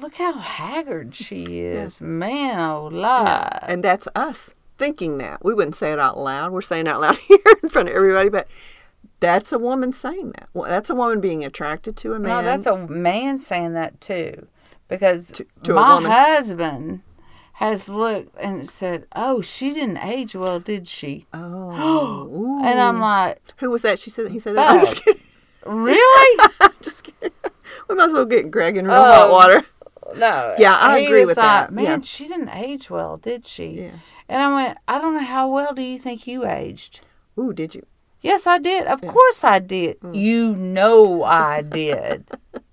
Look 0.00 0.16
how 0.16 0.32
haggard 0.34 1.14
she 1.14 1.60
is, 1.60 2.00
man! 2.00 2.58
Oh, 2.58 2.88
Lord. 2.92 3.58
And 3.62 3.84
that's 3.84 4.08
us 4.14 4.52
thinking 4.78 5.18
that. 5.18 5.44
We 5.44 5.54
wouldn't 5.54 5.76
say 5.76 5.92
it 5.92 5.98
out 5.98 6.18
loud. 6.18 6.52
We're 6.52 6.62
saying 6.62 6.86
it 6.86 6.90
out 6.90 7.00
loud 7.00 7.16
here 7.28 7.38
in 7.62 7.68
front 7.68 7.88
of 7.88 7.94
everybody, 7.94 8.28
but 8.28 8.48
that's 9.20 9.52
a 9.52 9.58
woman 9.58 9.92
saying 9.92 10.32
that. 10.32 10.48
Well, 10.54 10.68
That's 10.68 10.90
a 10.90 10.94
woman 10.94 11.20
being 11.20 11.44
attracted 11.44 11.96
to 11.98 12.14
a 12.14 12.18
man. 12.18 12.38
No, 12.38 12.42
that's 12.42 12.66
a 12.66 12.76
man 12.88 13.38
saying 13.38 13.74
that 13.74 14.00
too, 14.00 14.46
because 14.88 15.40
to 15.62 15.72
a 15.72 16.00
my 16.00 16.08
husband 16.10 17.02
has 17.54 17.88
looked 17.88 18.34
and 18.40 18.68
said, 18.68 19.06
"Oh, 19.14 19.40
she 19.40 19.70
didn't 19.72 19.98
age 19.98 20.34
well, 20.34 20.58
did 20.58 20.88
she?" 20.88 21.26
Oh. 21.32 22.60
And 22.64 22.80
I'm 22.80 23.00
like, 23.00 23.40
who 23.58 23.70
was 23.70 23.82
that? 23.82 23.98
She 23.98 24.08
said. 24.10 24.30
He 24.30 24.38
said 24.38 24.56
that. 24.56 24.70
I'm 24.72 24.80
just 24.80 25.04
kidding. 25.04 25.22
"Really? 25.66 26.50
I'm 26.60 26.72
just 26.80 27.04
kidding. 27.04 27.30
We 27.88 27.94
might 27.96 28.04
as 28.06 28.12
well 28.12 28.24
get 28.24 28.50
Greg 28.50 28.76
in 28.76 28.86
real 28.86 28.94
oh. 28.96 29.02
hot 29.04 29.28
Oh. 29.28 29.32
water. 29.32 29.66
No." 30.16 30.54
Yeah, 30.58 30.76
I 30.78 31.00
He 31.00 31.06
agree 31.06 31.20
was 31.20 31.28
with 31.30 31.36
like, 31.38 31.46
that. 31.68 31.72
Man, 31.72 31.84
Yeah. 31.84 32.00
she 32.00 32.28
didn't 32.28 32.50
age 32.50 32.90
well, 32.90 33.16
did 33.16 33.46
she? 33.46 33.66
Yeah. 33.68 33.90
And 34.28 34.42
I 34.42 34.54
went, 34.54 34.78
"I 34.88 34.98
don't 34.98 35.14
know 35.14 35.24
how 35.24 35.48
well 35.48 35.74
do 35.74 35.82
you 35.82 35.98
think 35.98 36.26
you 36.26 36.46
aged?" 36.46 37.00
Ooh, 37.38 37.52
did 37.52 37.74
you? 37.74 37.86
Yes, 38.20 38.46
I 38.46 38.58
did. 38.58 38.86
Of 38.86 39.02
course 39.02 39.42
I 39.42 39.58
did. 39.58 39.98
Mm. 40.00 40.14
You 40.14 40.54
know 40.54 41.24
I 41.24 41.62
did. 41.62 42.24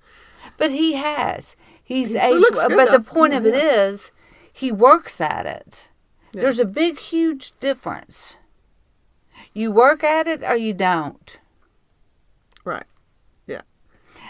but 0.58 0.72
he 0.72 0.94
has. 0.94 1.56
He's 1.84 2.14
He 2.14 2.20
aged 2.20 2.54
well. 2.54 2.70
But 2.70 2.92
the 2.92 3.00
point 3.00 3.34
Yeah, 3.34 3.40
of 3.40 3.46
it 3.48 3.56
is, 3.56 4.12
he 4.54 4.72
works 4.72 5.20
at 5.20 5.46
it. 5.46 5.90
There's 6.34 6.60
a 6.60 6.66
big, 6.66 7.00
huge 7.00 7.58
difference. 7.60 8.38
You 9.54 9.72
work 9.72 10.04
at 10.04 10.28
it 10.28 10.44
or 10.44 10.56
you 10.56 10.74
don't. 10.74 11.40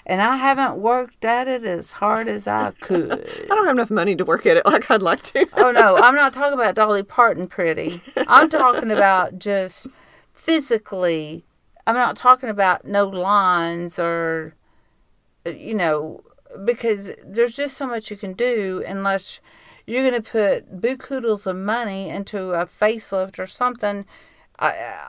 And 0.10 0.24
I 0.24 0.38
haven't 0.38 0.78
worked 0.78 1.24
at 1.24 1.48
it 1.48 1.64
as 1.64 1.92
hard 1.92 2.28
as 2.28 2.48
I 2.48 2.72
could. 2.72 3.12
I 3.44 3.46
don't 3.46 3.68
have 3.68 3.76
enough 3.76 3.92
money 3.92 4.16
to 4.16 4.26
work 4.26 4.48
at 4.48 4.58
it 4.58 4.66
like 4.66 4.90
I'd 4.90 5.04
like 5.04 5.22
to. 5.34 5.48
oh 5.54 5.70
no, 5.70 5.98
I'm 5.98 6.16
not 6.16 6.34
talking 6.40 6.56
about 6.56 6.74
Dolly 6.74 7.04
Parton 7.04 7.46
pretty. 7.48 8.02
I'm 8.18 8.50
talking 8.50 8.90
about 8.90 9.38
just 9.38 9.86
physically. 10.34 11.46
I'm 11.86 11.94
not 11.94 12.16
talking 12.16 12.50
about 12.50 12.86
no 12.86 13.08
lines 13.08 14.00
or 14.00 14.56
uh, 15.46 15.52
you 15.52 15.76
know 15.76 16.24
because 16.66 17.12
there's 17.24 17.56
just 17.56 17.78
so 17.78 17.86
much 17.86 18.10
you 18.10 18.18
can 18.18 18.34
do 18.34 18.84
unless 18.88 19.40
you're 19.86 20.10
going 20.10 20.20
to 20.20 20.28
put 20.28 20.82
bukoodles 20.82 21.46
of 21.46 21.56
money 21.56 22.10
into 22.10 22.50
a 22.50 22.66
facelift 22.66 23.38
or 23.38 23.46
something. 23.46 24.08
I, 24.58 25.06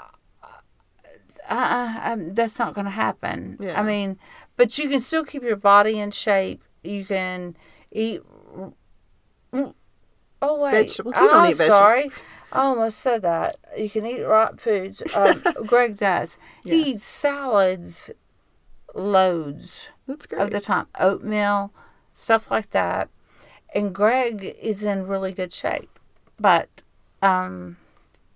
uh, 1.48 1.54
I, 1.54 2.16
that's 2.18 2.58
not 2.58 2.74
going 2.74 2.84
to 2.84 2.90
happen. 2.90 3.56
Yeah. 3.60 3.80
I 3.80 3.82
mean, 3.82 4.18
but 4.56 4.78
you 4.78 4.88
can 4.88 5.00
still 5.00 5.24
keep 5.24 5.42
your 5.42 5.56
body 5.56 5.98
in 5.98 6.10
shape. 6.10 6.62
You 6.82 7.04
can 7.04 7.56
eat. 7.90 8.22
Oh 10.42 10.58
wait, 10.62 10.72
Vegetables. 10.72 11.14
We 11.18 11.26
don't 11.26 11.34
I'm 11.36 11.50
eat 11.50 11.56
vegetables. 11.56 11.78
sorry. 11.78 12.10
I 12.52 12.62
almost 12.62 12.98
said 12.98 13.22
that. 13.22 13.56
You 13.76 13.90
can 13.90 14.06
eat 14.06 14.22
right 14.22 14.58
foods. 14.58 15.02
Um, 15.14 15.42
Greg 15.66 15.98
does. 15.98 16.38
Yeah. 16.64 16.74
He 16.74 16.82
eats 16.92 17.04
salads, 17.04 18.10
loads 18.94 19.90
That's 20.06 20.26
great. 20.26 20.40
of 20.42 20.50
the 20.50 20.60
time, 20.60 20.86
oatmeal, 20.98 21.72
stuff 22.14 22.50
like 22.50 22.70
that. 22.70 23.08
And 23.74 23.94
Greg 23.94 24.56
is 24.60 24.82
in 24.82 25.06
really 25.06 25.32
good 25.32 25.52
shape, 25.52 25.98
but 26.40 26.82
um, 27.22 27.76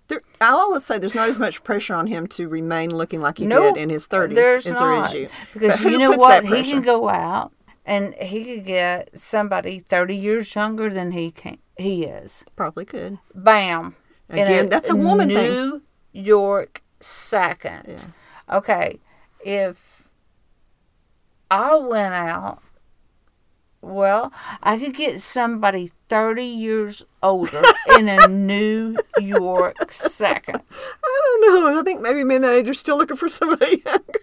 There, 0.07 0.21
I'll 0.39 0.57
always 0.57 0.85
say 0.85 0.97
there's 0.99 1.15
not 1.15 1.29
as 1.29 1.39
much 1.39 1.63
pressure 1.63 1.95
on 1.95 2.07
him 2.07 2.27
to 2.27 2.47
remain 2.47 2.95
looking 2.95 3.21
like 3.21 3.39
he 3.39 3.47
Nope, 3.47 3.75
did 3.75 3.83
in 3.83 3.89
his 3.89 4.07
30s 4.07 4.35
there's 4.35 4.67
as 4.67 4.77
there 4.77 4.93
is 4.93 4.99
not 4.99 5.13
you. 5.15 5.29
because 5.53 5.81
you 5.83 5.97
know 5.97 6.11
what? 6.11 6.45
He 6.45 6.63
can 6.63 6.81
go 6.83 7.09
out 7.09 7.51
and 7.85 8.13
he 8.15 8.43
could 8.43 8.65
get 8.65 9.17
somebody 9.17 9.79
thirty 9.79 10.15
years 10.15 10.53
younger 10.53 10.89
than 10.89 11.11
he 11.11 11.31
can. 11.31 11.57
He 11.77 12.03
is. 12.05 12.45
Probably 12.55 12.85
could. 12.85 13.17
Bam. 13.33 13.95
In 14.29 14.39
Again, 14.39 14.69
that's 14.69 14.89
a 14.89 14.95
woman 14.95 15.29
thing. 15.29 15.51
New 15.51 15.81
York 16.13 16.81
second. 16.99 18.07
Okay, 18.51 18.99
if 19.43 20.07
I 21.51 21.75
went 21.75 22.13
out, 22.13 22.61
well, 23.85 24.33
I 24.63 24.77
could 24.79 24.95
get 24.95 25.21
somebody 25.21 25.91
thirty 26.09 26.45
years 26.45 27.05
older 27.21 27.61
in 27.97 28.09
a 28.09 28.27
New 28.27 28.95
York 29.19 29.91
second. 29.91 30.61
I 31.03 31.39
don't 31.41 31.41
know. 31.73 31.79
I 31.79 31.83
think 31.83 32.01
maybe 32.01 32.23
men 32.23 32.41
that 32.41 32.53
age 32.53 32.67
are 32.69 32.73
still 32.73 32.97
looking 32.97 33.17
for 33.17 33.29
somebody 33.29 33.83
younger. 33.85 34.19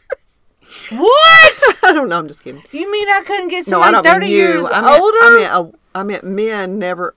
What? 0.91 1.63
I 1.85 1.93
don't 1.93 2.09
know. 2.09 2.19
I'm 2.19 2.29
just 2.29 2.43
kidding. 2.43 2.63
You 2.73 2.91
mean 2.91 3.09
I 3.09 3.23
couldn't 3.25 3.49
get 3.49 3.67
No, 3.69 3.81
I 3.81 3.93
somebody 3.93 3.93
don't 3.93 4.05
mean 4.05 4.13
thirty 4.13 4.33
you. 4.33 4.39
years 4.39 4.67
I 4.67 4.81
meant, 4.81 5.01
older? 5.01 5.19
I 5.23 5.37
meant, 5.39 5.53
uh, 5.53 5.79
I 5.95 6.03
meant 6.03 6.25
men 6.25 6.79
never. 6.79 7.15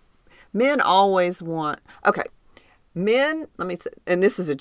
Men 0.54 0.80
always 0.82 1.42
want. 1.42 1.80
Okay, 2.06 2.24
men. 2.94 3.48
Let 3.58 3.68
me 3.68 3.76
say, 3.76 3.90
and 4.08 4.22
this 4.22 4.40
is 4.40 4.50
a 4.50 4.56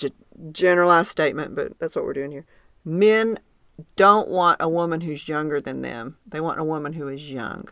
generalized 0.52 1.10
statement, 1.10 1.54
but 1.54 1.78
that's 1.78 1.94
what 1.94 2.04
we're 2.04 2.12
doing 2.14 2.32
here. 2.32 2.46
Men 2.84 3.38
don't 3.96 4.28
want 4.28 4.58
a 4.60 4.68
woman 4.68 5.00
who's 5.00 5.28
younger 5.28 5.60
than 5.60 5.82
them. 5.82 6.16
They 6.26 6.40
want 6.40 6.60
a 6.60 6.64
woman 6.64 6.92
who 6.92 7.08
is 7.08 7.30
young. 7.30 7.68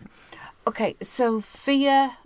okay, 0.67 0.97
Sofia. 1.01 2.17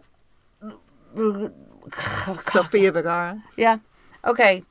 Sofia 2.32 2.92
Vergara. 2.92 3.42
Yeah. 3.56 3.78
Okay. 4.24 4.62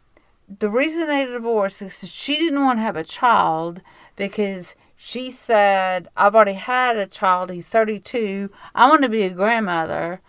The 0.59 0.69
reason 0.69 1.07
they 1.07 1.25
divorced 1.25 1.81
is 1.81 2.11
she 2.11 2.35
didn't 2.37 2.63
want 2.63 2.77
to 2.77 2.83
have 2.83 2.95
a 2.95 3.03
child 3.03 3.81
because 4.15 4.75
she 4.95 5.31
said, 5.31 6.07
I've 6.15 6.35
already 6.35 6.53
had 6.53 6.97
a 6.97 7.07
child. 7.07 7.49
He's 7.49 7.67
32. 7.67 8.51
I 8.75 8.87
want 8.87 9.01
to 9.03 9.09
be 9.09 9.23
a 9.23 9.29
grandmother. 9.31 10.21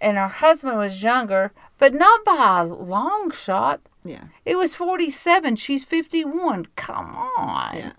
And 0.00 0.16
her 0.16 0.26
husband 0.28 0.78
was 0.78 1.02
younger, 1.02 1.52
but 1.78 1.94
not 1.94 2.24
by 2.24 2.60
a 2.60 2.64
long 2.64 3.30
shot. 3.30 3.80
Yeah. 4.04 4.24
It 4.44 4.56
was 4.56 4.74
47. 4.74 5.54
She's 5.56 5.84
51. 5.84 6.66
Come 6.74 7.16
on. 7.16 7.76
Yeah. 7.76 7.92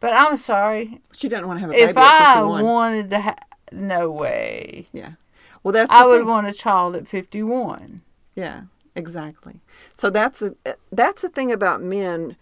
But 0.00 0.12
I'm 0.12 0.36
sorry. 0.36 1.00
She 1.16 1.28
doesn't 1.28 1.46
want 1.46 1.58
to 1.58 1.60
have 1.62 1.70
a 1.70 1.72
baby 1.72 1.90
If 1.90 1.96
at 1.96 2.36
I 2.36 2.42
wanted 2.42 3.10
to 3.10 3.18
have. 3.20 3.38
No 3.72 4.10
way. 4.10 4.86
yeah. 4.92 5.12
Well, 5.62 5.72
that's. 5.72 5.90
I 5.90 6.04
would 6.06 6.18
thing. 6.20 6.28
want 6.28 6.46
a 6.46 6.52
child 6.52 6.94
at 6.94 7.08
51. 7.08 8.02
Yeah, 8.34 8.62
exactly. 8.94 9.60
So 9.96 10.10
that's 10.10 10.42
a 10.42 10.54
that's 10.92 11.24
a 11.24 11.28
thing 11.28 11.50
about 11.50 11.82
men. 11.82 12.36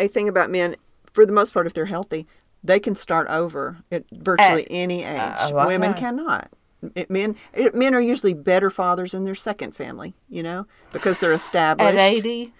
A 0.00 0.08
thing 0.08 0.28
about 0.28 0.50
men, 0.50 0.76
for 1.12 1.26
the 1.26 1.32
most 1.32 1.52
part, 1.52 1.66
if 1.66 1.74
they're 1.74 1.84
healthy, 1.86 2.26
they 2.64 2.80
can 2.80 2.94
start 2.94 3.28
over 3.28 3.78
at 3.92 4.04
virtually 4.12 4.62
At- 4.64 4.68
any 4.70 5.04
age. 5.04 5.18
uh, 5.20 5.64
Women 5.66 5.94
cannot. 5.94 6.50
It, 6.94 7.10
men 7.10 7.34
it, 7.52 7.74
men 7.74 7.94
are 7.94 8.00
usually 8.00 8.34
better 8.34 8.70
fathers 8.70 9.12
in 9.12 9.24
their 9.24 9.34
second 9.34 9.74
family, 9.74 10.14
you 10.28 10.42
know, 10.44 10.66
because 10.92 11.18
they're 11.20 11.32
established. 11.32 11.94
At 11.98 12.00
80? 12.00 12.52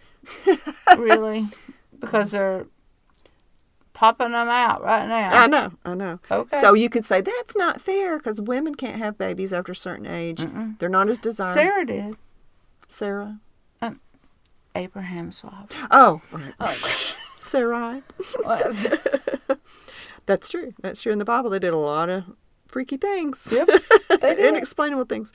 really? 0.99 1.49
Because 2.01 2.31
they're 2.31 2.67
popping 3.99 4.31
them 4.31 4.49
out 4.49 4.81
right 4.81 5.09
now. 5.09 5.31
I 5.33 5.49
know, 5.49 5.73
I 5.85 5.95
know. 5.95 6.21
Okay. 6.31 6.61
So 6.61 6.73
you 6.73 6.89
could 6.89 7.05
say 7.05 7.21
that's 7.21 7.57
not 7.57 7.81
fair 7.81 8.17
because 8.17 8.41
women 8.41 8.77
can't 8.77 8.95
have 8.95 9.19
babies 9.19 9.53
after 9.53 9.73
a 9.73 9.77
certain 9.77 10.07
age. 10.07 10.47
They're 10.79 10.89
not 10.89 11.09
as 11.09 11.19
desired. 11.19 11.53
Sarah 11.53 11.85
did. 11.85 12.17
Sarah. 12.87 13.41
Um, 13.83 13.99
Abraham's 14.77 15.43
wife. 15.43 15.71
Oh, 15.91 16.23
right. 16.31 16.55
Oh, 16.61 17.15
Sarai. 17.41 18.05
What? 18.45 19.59
That's 20.27 20.49
true. 20.49 20.75
That's 20.81 21.03
true. 21.03 21.13
In 21.13 21.19
the 21.19 21.25
Bible, 21.25 21.51
they 21.51 21.59
did 21.59 21.73
a 21.73 21.77
lot 21.77 22.09
of 22.09 22.23
freaky 22.69 22.99
things. 22.99 23.49
Yep, 23.51 23.69
they 24.21 24.35
did. 24.37 24.55
Inexplainable 24.55 25.07
things. 25.07 25.33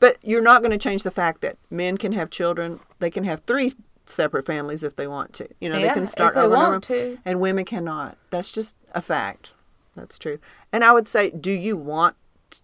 But 0.00 0.16
you're 0.22 0.40
not 0.40 0.62
going 0.62 0.70
to 0.70 0.78
change 0.78 1.02
the 1.02 1.10
fact 1.10 1.42
that 1.42 1.58
men 1.68 1.98
can 1.98 2.12
have 2.12 2.30
children. 2.30 2.80
They 2.98 3.10
can 3.10 3.24
have 3.24 3.42
three 3.46 3.74
separate 4.06 4.46
families 4.46 4.82
if 4.82 4.96
they 4.96 5.06
want 5.06 5.32
to. 5.34 5.48
You 5.60 5.68
know, 5.68 5.76
Yeah, 5.78 5.88
they 5.88 5.94
can 5.94 6.04
if 6.04 6.10
start 6.10 6.34
they 6.34 6.40
over 6.40 6.54
and 6.54 6.62
want 6.72 6.84
to. 6.84 7.18
And 7.24 7.40
women 7.40 7.64
cannot. 7.64 8.16
That's 8.30 8.50
just 8.50 8.74
a 8.94 9.00
fact. 9.02 9.52
That's 9.94 10.18
true. 10.18 10.38
And 10.72 10.84
I 10.84 10.92
would 10.92 11.08
say, 11.08 11.30
do 11.30 11.50
you 11.50 11.76
want 11.76 12.16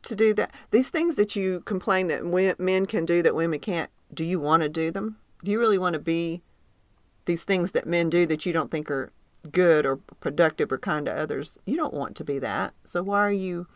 to 0.03 0.15
do 0.15 0.33
that? 0.35 0.53
These 0.71 0.91
things 0.91 1.17
that 1.17 1.35
you 1.35 1.61
complain 1.61 2.09
that 2.09 2.25
men 2.59 2.87
can 2.87 3.05
do 3.05 3.23
that 3.23 3.35
women 3.35 3.59
can't, 3.59 3.91
do 4.13 4.25
you 4.25 4.39
want 4.39 4.63
to 4.63 4.69
do 4.69 4.91
them? 4.91 5.17
Do 5.43 5.51
you 5.51 5.59
really 5.59 5.79
want 5.79 5.95
to 5.95 5.99
be 5.99 6.43
these 7.25 7.45
things 7.45 7.73
that 7.73 7.87
men 7.87 8.11
do 8.11 8.27
that 8.27 8.45
you 8.47 8.53
don't 8.53 8.71
think 8.71 8.91
are 8.91 9.11
good 9.51 9.85
or 9.87 9.97
productive 9.97 10.71
or 10.71 10.79
kind 10.79 11.07
to 11.07 11.13
others? 11.13 11.59
You 11.65 11.77
don't 11.77 11.95
want 11.95 12.17
to 12.17 12.25
be 12.25 12.39
that. 12.39 12.75
So 12.85 13.03
why 13.03 13.21
are 13.21 13.33
you 13.33 13.67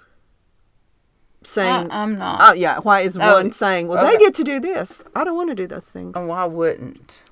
saying, 1.43 1.91
I, 1.91 2.03
I'm 2.03 2.19
not. 2.19 2.51
oh, 2.51 2.55
yeah, 2.55 2.79
why 2.81 3.01
is 3.01 3.17
Oh, 3.21 3.35
one 3.35 3.53
saying, 3.53 3.89
well, 3.89 4.05
they 4.07 4.17
get 4.19 4.35
to 4.35 4.45
do 4.45 4.61
this? 4.61 5.05
I 5.15 5.25
don't 5.25 5.37
want 5.37 5.49
to 5.51 5.55
do 5.55 5.67
those 5.67 5.89
things. 5.91 6.13
Oh, 6.15 6.31
I 6.31 6.45
wouldn't. 6.45 7.23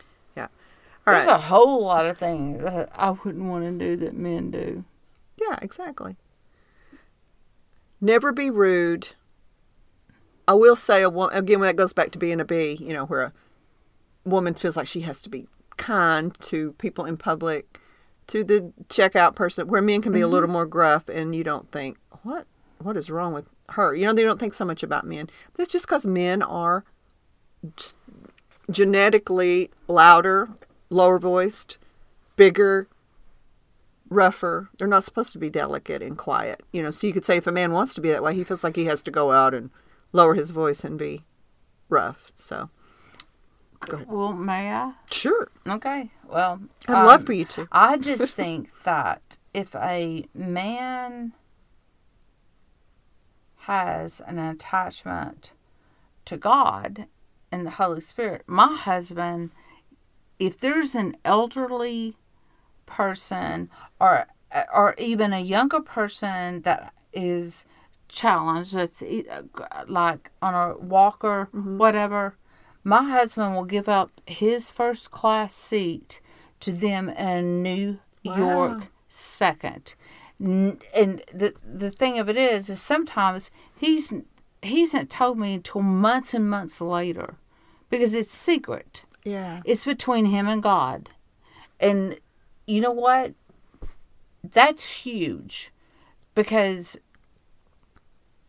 All 1.06 1.12
There's 1.12 1.26
right. 1.26 1.36
a 1.36 1.38
whole 1.38 1.84
lot 1.84 2.06
of 2.06 2.16
things 2.16 2.62
that 2.62 2.90
I 2.94 3.10
wouldn't 3.10 3.44
want 3.44 3.64
to 3.64 3.78
do 3.78 3.96
that 3.96 4.14
men 4.14 4.50
do. 4.50 4.84
Yeah, 5.36 5.58
exactly. 5.60 6.16
Never 8.00 8.32
be 8.32 8.50
rude. 8.50 9.14
I 10.46 10.54
will 10.54 10.76
say 10.76 11.02
a 11.02 11.10
woman 11.10 11.36
again 11.36 11.60
when 11.60 11.68
that 11.68 11.76
goes 11.76 11.92
back 11.92 12.10
to 12.12 12.18
being 12.18 12.40
a 12.40 12.44
bee, 12.44 12.78
you 12.80 12.92
know, 12.92 13.06
where 13.06 13.22
a 13.22 13.32
woman 14.24 14.54
feels 14.54 14.76
like 14.76 14.86
she 14.86 15.00
has 15.00 15.20
to 15.22 15.30
be 15.30 15.46
kind 15.76 16.38
to 16.40 16.72
people 16.74 17.04
in 17.04 17.16
public, 17.16 17.78
to 18.28 18.44
the 18.44 18.72
checkout 18.88 19.34
person, 19.34 19.68
where 19.68 19.82
men 19.82 20.02
can 20.02 20.12
be 20.12 20.20
a 20.20 20.28
little 20.28 20.46
mm-hmm. 20.46 20.52
more 20.52 20.66
gruff, 20.66 21.08
and 21.08 21.34
you 21.34 21.44
don't 21.44 21.70
think 21.70 21.98
what 22.22 22.46
what 22.78 22.96
is 22.96 23.10
wrong 23.10 23.32
with 23.32 23.48
her. 23.70 23.94
You 23.94 24.06
know, 24.06 24.12
they 24.12 24.22
don't 24.22 24.38
think 24.38 24.54
so 24.54 24.64
much 24.64 24.82
about 24.82 25.06
men. 25.06 25.28
That's 25.54 25.72
just 25.72 25.86
because 25.86 26.06
men 26.06 26.42
are 26.42 26.84
genetically 28.70 29.70
louder, 29.88 30.48
lower 30.94 31.18
voiced, 31.18 31.76
bigger, 32.36 32.88
rougher. 34.08 34.70
They're 34.78 34.88
not 34.88 35.04
supposed 35.04 35.32
to 35.32 35.38
be 35.38 35.50
delicate 35.50 36.02
and 36.02 36.16
quiet. 36.16 36.62
You 36.72 36.82
know, 36.82 36.90
so 36.90 37.06
you 37.06 37.12
could 37.12 37.24
say 37.24 37.36
if 37.36 37.46
a 37.46 37.52
man 37.52 37.72
wants 37.72 37.94
to 37.94 38.00
be 38.00 38.10
that 38.10 38.22
way, 38.22 38.34
he 38.34 38.44
feels 38.44 38.64
like 38.64 38.76
he 38.76 38.86
has 38.86 39.02
to 39.02 39.10
go 39.10 39.32
out 39.32 39.54
and 39.54 39.70
lower 40.12 40.34
his 40.34 40.50
voice 40.50 40.84
and 40.84 40.98
be 40.98 41.24
rough. 41.88 42.30
So, 42.34 42.70
go 43.80 43.96
ahead. 43.96 44.08
Well, 44.08 44.32
may 44.32 44.70
I? 44.70 44.92
Sure. 45.10 45.48
Okay. 45.66 46.10
Well, 46.26 46.60
I'd 46.88 46.94
um, 46.94 47.06
love 47.06 47.24
for 47.24 47.32
you 47.32 47.44
to. 47.46 47.68
I 47.72 47.96
just 47.98 48.32
think 48.32 48.82
that 48.84 49.38
if 49.52 49.74
a 49.74 50.26
man 50.34 51.32
has 53.58 54.20
an 54.26 54.38
attachment 54.38 55.52
to 56.26 56.36
God 56.36 57.06
and 57.50 57.66
the 57.66 57.70
Holy 57.70 58.00
Spirit, 58.00 58.42
my 58.46 58.74
husband, 58.74 59.50
if 60.38 60.58
there's 60.58 60.94
an 60.94 61.16
elderly 61.24 62.16
person 62.86 63.70
or 64.00 64.26
or 64.72 64.94
even 64.98 65.32
a 65.32 65.40
younger 65.40 65.80
person 65.80 66.62
that 66.62 66.92
is 67.12 67.64
challenged, 68.08 68.74
that's 68.74 69.02
like 69.88 70.30
on 70.40 70.54
a 70.54 70.76
walker, 70.78 71.48
mm-hmm. 71.52 71.78
whatever, 71.78 72.36
my 72.84 73.02
husband 73.02 73.54
will 73.54 73.64
give 73.64 73.88
up 73.88 74.12
his 74.26 74.70
first 74.70 75.10
class 75.10 75.54
seat 75.54 76.20
to 76.60 76.72
them 76.72 77.08
in 77.08 77.62
New 77.62 77.98
York 78.22 78.88
second. 79.08 79.94
And 80.38 80.80
the 81.32 81.54
the 81.64 81.90
thing 81.90 82.18
of 82.18 82.28
it 82.28 82.36
is, 82.36 82.68
is 82.68 82.80
sometimes 82.80 83.50
he's 83.76 84.12
he 84.62 84.80
hasn't 84.80 85.10
told 85.10 85.38
me 85.38 85.54
until 85.54 85.82
months 85.82 86.34
and 86.34 86.48
months 86.48 86.80
later, 86.80 87.36
because 87.90 88.14
it's 88.14 88.32
secret. 88.32 89.04
Yeah. 89.24 89.62
It's 89.64 89.84
between 89.84 90.26
him 90.26 90.46
and 90.48 90.62
God. 90.62 91.10
And 91.80 92.20
you 92.66 92.80
know 92.80 92.92
what? 92.92 93.34
That's 94.42 94.98
huge 94.98 95.72
because 96.34 96.98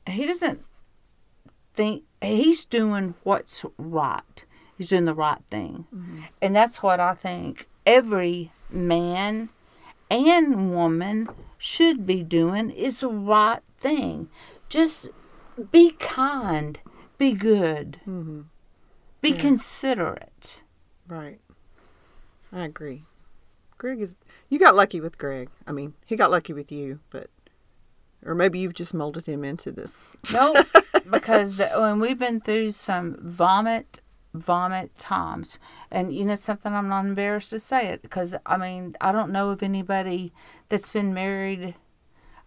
he 0.07 0.25
doesn't 0.25 0.63
think 1.73 2.03
he's 2.21 2.65
doing 2.65 3.15
what's 3.23 3.65
right. 3.77 4.45
He's 4.77 4.89
doing 4.89 5.05
the 5.05 5.15
right 5.15 5.41
thing. 5.49 5.87
Mm-hmm. 5.93 6.21
And 6.41 6.55
that's 6.55 6.83
what 6.83 6.99
I 6.99 7.13
think 7.13 7.67
every 7.85 8.51
man 8.69 9.49
and 10.09 10.73
woman 10.73 11.29
should 11.57 12.05
be 12.05 12.23
doing 12.23 12.69
is 12.69 12.99
the 12.99 13.09
right 13.09 13.61
thing. 13.77 14.29
Just 14.69 15.09
be 15.71 15.91
kind, 15.91 16.79
be 17.17 17.33
good, 17.33 17.99
mm-hmm. 18.01 18.41
be 19.21 19.31
considerate. 19.31 20.61
Right. 21.07 21.39
I 22.51 22.65
agree. 22.65 23.03
Greg 23.77 24.01
is. 24.01 24.15
You 24.49 24.59
got 24.59 24.75
lucky 24.75 25.01
with 25.01 25.17
Greg. 25.17 25.49
I 25.67 25.71
mean, 25.71 25.93
he 26.05 26.15
got 26.15 26.31
lucky 26.31 26.53
with 26.53 26.71
you, 26.71 26.99
but. 27.09 27.29
Or 28.25 28.33
maybe 28.33 28.57
you've 28.57 28.73
just 28.73 28.93
molded 28.93 29.27
him 29.27 29.43
into 29.43 29.71
this. 29.71 30.09
No, 30.33 30.55
because 31.11 31.57
the, 31.57 31.67
when 31.77 31.99
we've 31.99 32.17
been 32.17 32.41
through 32.41 32.71
some 32.71 33.17
vomit, 33.21 34.01
vomit 34.33 34.97
times, 34.97 35.59
and 35.91 36.11
you 36.15 36.25
know 36.25 36.33
something, 36.33 36.73
I'm 36.73 36.89
not 36.89 37.05
embarrassed 37.05 37.51
to 37.51 37.59
say 37.59 37.87
it 37.89 38.01
because 38.01 38.33
I 38.45 38.57
mean 38.57 38.95
I 38.99 39.11
don't 39.11 39.31
know 39.31 39.49
of 39.51 39.61
anybody 39.61 40.33
that's 40.69 40.89
been 40.89 41.13
married 41.13 41.75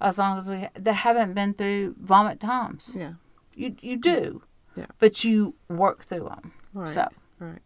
as 0.00 0.18
long 0.18 0.36
as 0.38 0.50
we 0.50 0.66
that 0.74 0.92
haven't 0.94 1.34
been 1.34 1.54
through 1.54 1.94
vomit 2.00 2.40
times. 2.40 2.96
Yeah. 2.98 3.12
You 3.54 3.76
you 3.80 3.98
do, 3.98 4.42
Yeah. 4.74 4.86
but 4.98 5.22
you 5.22 5.54
work 5.68 6.04
through 6.06 6.24
them. 6.24 6.52
Right. 6.74 6.90
So 6.90 7.08
Right. 7.38 7.60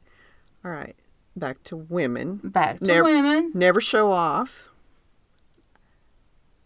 All 0.64 0.70
right. 0.70 0.96
Back 1.36 1.62
to 1.64 1.76
women. 1.76 2.40
back 2.44 2.80
to 2.80 2.86
Never- 2.86 3.04
women. 3.04 3.52
Never 3.54 3.80
show 3.80 4.12
off. 4.12 4.68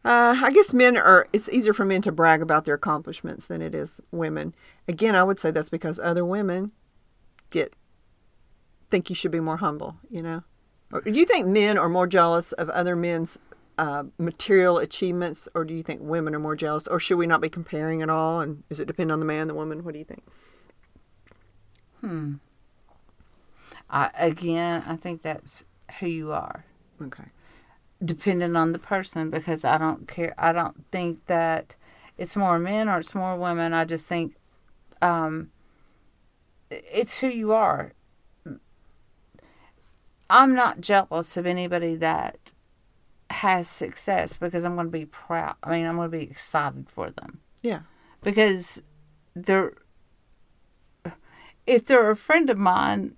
Uh, 0.05 0.37
I 0.41 0.53
guess 0.53 0.73
men 0.73 0.97
are. 0.97 1.27
It's 1.33 1.49
easier 1.49 1.73
for 1.73 1.85
men 1.85 2.01
to 2.03 2.13
brag 2.13 2.41
about 2.41 2.65
their 2.65 2.75
accomplishments 2.77 3.47
than 3.47 3.61
it 3.61 3.75
is 3.75 4.01
women. 4.13 4.55
Again, 4.87 5.17
I 5.17 5.25
would 5.25 5.41
say 5.41 5.51
that's 5.51 5.69
because 5.69 5.99
other 5.99 6.25
women 6.25 6.71
get 7.51 7.75
think 8.89 9.11
you 9.11 9.17
should 9.17 9.33
be 9.33 9.41
more 9.41 9.57
humble. 9.57 9.97
You 10.09 10.23
know, 10.23 10.43
or 10.93 11.01
do 11.01 11.11
you 11.11 11.27
think 11.27 11.49
men 11.49 11.77
are 11.77 11.89
more 11.89 12.07
jealous 12.07 12.53
of 12.53 12.71
other 12.71 12.95
men's 12.95 13.41
uh, 13.79 14.05
material 14.17 14.79
achievements, 14.79 15.49
or 15.57 15.65
do 15.65 15.75
you 15.75 15.83
think 15.83 16.01
women 16.03 16.37
are 16.37 16.41
more 16.41 16.55
jealous, 16.55 16.87
or 16.87 17.01
should 17.01 17.19
we 17.19 17.27
not 17.27 17.41
be 17.41 17.49
comparing 17.49 18.01
at 18.01 18.09
all? 18.09 18.41
And 18.41 18.63
does 18.69 18.79
it 18.79 18.87
depend 18.87 19.11
on 19.11 19.19
the 19.19 19.27
man, 19.27 19.49
the 19.49 19.55
woman? 19.55 19.83
What 19.83 19.93
do 19.95 19.99
you 19.99 20.05
think? 20.05 20.23
I, 23.91 24.11
again, 24.15 24.83
I 24.87 24.97
think 24.97 25.23
that's 25.23 25.65
who 26.01 26.07
you 26.07 26.33
are. 26.33 26.65
Okay. 27.01 27.25
depending 28.05 28.57
on 28.57 28.73
the 28.73 28.79
person 28.79 29.31
because 29.31 29.65
I 29.65 29.77
don't 29.79 30.09
care. 30.09 30.35
I 30.39 30.53
don't 30.53 30.85
think 30.91 31.27
that 31.27 31.77
it's 32.19 32.37
more 32.37 32.59
men 32.59 32.89
or 32.89 32.99
it's 32.99 33.15
more 33.15 33.37
women. 33.37 33.73
I 33.75 33.85
just 33.85 34.09
think 34.09 34.35
um, 35.03 35.51
it's 36.71 37.19
who 37.19 37.29
you 37.29 37.53
are. 37.53 37.93
I'm 40.29 40.55
not 40.55 40.81
jealous 40.81 41.37
of 41.37 41.47
anybody 41.47 41.95
that 41.97 42.53
has 43.31 43.69
success 43.69 44.39
because 44.39 44.65
I'm 44.65 44.75
going 44.75 44.87
to 44.89 44.91
be 44.91 45.07
proud. 45.07 45.55
I 45.63 45.71
mean, 45.71 45.87
I'm 45.87 45.97
going 45.97 46.11
to 46.11 46.17
be 46.17 46.25
excited 46.25 46.89
for 46.91 47.11
them 47.11 47.41
Yeah. 47.63 47.81
because 48.23 48.83
they're. 49.35 49.75
If 51.67 51.85
they're 51.87 52.11
a 52.13 52.17
friend 52.17 52.49
of 52.49 52.59
mine, 52.59 53.17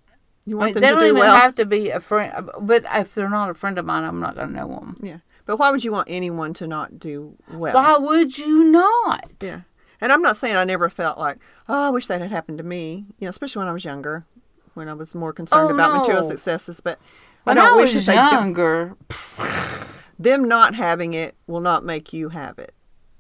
You 0.48 0.60
I 0.60 0.66
mean, 0.66 0.74
them 0.74 0.80
they 0.80 0.88
to 0.88 0.92
don't 0.94 1.00
do 1.00 1.06
even 1.08 1.20
well. 1.20 1.36
have 1.36 1.54
to 1.56 1.66
be 1.66 1.90
a 1.90 2.00
friend. 2.00 2.32
Uh, 2.34 2.58
but 2.60 2.84
if 2.94 3.14
they're 3.14 3.28
not 3.28 3.50
a 3.50 3.54
friend 3.54 3.78
of 3.78 3.84
mine, 3.84 4.04
I'm 4.04 4.20
not 4.20 4.34
going 4.34 4.48
to 4.48 4.54
know 4.54 4.68
them. 4.68 4.96
Yeah. 5.02 5.18
But 5.46 5.58
why 5.58 5.70
would 5.70 5.84
you 5.84 5.92
want 5.92 6.08
anyone 6.10 6.54
to 6.54 6.66
not 6.66 6.98
do 6.98 7.36
well? 7.52 7.74
Why 7.74 7.96
would 7.98 8.38
you 8.38 8.64
not? 8.64 9.30
Yeah. 9.40 9.60
And 10.00 10.12
I'm 10.12 10.22
not 10.22 10.36
saying 10.36 10.56
I 10.56 10.64
never 10.64 10.88
felt 10.88 11.18
like, 11.18 11.38
oh, 11.68 11.86
I 11.88 11.90
wish 11.90 12.06
that 12.06 12.20
had 12.20 12.30
happened 12.30 12.58
to 12.58 12.64
me. 12.64 13.06
You 13.18 13.26
know, 13.26 13.30
especially 13.30 13.60
when 13.60 13.68
I 13.68 13.72
was 13.72 13.84
younger, 13.84 14.26
when 14.74 14.88
I 14.88 14.94
was 14.94 15.14
more 15.14 15.32
concerned 15.32 15.70
Oh, 15.70 15.74
about 15.74 15.98
material 15.98 16.22
no. 16.22 16.28
successes. 16.28 16.80
But 16.80 16.98
When 17.44 17.58
I 17.58 17.62
I, 17.62 17.64
don't 17.66 17.76
wish 17.78 17.94
was 17.94 18.06
that 18.06 18.32
younger, 18.32 18.96
them 20.18 20.48
not 20.48 20.74
having 20.74 21.14
it 21.14 21.36
will 21.46 21.60
not 21.60 21.84
make 21.84 22.12
you 22.12 22.28
have 22.30 22.58
it. 22.58 22.74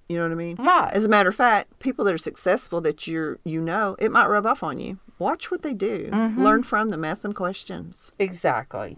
You 0.08 0.16
know 0.16 0.22
what 0.22 0.32
I 0.32 0.36
mean? 0.36 0.56
Right. 0.56 0.90
As 0.92 1.04
a 1.04 1.08
matter 1.08 1.28
of 1.28 1.34
fact, 1.36 1.78
people 1.80 2.04
that 2.06 2.14
are 2.14 2.18
successful 2.18 2.80
that 2.82 3.06
you're 3.06 3.38
you 3.44 3.60
know, 3.60 3.96
it 3.98 4.10
might 4.10 4.26
rub 4.26 4.46
off 4.46 4.62
on 4.62 4.80
you. 4.80 4.98
Watch 5.18 5.50
what 5.50 5.62
they 5.62 5.74
do. 5.74 6.10
Mm-hmm. 6.12 6.42
Learn 6.42 6.62
from 6.62 6.90
them. 6.90 7.04
Ask 7.04 7.22
them 7.22 7.32
questions. 7.32 8.12
exactly. 8.18 8.96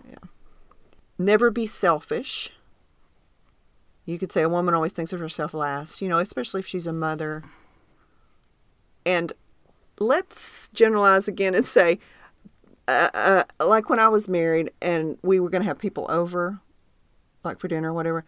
Never 1.19 1.51
be 1.51 1.67
selfish. 1.67 2.51
You 4.07 4.19
could 4.19 4.33
say 4.33 4.43
a 4.43 4.49
woman 4.49 4.75
always 4.75 4.93
thinks 4.93 5.13
of 5.13 5.21
herself 5.21 5.53
last, 5.55 6.01
you 6.01 6.09
know, 6.09 6.19
especially 6.19 6.61
if 6.61 6.67
she's 6.67 6.87
a 6.87 6.93
mother. 6.93 7.45
And 9.07 9.33
let's 9.99 10.69
generalize 10.73 11.29
again 11.29 11.55
and 11.55 11.65
say, 11.65 11.99
uh, 12.89 13.11
uh, 13.15 13.45
like 13.65 13.89
when 13.89 13.99
I 14.01 14.09
was 14.09 14.29
married 14.29 14.71
and 14.81 15.17
we 15.23 15.39
were 15.39 15.51
going 15.51 15.63
to 15.63 15.69
have 15.69 15.79
people 15.79 16.07
over, 16.09 16.59
like 17.45 17.61
for 17.61 17.69
dinner 17.69 17.91
or 17.91 17.95
whatever, 17.95 18.25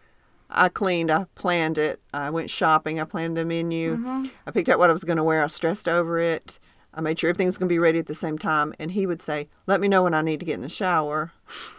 I 0.49 0.69
cleaned, 0.69 1.09
I 1.09 1.25
planned 1.35 1.77
it, 1.79 1.99
I 2.13 2.29
went 2.29 2.49
shopping, 2.49 2.99
I 2.99 3.05
planned 3.05 3.35
the 3.35 3.43
menu, 3.43 3.97
I 4.45 4.51
picked 4.51 4.69
out 4.69 4.77
what 4.77 4.89
I 4.89 4.93
was 4.93 5.03
going 5.03 5.17
to 5.17 5.23
wear, 5.23 5.43
I 5.43 5.47
stressed 5.47 5.89
over 5.89 6.19
it, 6.19 6.59
I 6.93 7.01
made 7.01 7.19
sure 7.19 7.29
everything 7.29 7.47
was 7.47 7.57
going 7.57 7.67
to 7.67 7.73
be 7.73 7.79
ready 7.79 7.99
at 7.99 8.07
the 8.07 8.13
same 8.13 8.37
time. 8.37 8.73
And 8.79 8.91
he 8.91 9.05
would 9.05 9.21
say, 9.21 9.49
Let 9.67 9.81
me 9.81 9.87
know 9.87 10.03
when 10.03 10.13
I 10.13 10.21
need 10.21 10.39
to 10.39 10.45
get 10.45 10.55
in 10.55 10.61
the 10.61 10.69
shower. 10.69 11.31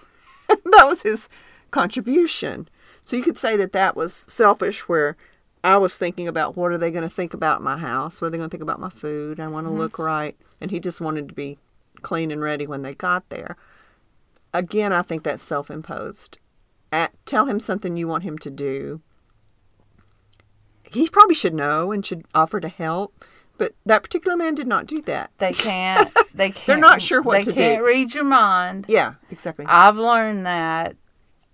that 0.49 0.87
was 0.87 1.03
his 1.03 1.29
contribution. 1.71 2.69
So 3.03 3.17
you 3.17 3.23
could 3.23 3.39
say 3.39 3.57
that 3.57 3.73
that 3.73 3.97
was 3.97 4.25
selfish, 4.29 4.89
where 4.89 5.17
I 5.63 5.77
was 5.77 5.97
thinking 5.97 6.29
about 6.29 6.57
what 6.57 6.73
are 6.73 6.79
they 6.79 6.91
going 6.91 7.09
to 7.09 7.15
think 7.15 7.35
about 7.35 7.63
my 7.63 7.77
house? 7.79 8.21
What 8.21 8.29
are 8.29 8.31
they 8.31 8.39
going 8.39 8.51
to 8.51 8.55
think 8.55 8.63
about 8.63 8.81
my 8.81 8.89
food? 8.89 9.41
I 9.41 9.49
want 9.49 9.67
to 9.67 9.71
mm-hmm. 9.71 9.79
look 9.79 9.99
right. 9.99 10.37
And 10.61 10.71
he 10.71 10.81
just 10.81 11.01
wanted 11.01 11.29
to 11.29 11.35
be 11.35 11.59
clean 12.03 12.31
and 12.31 12.41
ready 12.41 12.67
when 12.67 12.83
they 12.83 12.95
got 12.95 13.29
there. 13.29 13.57
Again, 14.53 14.93
I 14.93 15.03
think 15.03 15.23
that's 15.23 15.43
self 15.43 15.71
imposed. 15.71 16.39
Tell 17.27 17.47
him 17.47 17.59
something 17.59 17.97
you 17.97 18.07
want 18.07 18.23
him 18.23 18.39
to 18.39 18.51
do. 18.51 19.01
He 20.85 21.09
probably 21.09 21.35
should 21.35 21.55
know 21.55 21.91
and 21.91 22.07
should 22.07 22.25
offer 22.35 22.61
to 22.61 22.69
help. 22.69 23.25
But 23.57 23.75
that 23.87 24.03
particular 24.03 24.37
man 24.37 24.55
did 24.55 24.67
not 24.67 24.87
do 24.87 25.01
that. 25.03 25.31
They 25.39 25.53
can't. 25.55 26.13
They 26.35 26.51
can't. 26.51 26.67
They're 26.67 26.77
not 26.77 27.01
sure 27.01 27.23
what 27.23 27.45
to 27.45 27.45
do. 27.45 27.53
They 27.53 27.75
can't 27.75 27.85
read 27.85 28.15
your 28.15 28.25
mind. 28.25 28.87
Yeah, 28.89 29.15
exactly. 29.31 29.67
I've 29.67 29.97
learned 29.97 30.47
that 30.47 30.97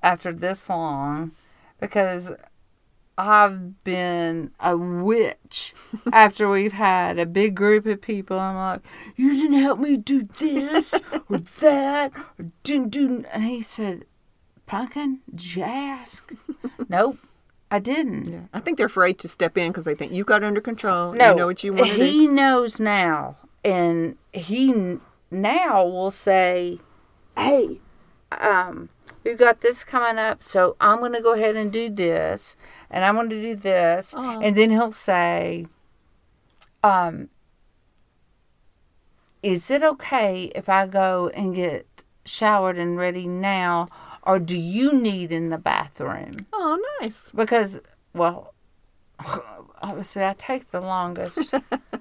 after 0.03 0.33
this 0.33 0.69
long 0.69 1.33
because 1.79 2.33
I've 3.19 3.85
been 3.85 4.53
a 4.61 4.77
witch 4.79 5.75
after 6.13 6.49
we've 6.49 6.73
had 6.73 7.19
a 7.19 7.27
big 7.27 7.55
group 7.55 7.85
of 7.85 8.01
people. 8.01 8.39
I'm 8.39 8.57
like, 8.57 8.81
you 9.17 9.33
didn't 9.33 9.61
help 9.61 9.79
me 9.79 9.99
do 9.99 10.23
this 10.23 10.95
or 11.29 11.39
that 11.61 12.13
or 12.39 12.47
didn't 12.63 12.91
do. 12.91 13.25
And 13.31 13.45
he 13.45 13.63
said, 13.63 14.07
Pumpkin, 14.67 15.21
did 15.35 15.57
you 15.57 15.63
ask? 15.65 16.33
nope, 16.89 17.19
I 17.71 17.79
didn't. 17.79 18.29
Yeah. 18.29 18.41
I 18.53 18.61
think 18.61 18.77
they're 18.79 18.87
afraid 18.87 19.19
to 19.21 19.29
step 19.29 19.57
in 19.57 19.69
because 19.71 19.85
they 19.85 19.95
think 19.95 20.13
you've 20.13 20.27
got 20.27 20.43
it 20.43 20.47
under 20.47 20.61
control. 20.61 21.13
No, 21.13 21.31
you 21.31 21.37
know 21.37 21.47
what 21.47 21.63
you 21.65 21.73
want 21.73 21.91
to 21.91 21.97
do. 21.97 22.03
he 22.03 22.27
knows 22.27 22.81
now, 22.81 23.37
and 23.65 24.17
he 24.33 24.71
n- 24.73 25.01
now 25.31 25.85
will 25.85 26.11
say, 26.11 26.81
"Hey, 27.37 27.79
um, 28.33 28.89
we've 29.23 29.39
got 29.39 29.61
this 29.61 29.85
coming 29.85 30.19
up, 30.19 30.43
so 30.43 30.77
I'm 30.81 30.99
going 30.99 31.13
to 31.13 31.21
go 31.21 31.35
ahead 31.35 31.55
and 31.55 31.73
do 31.73 31.89
this, 31.91 32.57
and 32.91 33.05
I'm 33.05 33.15
going 33.15 33.31
to 33.31 33.41
do 33.41 33.55
this," 33.55 34.15
and 34.43 34.57
then 34.57 34.71
he'll 34.71 34.91
say, 34.93 35.67
"Um, 36.83 37.29
is 39.43 39.71
it 39.71 39.83
okay 39.83 40.51
if 40.55 40.69
I 40.69 40.87
go 40.87 41.31
and 41.35 41.55
get 41.55 42.05
showered 42.25 42.79
and 42.79 42.99
ready 42.99 43.27
now, 43.27 43.89
or 44.23 44.39
do 44.39 44.59
you 44.59 44.93
need 44.93 45.33
in 45.33 45.51
the 45.51 45.59
bathroom?" 45.59 46.47
Oh, 46.53 46.79
nice. 47.01 47.31
because 47.35 47.81
well 48.15 48.55
obviously 49.83 50.25
i 50.25 50.35
take 50.37 50.69
the 50.69 50.81
longest 50.81 51.55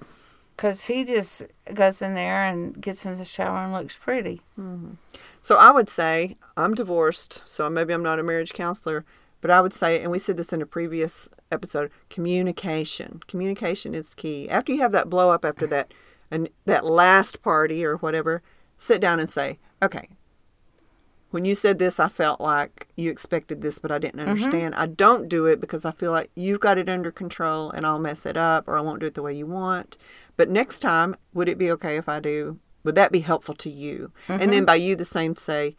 because 0.56 0.86
he 0.86 1.06
just 1.06 1.44
goes 1.74 2.02
in 2.02 2.16
there 2.16 2.46
and 2.46 2.82
gets 2.82 3.06
in 3.06 3.18
the 3.18 3.26
shower 3.26 3.64
and 3.64 3.74
looks 3.74 3.96
pretty 3.96 4.42
mm-hmm. 4.60 4.94
So 5.42 5.56
I 5.56 5.72
would 5.72 5.90
say 5.90 6.38
I'm 6.58 6.74
divorced, 6.74 7.42
so 7.46 7.70
maybe 7.70 7.94
I'm 7.94 8.04
not 8.04 8.20
a 8.20 8.24
marriage 8.24 8.54
counselor, 8.54 9.06
but 9.42 9.50
I 9.50 9.62
would 9.62 9.74
say, 9.74 10.02
and 10.02 10.12
we 10.12 10.20
said 10.20 10.38
this 10.38 10.52
in 10.52 10.62
a 10.62 10.66
previous 10.66 11.30
episode, 11.52 11.92
communication. 12.10 13.22
Communication 13.28 13.96
is 13.96 14.14
key. 14.14 14.50
After 14.50 14.74
you 14.74 14.82
have 14.82 14.92
that 14.92 15.10
blow 15.10 15.32
up 15.32 15.46
after 15.46 15.66
that, 15.68 15.94
and 16.30 16.50
that 16.66 16.86
last 16.86 17.42
party 17.42 17.86
or 17.86 17.98
whatever, 17.98 18.42
sit 18.78 19.02
down 19.02 19.20
and 19.20 19.30
say, 19.30 19.58
okay. 19.82 20.10
When 21.32 21.46
you 21.46 21.54
said 21.54 21.78
this, 21.78 22.00
I 22.00 22.08
felt 22.08 22.42
like 22.42 22.88
you 22.96 23.12
expected 23.12 23.62
this, 23.62 23.78
but 23.78 23.92
I 23.92 24.00
didn't 24.00 24.20
mm-hmm. 24.20 24.30
understand. 24.30 24.76
I 24.76 24.88
don't 24.88 25.30
do 25.30 25.46
it 25.46 25.62
because 25.62 25.86
I 25.86 25.92
feel 25.92 26.12
like 26.12 26.32
you've 26.36 26.60
got 26.60 26.78
it 26.78 26.90
under 26.90 27.12
control 27.12 27.70
and 27.72 27.86
I'll 27.86 28.00
mess 28.00 28.26
it 28.26 28.36
up 28.36 28.68
or 28.68 28.78
I 28.78 28.82
won't 28.82 29.00
do 29.00 29.06
it 29.06 29.14
the 29.14 29.22
way 29.22 29.34
you 29.34 29.46
want. 29.46 29.98
But 30.38 30.50
next 30.50 30.80
time, 30.80 31.16
would 31.34 31.48
it 31.48 31.58
be 31.58 31.70
okay 31.72 31.98
if 31.98 32.10
I 32.10 32.20
do? 32.20 32.60
Would 32.84 32.96
that 32.96 33.12
be 33.12 33.20
helpful 33.20 33.54
to 33.56 33.70
you? 33.70 34.12
And 34.28 34.42
then 34.42 34.50
mm-hmm. 34.52 34.66
by 34.66 34.76
you, 34.76 34.96
the 34.96 35.06
same 35.06 35.36
say, 35.36 35.76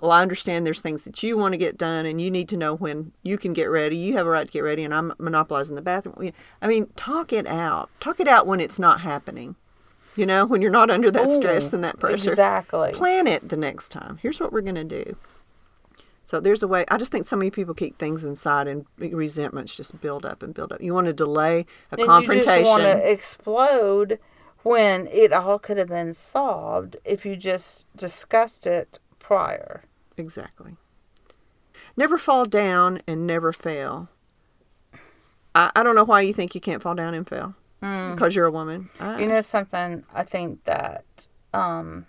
well, 0.00 0.12
I 0.12 0.22
understand 0.22 0.66
there's 0.66 0.80
things 0.80 1.04
that 1.04 1.22
you 1.22 1.36
want 1.36 1.52
to 1.52 1.58
get 1.58 1.76
done 1.76 2.06
and 2.06 2.20
you 2.20 2.30
need 2.30 2.48
to 2.48 2.56
know 2.56 2.74
when 2.74 3.12
you 3.22 3.36
can 3.36 3.52
get 3.52 3.66
ready. 3.66 3.96
You 3.96 4.14
have 4.14 4.26
a 4.26 4.30
right 4.30 4.46
to 4.46 4.52
get 4.52 4.60
ready 4.60 4.82
and 4.82 4.94
I'm 4.94 5.12
monopolizing 5.18 5.76
the 5.76 5.82
bathroom. 5.82 6.32
I 6.62 6.66
mean, 6.66 6.86
talk 6.96 7.32
it 7.32 7.46
out. 7.46 7.90
Talk 8.00 8.18
it 8.18 8.26
out 8.26 8.46
when 8.46 8.60
it's 8.60 8.78
not 8.78 9.02
happening. 9.02 9.56
You 10.16 10.26
know, 10.26 10.44
when 10.44 10.60
you're 10.60 10.70
not 10.70 10.90
under 10.90 11.10
that 11.10 11.30
stress 11.30 11.72
and 11.72 11.84
that 11.84 11.98
pressure. 11.98 12.30
exactly 12.30 12.92
Plan 12.92 13.26
it 13.26 13.48
the 13.48 13.56
next 13.56 13.90
time. 13.90 14.18
Here's 14.20 14.40
what 14.40 14.52
we're 14.52 14.60
going 14.60 14.74
to 14.74 14.84
do. 14.84 15.16
So 16.24 16.40
there's 16.40 16.62
a 16.62 16.68
way. 16.68 16.84
I 16.88 16.96
just 16.96 17.10
think 17.10 17.26
so 17.26 17.36
many 17.36 17.50
people 17.50 17.74
keep 17.74 17.98
things 17.98 18.22
inside 18.22 18.68
and 18.68 18.86
resentments 18.98 19.74
just 19.74 20.00
build 20.00 20.24
up 20.24 20.42
and 20.42 20.54
build 20.54 20.72
up. 20.72 20.80
You 20.80 20.94
want 20.94 21.06
to 21.06 21.12
delay 21.12 21.66
a 21.90 21.98
you 21.98 22.06
confrontation. 22.06 22.64
just 22.64 22.70
want 22.70 22.82
to 22.82 23.10
explode 23.10 24.18
when 24.62 25.06
it 25.08 25.32
all 25.32 25.58
could 25.58 25.76
have 25.76 25.88
been 25.88 26.12
solved 26.12 26.96
if 27.04 27.24
you 27.24 27.34
just 27.34 27.86
discussed 27.96 28.66
it 28.66 28.98
prior 29.18 29.82
Exactly. 30.16 30.76
Never 31.96 32.18
fall 32.18 32.44
down 32.44 33.02
and 33.06 33.26
never 33.26 33.52
fail. 33.52 34.08
I, 35.54 35.70
I 35.74 35.82
don't 35.82 35.94
know 35.94 36.04
why 36.04 36.20
you 36.20 36.32
think 36.32 36.54
you 36.54 36.60
can't 36.60 36.82
fall 36.82 36.94
down 36.94 37.14
and 37.14 37.28
fail. 37.28 37.54
Because 37.80 38.36
you're 38.36 38.46
a 38.46 38.50
woman. 38.50 38.90
I, 38.98 39.20
you 39.20 39.26
know 39.26 39.40
something 39.40 40.04
i 40.14 40.22
think 40.22 40.64
that 40.64 41.28
um 41.54 42.06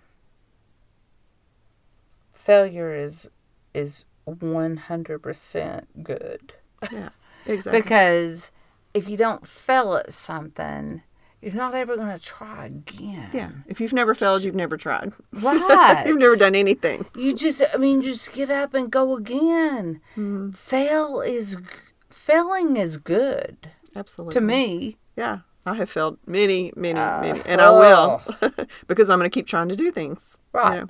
failure 2.34 2.94
is 2.94 3.30
is 3.74 4.06
100% 4.28 5.86
good 6.04 6.54
yeah, 6.92 7.10
exactly. 7.46 7.82
Because 7.82 8.52
if 8.94 9.08
you 9.08 9.18
don't 9.18 9.48
fail 9.48 9.96
at 9.96 10.14
something, 10.14 11.04
you're 11.42 11.54
not 11.54 11.74
ever 11.76 11.96
going 11.96 12.18
to 12.18 12.24
try 12.24 12.66
again. 12.66 13.30
yeah. 13.34 13.52
If 13.68 13.82
you've 13.82 13.94
never 13.94 14.14
failed, 14.14 14.44
you've 14.44 14.56
never 14.56 14.78
tried. 14.78 15.14
Right. 15.32 16.04
you've 16.08 16.18
never 16.18 16.36
done 16.36 16.56
anything. 16.56 17.06
You 17.16 17.34
just, 17.34 17.62
I 17.74 17.78
mean, 17.78 18.02
just 18.02 18.32
get 18.34 18.50
up 18.50 18.74
and 18.74 18.92
go 18.92 19.16
again. 19.16 20.02
Mm-hmm. 20.12 20.52
Fail 20.52 21.22
is, 21.22 21.58
failing 22.10 22.78
is 22.78 22.98
good 22.98 23.72
Absolutely. 23.96 24.34
to 24.34 24.42
me. 24.42 24.98
Yeah. 25.16 25.40
I 25.66 25.76
have 25.76 25.90
failed 25.90 26.18
many, 26.26 26.74
many, 26.76 27.00
many, 27.00 27.42
and 27.46 27.62
I 27.62 27.70
will 27.70 28.22
because 28.88 29.10
I'm 29.10 29.20
going 29.20 29.30
to 29.30 29.34
keep 29.34 29.46
trying 29.48 29.70
to 29.70 29.76
do 29.76 29.92
things. 29.92 30.40
you 30.54 30.60
Right. 30.60 30.80
know. 30.82 30.88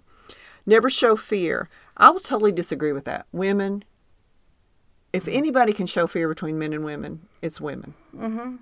Never 0.66 0.90
show 0.90 1.16
fear. 1.16 1.70
I 1.98 2.10
will 2.10 2.20
totally 2.20 2.52
disagree 2.52 2.94
with 2.94 3.06
that. 3.06 3.26
Women, 3.32 3.84
if 5.12 5.28
anybody 5.28 5.74
can 5.74 5.88
show 5.88 6.08
fear 6.08 6.30
between 6.30 6.58
men 6.58 6.72
and 6.74 6.86
women, 6.86 7.28
it's 7.42 7.60
women. 7.60 7.96
Mm-hmm. 8.16 8.58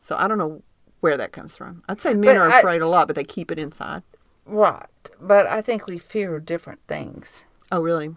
So 0.00 0.16
I 0.18 0.28
don't 0.28 0.38
know 0.38 0.62
where 1.00 1.16
that 1.16 1.32
comes 1.32 1.56
from. 1.56 1.82
I'd 1.88 2.00
say 2.00 2.12
men 2.12 2.34
But 2.34 2.36
are 2.36 2.48
afraid 2.58 2.82
a 2.82 2.88
lot, 2.88 3.06
but 3.06 3.16
they 3.16 3.24
keep 3.24 3.50
it 3.50 3.58
inside. 3.58 4.02
Right. 4.46 4.86
But 5.20 5.46
I 5.46 5.62
think 5.62 5.86
we 5.86 5.98
fear 5.98 6.38
different 6.40 6.80
things. 6.86 7.46
Oh, 7.72 7.80
really? 7.80 8.14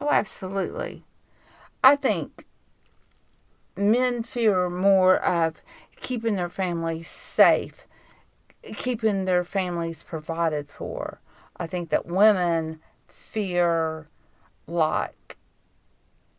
Oh, 0.00 0.08
absolutely. 0.10 1.02
I 1.82 1.96
think 1.96 2.44
men 3.76 4.22
fear 4.22 4.68
more 4.70 5.16
of 5.18 5.62
keeping 6.02 6.34
their 6.34 6.48
families 6.48 7.08
safe, 7.08 7.86
keeping 8.76 9.24
their 9.24 9.44
families 9.44 10.02
provided 10.02 10.68
for. 10.68 11.20
I 11.56 11.66
think 11.66 11.90
that 11.90 12.06
women 12.06 12.80
fear 13.08 14.06
like 14.66 15.36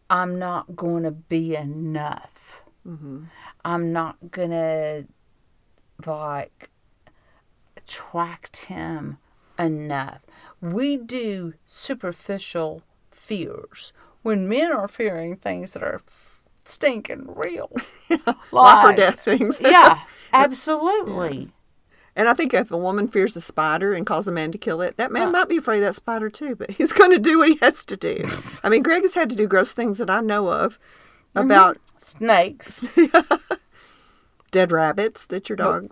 I'm 0.09 0.37
not 0.37 0.75
going 0.75 1.03
to 1.03 1.11
be 1.11 1.55
enough. 1.55 2.63
Mm-hmm. 2.87 3.23
I'm 3.65 3.93
not 3.93 4.31
going 4.31 4.51
to 4.51 5.07
like 6.05 6.69
attract 7.77 8.65
him 8.65 9.17
enough. 9.57 10.21
We 10.61 10.97
do 10.97 11.53
superficial 11.65 12.83
fears 13.11 13.93
when 14.21 14.47
men 14.47 14.71
are 14.71 14.87
fearing 14.87 15.35
things 15.35 15.73
that 15.73 15.83
are 15.83 16.01
stinking 16.65 17.25
real. 17.27 17.71
Life 18.51 18.85
or 18.85 18.93
death 18.93 19.21
things. 19.21 19.57
yeah, 19.61 20.01
absolutely. 20.31 21.49
And 22.15 22.29
I 22.29 22.33
think 22.33 22.53
if 22.53 22.69
a 22.71 22.77
woman 22.77 23.07
fears 23.07 23.35
a 23.35 23.41
spider 23.41 23.93
and 23.93 24.05
calls 24.05 24.27
a 24.27 24.31
man 24.31 24.51
to 24.51 24.57
kill 24.57 24.81
it, 24.81 24.97
that 24.97 25.11
man 25.11 25.31
might 25.31 25.49
be 25.49 25.57
afraid 25.57 25.77
of 25.77 25.85
that 25.85 25.95
spider 25.95 26.29
too, 26.29 26.55
but 26.55 26.71
he's 26.71 26.93
going 26.93 27.11
to 27.11 27.19
do 27.19 27.39
what 27.39 27.49
he 27.49 27.57
has 27.61 27.85
to 27.85 27.97
do. 27.97 28.23
I 28.63 28.69
mean, 28.69 28.83
Greg 28.83 29.01
has 29.01 29.15
had 29.15 29.29
to 29.31 29.35
do 29.35 29.47
gross 29.47 29.73
things 29.73 29.97
that 29.97 30.09
I 30.09 30.21
know 30.21 30.49
of 30.49 30.79
mm-hmm. 31.35 31.49
about 31.49 31.77
Snakes. 31.97 32.85
dead 34.51 34.71
rabbits 34.71 35.25
that 35.27 35.49
your 35.49 35.55
dog. 35.55 35.91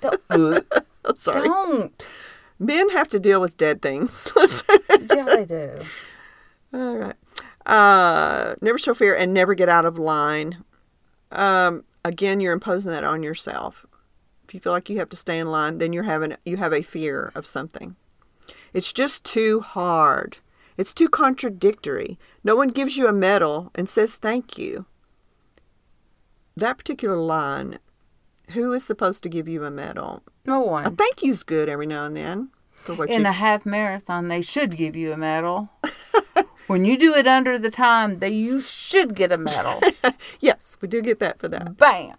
Don't, 0.00 0.66
Oh, 1.04 1.14
sorry. 1.16 1.48
don't. 1.48 2.06
Men 2.58 2.90
have 2.90 3.08
to 3.08 3.20
deal 3.20 3.40
with 3.40 3.56
dead 3.56 3.82
things. 3.82 4.30
Yeah, 4.36 5.24
they 5.24 5.44
do. 5.44 5.80
All 6.72 6.96
right. 6.96 7.16
Uh, 7.66 8.54
never 8.60 8.78
show 8.78 8.94
fear 8.94 9.14
and 9.14 9.32
never 9.32 9.54
get 9.54 9.68
out 9.68 9.84
of 9.84 9.98
line. 9.98 10.64
Um, 11.30 11.84
again, 12.04 12.40
you're 12.40 12.52
imposing 12.52 12.92
that 12.92 13.04
on 13.04 13.22
yourself. 13.22 13.86
If 14.46 14.54
you 14.54 14.60
feel 14.60 14.72
like 14.72 14.90
you 14.90 14.98
have 14.98 15.08
to 15.10 15.16
stay 15.16 15.38
in 15.38 15.50
line, 15.50 15.78
then 15.78 15.92
you're 15.92 16.02
having 16.02 16.36
you 16.44 16.56
have 16.56 16.72
a 16.72 16.82
fear 16.82 17.32
of 17.34 17.46
something. 17.46 17.96
It's 18.72 18.92
just 18.92 19.24
too 19.24 19.60
hard. 19.60 20.38
It's 20.76 20.92
too 20.92 21.08
contradictory. 21.08 22.18
No 22.42 22.56
one 22.56 22.68
gives 22.68 22.96
you 22.96 23.06
a 23.06 23.12
medal 23.12 23.70
and 23.74 23.88
says 23.88 24.16
thank 24.16 24.58
you. 24.58 24.86
That 26.56 26.78
particular 26.78 27.16
line, 27.16 27.78
who 28.50 28.72
is 28.72 28.84
supposed 28.84 29.22
to 29.22 29.28
give 29.28 29.48
you 29.48 29.64
a 29.64 29.70
medal? 29.70 30.22
No 30.44 30.60
one. 30.60 30.86
A 30.86 30.90
thank 30.90 31.22
you's 31.22 31.42
good 31.42 31.68
every 31.68 31.86
now 31.86 32.04
and 32.04 32.16
then 32.16 32.50
for 32.72 32.94
what 32.94 33.10
In 33.10 33.22
you 33.22 33.28
a 33.28 33.32
half 33.32 33.64
marathon, 33.64 34.28
they 34.28 34.42
should 34.42 34.76
give 34.76 34.96
you 34.96 35.12
a 35.12 35.16
medal. 35.16 35.70
when 36.66 36.84
you 36.84 36.98
do 36.98 37.14
it 37.14 37.26
under 37.26 37.58
the 37.58 37.70
time, 37.70 38.18
that 38.20 38.32
you 38.32 38.60
should 38.60 39.14
get 39.14 39.32
a 39.32 39.38
medal. 39.38 39.80
Yes, 40.40 40.76
we 40.80 40.88
do 40.88 41.00
get 41.02 41.18
that 41.20 41.38
for 41.38 41.48
that. 41.48 41.76
Bam. 41.76 42.16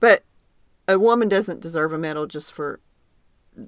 But 0.00 0.24
a 0.88 0.98
woman 0.98 1.28
doesn't 1.28 1.60
deserve 1.60 1.92
a 1.92 1.98
medal 1.98 2.26
just 2.26 2.52
for 2.52 2.80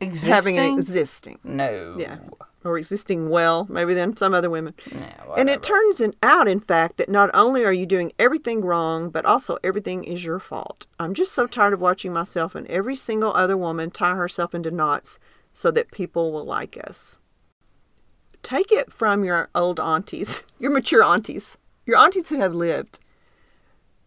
Existing? 0.01 0.33
having 0.33 0.59
an 0.59 0.79
existing. 0.79 1.39
no. 1.45 1.93
Yeah. 1.97 2.19
Or 2.65 2.77
existing 2.79 3.29
well, 3.31 3.67
maybe 3.71 3.95
than 3.95 4.17
some 4.17 4.35
other 4.35 4.51
women. 4.51 4.75
No, 4.93 5.35
And 5.37 5.49
it 5.49 5.63
turns 5.63 6.01
in, 6.01 6.15
out, 6.21 6.49
in 6.49 6.59
fact, 6.59 6.97
that 6.97 7.09
not 7.09 7.31
only 7.33 7.65
are 7.65 7.73
you 7.73 7.87
doing 7.87 8.11
everything 8.19 8.61
wrong, 8.63 9.09
but 9.11 9.25
also 9.25 9.57
everything 9.63 10.03
is 10.03 10.25
your 10.25 10.41
fault. 10.41 10.87
I'm 10.99 11.15
just 11.15 11.31
so 11.33 11.47
tired 11.47 11.75
of 11.75 11.81
watching 11.81 12.13
myself 12.13 12.57
and 12.57 12.67
every 12.67 12.97
single 12.97 13.33
other 13.35 13.57
woman 13.57 13.93
tie 13.93 14.17
herself 14.17 14.53
into 14.53 14.73
knots 14.73 15.21
so 15.53 15.71
that 15.71 15.93
people 15.93 16.33
will 16.33 16.45
like 16.45 16.77
us. 16.85 17.19
Take 18.47 18.71
it 18.71 18.93
from 18.93 19.25
your 19.25 19.49
old 19.57 19.81
aunties, 19.81 20.45
your 20.61 20.71
mature 20.71 21.03
aunties, 21.03 21.59
your 21.85 21.99
aunties 21.99 22.29
who 22.29 22.37
have 22.39 22.55
lived. 22.55 23.01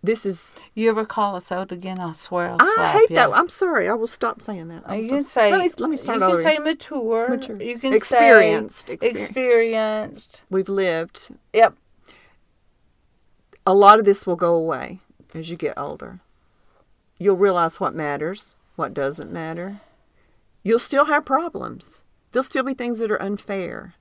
This 0.01 0.25
is 0.25 0.55
You 0.73 0.89
ever 0.89 1.03
call 1.03 1.35
us 1.35 1.51
out 1.51 1.73
again? 1.73 1.99
I 1.99 2.13
swear 2.13 2.51
I'll 2.57 2.57
I 2.79 2.91
hate 2.93 3.09
you. 3.09 3.17
that. 3.17 3.31
I'm 3.33 3.49
sorry. 3.49 3.89
I 3.89 3.93
will 3.95 4.07
stop 4.07 4.41
saying 4.41 4.69
that. 4.69 4.83
I 4.85 4.95
will 4.95 5.03
You 5.03 5.09
can 5.09 5.23
say. 5.23 5.51
Let 5.51 5.59
me, 5.59 5.69
let 5.77 5.89
me 5.89 5.97
start 5.97 6.19
You 6.21 6.27
can 6.27 6.37
say 6.37 6.57
mature. 6.57 7.27
Mature. 7.31 7.61
You 7.61 7.77
can 7.77 7.93
Experienced. 7.93 8.87
say 8.87 8.95
Exper- 8.95 9.09
experienced. 9.11 10.43
We've 10.49 10.69
lived. 10.69 11.31
Yep. 11.53 11.75
A 13.67 13.73
lot 13.73 13.99
of 13.99 14.05
this 14.05 14.25
will 14.25 14.37
go 14.37 14.55
away 14.55 15.01
as 15.35 15.49
you 15.49 15.57
get 15.57 15.77
older. 15.77 16.21
You'll 17.17 17.35
realize 17.35 17.81
what 17.81 17.93
matters, 17.93 18.55
what 18.77 18.93
doesn't 18.93 19.33
matter. 19.33 19.81
You'll 20.63 20.79
still 20.79 21.05
have 21.05 21.25
problems. 21.25 22.03
There'll 22.31 22.45
still 22.45 22.63
be 22.63 22.73
things 22.73 22.99
that 22.99 23.11
are 23.11 23.21
unfair. 23.21 23.95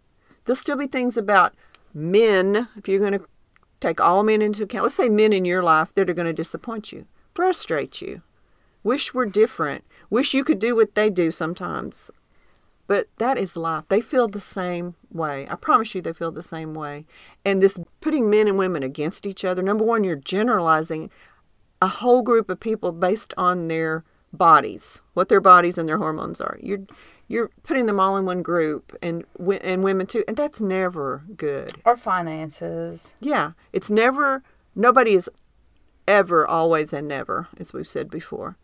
There'll 0.48 0.56
still 0.56 0.78
be 0.78 0.86
things 0.86 1.18
about 1.18 1.54
men, 1.92 2.68
if 2.74 2.88
you're 2.88 2.98
going 2.98 3.12
to 3.12 3.26
take 3.80 4.00
all 4.00 4.22
men 4.22 4.40
into 4.40 4.62
account. 4.62 4.84
Let's 4.84 4.94
say 4.94 5.10
men 5.10 5.34
in 5.34 5.44
your 5.44 5.62
life 5.62 5.92
that 5.94 6.08
are 6.08 6.14
going 6.14 6.24
to 6.24 6.32
disappoint 6.32 6.90
you, 6.90 7.04
frustrate 7.34 8.00
you, 8.00 8.22
wish 8.82 9.12
we're 9.12 9.26
different, 9.26 9.84
wish 10.08 10.32
you 10.32 10.44
could 10.44 10.58
do 10.58 10.74
what 10.74 10.94
they 10.94 11.10
do 11.10 11.30
sometimes. 11.30 12.10
But 12.86 13.08
that 13.18 13.36
is 13.36 13.58
life. 13.58 13.84
They 13.88 14.00
feel 14.00 14.26
the 14.26 14.40
same 14.40 14.94
way. 15.12 15.46
I 15.50 15.54
promise 15.56 15.94
you, 15.94 16.00
they 16.00 16.14
feel 16.14 16.32
the 16.32 16.42
same 16.42 16.72
way. 16.72 17.04
And 17.44 17.62
this 17.62 17.78
putting 18.00 18.30
men 18.30 18.48
and 18.48 18.56
women 18.56 18.82
against 18.82 19.26
each 19.26 19.44
other, 19.44 19.60
number 19.60 19.84
one, 19.84 20.02
you're 20.02 20.16
generalizing 20.16 21.10
a 21.82 21.88
whole 21.88 22.22
group 22.22 22.48
of 22.48 22.58
people 22.58 22.92
based 22.92 23.34
on 23.36 23.68
their 23.68 24.02
bodies, 24.32 25.02
what 25.12 25.28
their 25.28 25.42
bodies 25.42 25.76
and 25.76 25.86
their 25.86 25.98
hormones 25.98 26.40
are. 26.40 26.58
You're 26.62 26.86
you're 27.28 27.50
putting 27.62 27.86
them 27.86 28.00
all 28.00 28.16
in 28.16 28.24
one 28.24 28.42
group, 28.42 28.96
and 29.02 29.24
and 29.62 29.84
women 29.84 30.06
too, 30.06 30.24
and 30.26 30.36
that's 30.36 30.60
never 30.60 31.24
good. 31.36 31.72
Or 31.84 31.96
finances. 31.96 33.14
Yeah, 33.20 33.52
it's 33.72 33.90
never. 33.90 34.42
Nobody 34.74 35.12
is 35.14 35.30
ever, 36.06 36.46
always, 36.46 36.92
and 36.92 37.06
never, 37.06 37.48
as 37.58 37.72
we've 37.72 37.86
said 37.86 38.10
before. 38.10 38.56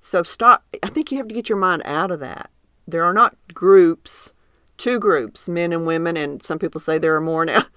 So 0.00 0.22
stop. 0.22 0.64
I 0.82 0.88
think 0.88 1.10
you 1.10 1.18
have 1.18 1.28
to 1.28 1.34
get 1.34 1.48
your 1.48 1.58
mind 1.58 1.82
out 1.84 2.10
of 2.10 2.20
that. 2.20 2.50
There 2.86 3.04
are 3.04 3.14
not 3.14 3.36
groups, 3.54 4.32
two 4.76 4.98
groups, 4.98 5.48
men 5.48 5.72
and 5.72 5.86
women, 5.86 6.16
and 6.16 6.42
some 6.42 6.58
people 6.58 6.80
say 6.80 6.98
there 6.98 7.16
are 7.16 7.20
more 7.20 7.44
now. 7.44 7.66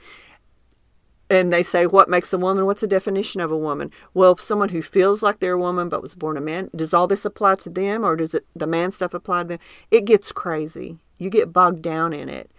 And 1.33 1.51
they 1.51 1.63
say, 1.63 1.87
what 1.87 2.09
makes 2.09 2.31
a 2.31 2.37
woman? 2.37 2.67
What's 2.67 2.81
the 2.81 2.87
definition 2.87 3.41
of 3.41 3.51
a 3.51 3.57
woman? 3.57 3.89
Well, 4.13 4.37
someone 4.37 4.69
who 4.69 4.83
feels 4.83 5.23
like 5.23 5.39
they're 5.39 5.53
a 5.53 5.57
woman 5.57 5.89
but 5.89 6.03
was 6.03 6.13
born 6.13 6.37
a 6.37 6.41
man. 6.41 6.69
Does 6.75 6.93
all 6.93 7.07
this 7.07 7.25
apply 7.25 7.55
to 7.55 7.71
them, 7.71 8.05
or 8.05 8.15
does 8.15 8.35
it 8.35 8.45
the 8.55 8.67
man 8.67 8.91
stuff 8.91 9.15
apply 9.15 9.41
to 9.41 9.47
them? 9.47 9.59
It 9.89 10.05
gets 10.05 10.31
crazy. 10.31 10.99
You 11.17 11.31
get 11.31 11.51
bogged 11.51 11.81
down 11.81 12.13
in 12.13 12.29
it. 12.29 12.51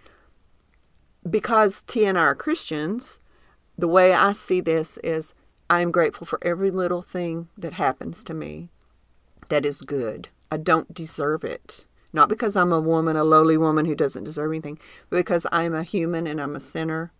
Because 1.27 1.83
T 1.83 2.03
and 2.03 2.17
I 2.17 2.23
are 2.23 2.35
Christians, 2.35 3.21
the 3.77 3.87
way 3.87 4.13
I 4.13 4.33
see 4.33 4.59
this 4.59 4.97
is 5.05 5.33
I 5.69 5.79
am 5.79 5.91
grateful 5.91 6.27
for 6.27 6.39
every 6.41 6.69
little 6.69 7.01
thing 7.01 7.47
that 7.57 7.73
happens 7.73 8.25
to 8.25 8.33
me 8.33 8.71
that 9.47 9.65
is 9.65 9.83
good. 9.83 10.27
I 10.51 10.57
don't 10.57 10.93
deserve 10.93 11.45
it. 11.45 11.85
Not 12.11 12.27
because 12.27 12.57
I'm 12.57 12.73
a 12.73 12.81
woman, 12.81 13.15
a 13.15 13.23
lowly 13.23 13.57
woman 13.57 13.85
who 13.85 13.95
doesn't 13.95 14.25
deserve 14.25 14.51
anything, 14.51 14.79
but 15.09 15.15
because 15.15 15.47
I'm 15.53 15.73
a 15.73 15.83
human 15.83 16.27
and 16.27 16.41
I'm 16.41 16.57
a 16.57 16.59
sinner 16.59 17.13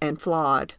and 0.00 0.20
flawed. 0.20 0.74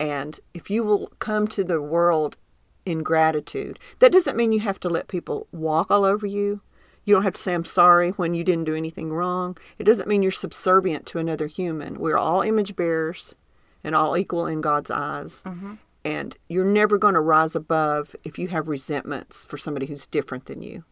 And 0.00 0.38
if 0.54 0.70
you 0.70 0.84
will 0.84 1.12
come 1.18 1.48
to 1.48 1.64
the 1.64 1.80
world 1.80 2.36
in 2.84 3.02
gratitude, 3.02 3.78
that 3.98 4.12
doesn't 4.12 4.36
mean 4.36 4.52
you 4.52 4.60
have 4.60 4.80
to 4.80 4.88
let 4.88 5.08
people 5.08 5.46
walk 5.52 5.90
all 5.90 6.04
over 6.04 6.26
you. 6.26 6.60
You 7.04 7.14
don't 7.14 7.24
have 7.24 7.34
to 7.34 7.40
say, 7.40 7.54
I'm 7.54 7.64
sorry 7.64 8.10
when 8.10 8.34
you 8.34 8.44
didn't 8.44 8.64
do 8.64 8.74
anything 8.74 9.12
wrong. 9.12 9.56
It 9.78 9.84
doesn't 9.84 10.08
mean 10.08 10.22
you're 10.22 10.30
subservient 10.30 11.06
to 11.06 11.18
another 11.18 11.46
human. 11.46 11.98
We're 11.98 12.18
all 12.18 12.42
image 12.42 12.76
bearers 12.76 13.34
and 13.82 13.94
all 13.94 14.16
equal 14.16 14.46
in 14.46 14.60
God's 14.60 14.90
eyes. 14.90 15.42
Mm-hmm. 15.42 15.74
And 16.04 16.36
you're 16.48 16.64
never 16.64 16.98
going 16.98 17.14
to 17.14 17.20
rise 17.20 17.56
above 17.56 18.14
if 18.24 18.38
you 18.38 18.48
have 18.48 18.68
resentments 18.68 19.46
for 19.46 19.56
somebody 19.56 19.86
who's 19.86 20.06
different 20.06 20.46
than 20.46 20.62
you. 20.62 20.84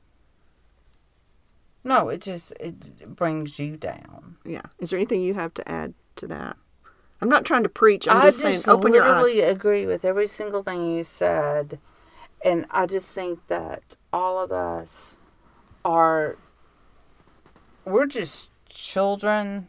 No, 1.85 2.09
it 2.09 2.21
just 2.21 2.53
it 2.59 3.15
brings 3.15 3.59
you 3.59 3.77
down. 3.77 4.37
Yeah. 4.45 4.63
Is 4.79 4.91
there 4.91 4.99
anything 4.99 5.23
you 5.23 5.35
have 5.35 5.55
to 5.55 5.71
add 5.71 5.95
to 6.17 6.27
that? 6.27 6.57
I'm 7.21 7.29
not 7.29 7.45
trying 7.45 7.63
to 7.63 7.69
preach. 7.69 8.07
I'm 8.09 8.19
I 8.19 8.27
just, 8.27 8.43
just 8.43 8.65
saying, 8.65 8.77
open 8.77 8.93
your 8.93 9.05
eyes. 9.05 9.11
I 9.11 9.21
literally 9.23 9.41
agree 9.41 9.87
with 9.87 10.05
every 10.05 10.27
single 10.27 10.63
thing 10.63 10.95
you 10.95 11.03
said, 11.05 11.79
and 12.45 12.67
I 12.71 12.87
just 12.87 13.15
think 13.15 13.41
that 13.49 13.97
all 14.13 14.39
of 14.39 14.53
us 14.53 15.17
are 15.85 16.37
we're 17.85 18.07
just 18.07 18.51
children, 18.69 19.69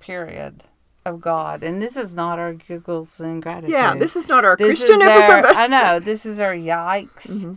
period, 0.00 0.64
of 1.04 1.20
God, 1.20 1.62
and 1.62 1.82
this 1.82 1.96
is 1.96 2.14
not 2.14 2.38
our 2.38 2.54
giggles 2.54 3.20
and 3.20 3.42
gratitude. 3.42 3.70
Yeah, 3.70 3.94
this 3.94 4.14
is 4.16 4.28
not 4.28 4.44
our 4.44 4.56
This 4.56 4.78
Christian 4.78 5.02
episode. 5.02 5.46
Our, 5.46 5.54
I 5.54 5.66
know 5.66 5.98
this 5.98 6.24
is 6.24 6.38
our 6.40 6.54
yikes. 6.54 7.44
Mm-hmm. 7.44 7.54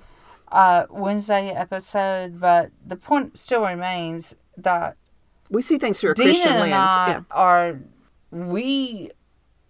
uh, 0.52 0.86
Wednesday 0.90 1.50
episode, 1.50 2.40
but 2.40 2.72
the 2.86 2.96
point 2.96 3.38
still 3.38 3.62
remains 3.62 4.36
that 4.58 4.98
We 5.50 5.62
see 5.62 5.78
things 5.78 6.00
through 6.00 6.12
a 6.12 6.16
Dena 6.16 6.32
Christian 6.32 6.60
lens. 6.60 6.72
Yeah. 6.72 7.22
are 7.32 7.80
we 8.32 9.12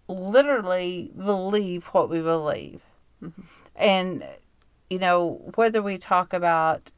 literally 0.08 1.12
believe 1.16 1.86
what 1.88 2.10
we 2.10 2.20
believe, 2.20 2.82
Mm-hmm. 3.22 3.42
and 3.74 4.24
you 4.90 4.98
know 4.98 5.40
whether 5.54 5.82
we 5.82 5.96
talk 5.96 6.34
about 6.34 6.92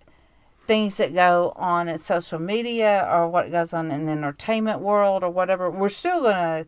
things 0.67 0.97
that 0.97 1.15
go 1.15 1.53
on 1.55 1.89
in 1.89 1.97
social 1.99 2.41
media 2.41 3.09
or 3.11 3.29
what 3.29 3.51
goes 3.53 3.73
on 3.73 3.91
in 3.93 4.07
the 4.07 4.13
entertainment 4.13 4.81
world 4.81 5.23
or 5.23 5.31
whatever, 5.31 5.71
we're 5.71 5.89
still 5.89 6.23
gonna 6.23 6.67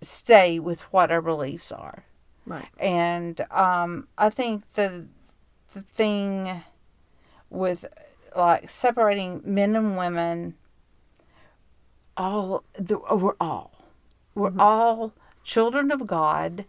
stay 0.00 0.58
with 0.58 0.80
what 0.92 1.10
our 1.10 1.20
beliefs 1.22 1.70
are. 1.70 2.04
Right. 2.46 2.68
And 2.78 3.40
um, 3.50 4.08
I 4.18 4.30
think 4.30 4.66
the 4.72 5.06
the 5.74 5.80
thing 5.82 6.62
with 7.50 7.84
like 8.34 8.68
separating 8.68 9.42
men 9.44 9.76
and 9.76 9.96
women, 9.96 10.54
all 12.16 12.64
the, 12.78 12.98
we're 12.98 13.34
all 13.40 13.73
we're 14.34 14.50
mm-hmm. 14.50 14.60
all 14.60 15.12
children 15.42 15.90
of 15.90 16.06
God, 16.06 16.64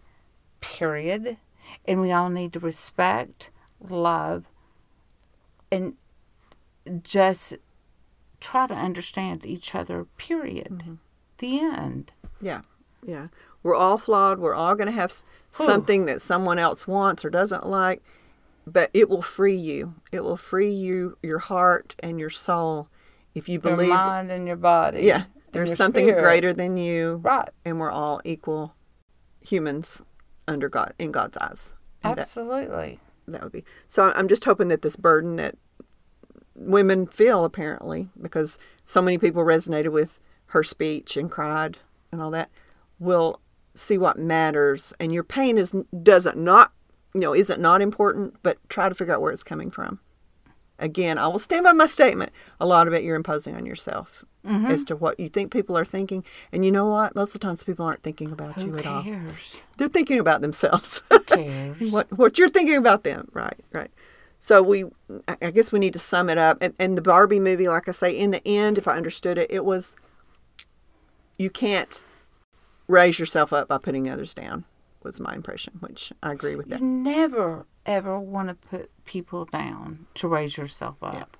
period, 0.60 1.36
and 1.86 2.00
we 2.00 2.12
all 2.12 2.28
need 2.28 2.52
to 2.52 2.60
respect, 2.60 3.50
love, 3.80 4.44
and 5.70 5.94
just 7.02 7.56
try 8.40 8.66
to 8.66 8.74
understand 8.74 9.44
each 9.44 9.74
other. 9.74 10.04
Period. 10.16 10.82
Mm-hmm. 10.82 10.94
The 11.38 11.60
end. 11.60 12.12
Yeah, 12.40 12.62
yeah. 13.04 13.28
We're 13.62 13.74
all 13.74 13.98
flawed. 13.98 14.38
We're 14.38 14.54
all 14.54 14.74
going 14.74 14.86
to 14.86 14.92
have 14.92 15.10
s- 15.10 15.24
something 15.50 16.06
that 16.06 16.22
someone 16.22 16.58
else 16.58 16.86
wants 16.86 17.24
or 17.24 17.30
doesn't 17.30 17.66
like, 17.66 18.02
but 18.66 18.90
it 18.94 19.08
will 19.08 19.22
free 19.22 19.56
you. 19.56 19.94
It 20.12 20.22
will 20.22 20.36
free 20.36 20.70
you, 20.70 21.18
your 21.22 21.40
heart 21.40 21.96
and 21.98 22.20
your 22.20 22.30
soul, 22.30 22.88
if 23.34 23.48
you 23.48 23.54
Your 23.54 23.62
believe. 23.62 23.88
that- 23.88 24.06
mind 24.06 24.30
and 24.30 24.46
your 24.46 24.56
body. 24.56 25.02
yeah, 25.02 25.24
there's 25.56 25.76
something 25.76 26.06
spirit. 26.06 26.22
greater 26.22 26.52
than 26.52 26.76
you, 26.76 27.20
Right. 27.22 27.48
and 27.64 27.78
we're 27.80 27.90
all 27.90 28.20
equal 28.24 28.74
humans 29.40 30.02
under 30.48 30.68
God 30.68 30.94
in 30.98 31.12
God's 31.12 31.36
eyes. 31.38 31.74
And 32.02 32.12
that, 32.16 32.20
Absolutely. 32.20 33.00
that 33.28 33.42
would 33.42 33.52
be 33.52 33.64
so. 33.88 34.12
I'm 34.14 34.28
just 34.28 34.44
hoping 34.44 34.68
that 34.68 34.82
this 34.82 34.96
burden 34.96 35.36
that 35.36 35.56
women 36.54 37.06
feel 37.06 37.44
apparently 37.44 38.08
because 38.20 38.58
so 38.84 39.02
many 39.02 39.18
people 39.18 39.42
resonated 39.44 39.92
with 39.92 40.20
her 40.46 40.62
speech 40.62 41.16
and 41.16 41.30
cried 41.30 41.78
and 42.10 42.22
all 42.22 42.30
that 42.30 42.50
will 42.98 43.40
see 43.74 43.98
what 43.98 44.18
matters 44.18 44.94
and 44.98 45.12
your 45.12 45.22
pain 45.24 45.58
is 45.58 45.74
doesn't 46.02 46.38
not 46.38 46.72
you 47.12 47.20
know 47.20 47.34
isn't 47.34 47.60
not 47.60 47.82
important 47.82 48.34
but 48.42 48.56
try 48.70 48.88
to 48.88 48.94
figure 48.94 49.12
out 49.14 49.20
where 49.20 49.32
it's 49.32 49.42
coming 49.44 49.70
from 49.70 50.00
again 50.78 51.18
i 51.18 51.26
will 51.26 51.38
stand 51.38 51.64
by 51.64 51.72
my 51.72 51.86
statement. 51.86 52.32
A 52.60 52.66
lot 52.66 52.86
of 52.86 52.94
it 52.94 53.02
you're 53.02 53.16
imposing 53.16 53.54
on 53.54 53.66
yourself 53.66 54.24
mm-hmm. 54.46 54.66
as 54.66 54.84
to 54.84 54.96
what 54.96 55.18
you 55.18 55.28
think 55.28 55.52
people 55.52 55.76
are 55.76 55.84
thinking. 55.84 56.24
And 56.52 56.64
you 56.64 56.72
know 56.72 56.86
what? 56.86 57.14
Most 57.14 57.34
of 57.34 57.40
the 57.40 57.46
times 57.46 57.64
people 57.64 57.86
aren't 57.86 58.02
thinking 58.02 58.32
about 58.32 58.54
Who 58.54 58.66
you 58.66 58.78
at 58.78 58.86
all. 58.86 59.02
they're 59.76 59.88
thinking 59.88 60.18
about 60.18 60.40
themselves. 60.40 61.02
Who 61.10 61.18
cares? 61.26 61.92
what 61.92 62.10
what 62.16 62.38
you're 62.38 62.48
thinking 62.48 62.76
about 62.76 63.04
them. 63.04 63.28
Right 63.32 63.58
right. 63.72 63.90
So 64.38 64.62
we 64.62 64.84
i 65.28 65.36
I 65.42 65.50
guess 65.50 65.72
we 65.72 65.78
need 65.78 65.92
to 65.94 65.98
sum 65.98 66.28
it 66.28 66.38
up. 66.38 66.58
And, 66.60 66.74
and 66.78 66.96
the 66.96 67.02
barbie 67.02 67.40
movie 67.40 67.68
like 67.68 67.88
i 67.88 67.92
say 67.92 68.16
in 68.16 68.30
the 68.30 68.46
end 68.46 68.78
if 68.78 68.88
i 68.88 68.96
understood 68.96 69.38
it 69.38 69.50
it 69.50 69.64
was 69.64 69.96
you 71.38 71.50
can't 71.50 72.04
raise 72.88 73.18
yourself 73.18 73.52
up 73.52 73.68
by 73.68 73.78
putting 73.78 74.08
others 74.08 74.32
down 74.32 74.64
was 75.06 75.20
my 75.20 75.34
impression 75.34 75.72
which 75.80 76.12
i 76.22 76.32
agree 76.32 76.56
with 76.56 76.66
You 76.66 76.70
that 76.74 76.82
never 76.82 77.66
ever 77.86 78.18
want 78.18 78.48
to 78.48 78.54
put 78.68 78.90
people 79.04 79.44
down 79.46 80.06
to 80.14 80.26
raise 80.28 80.56
yourself 80.56 80.96
up. 81.02 81.36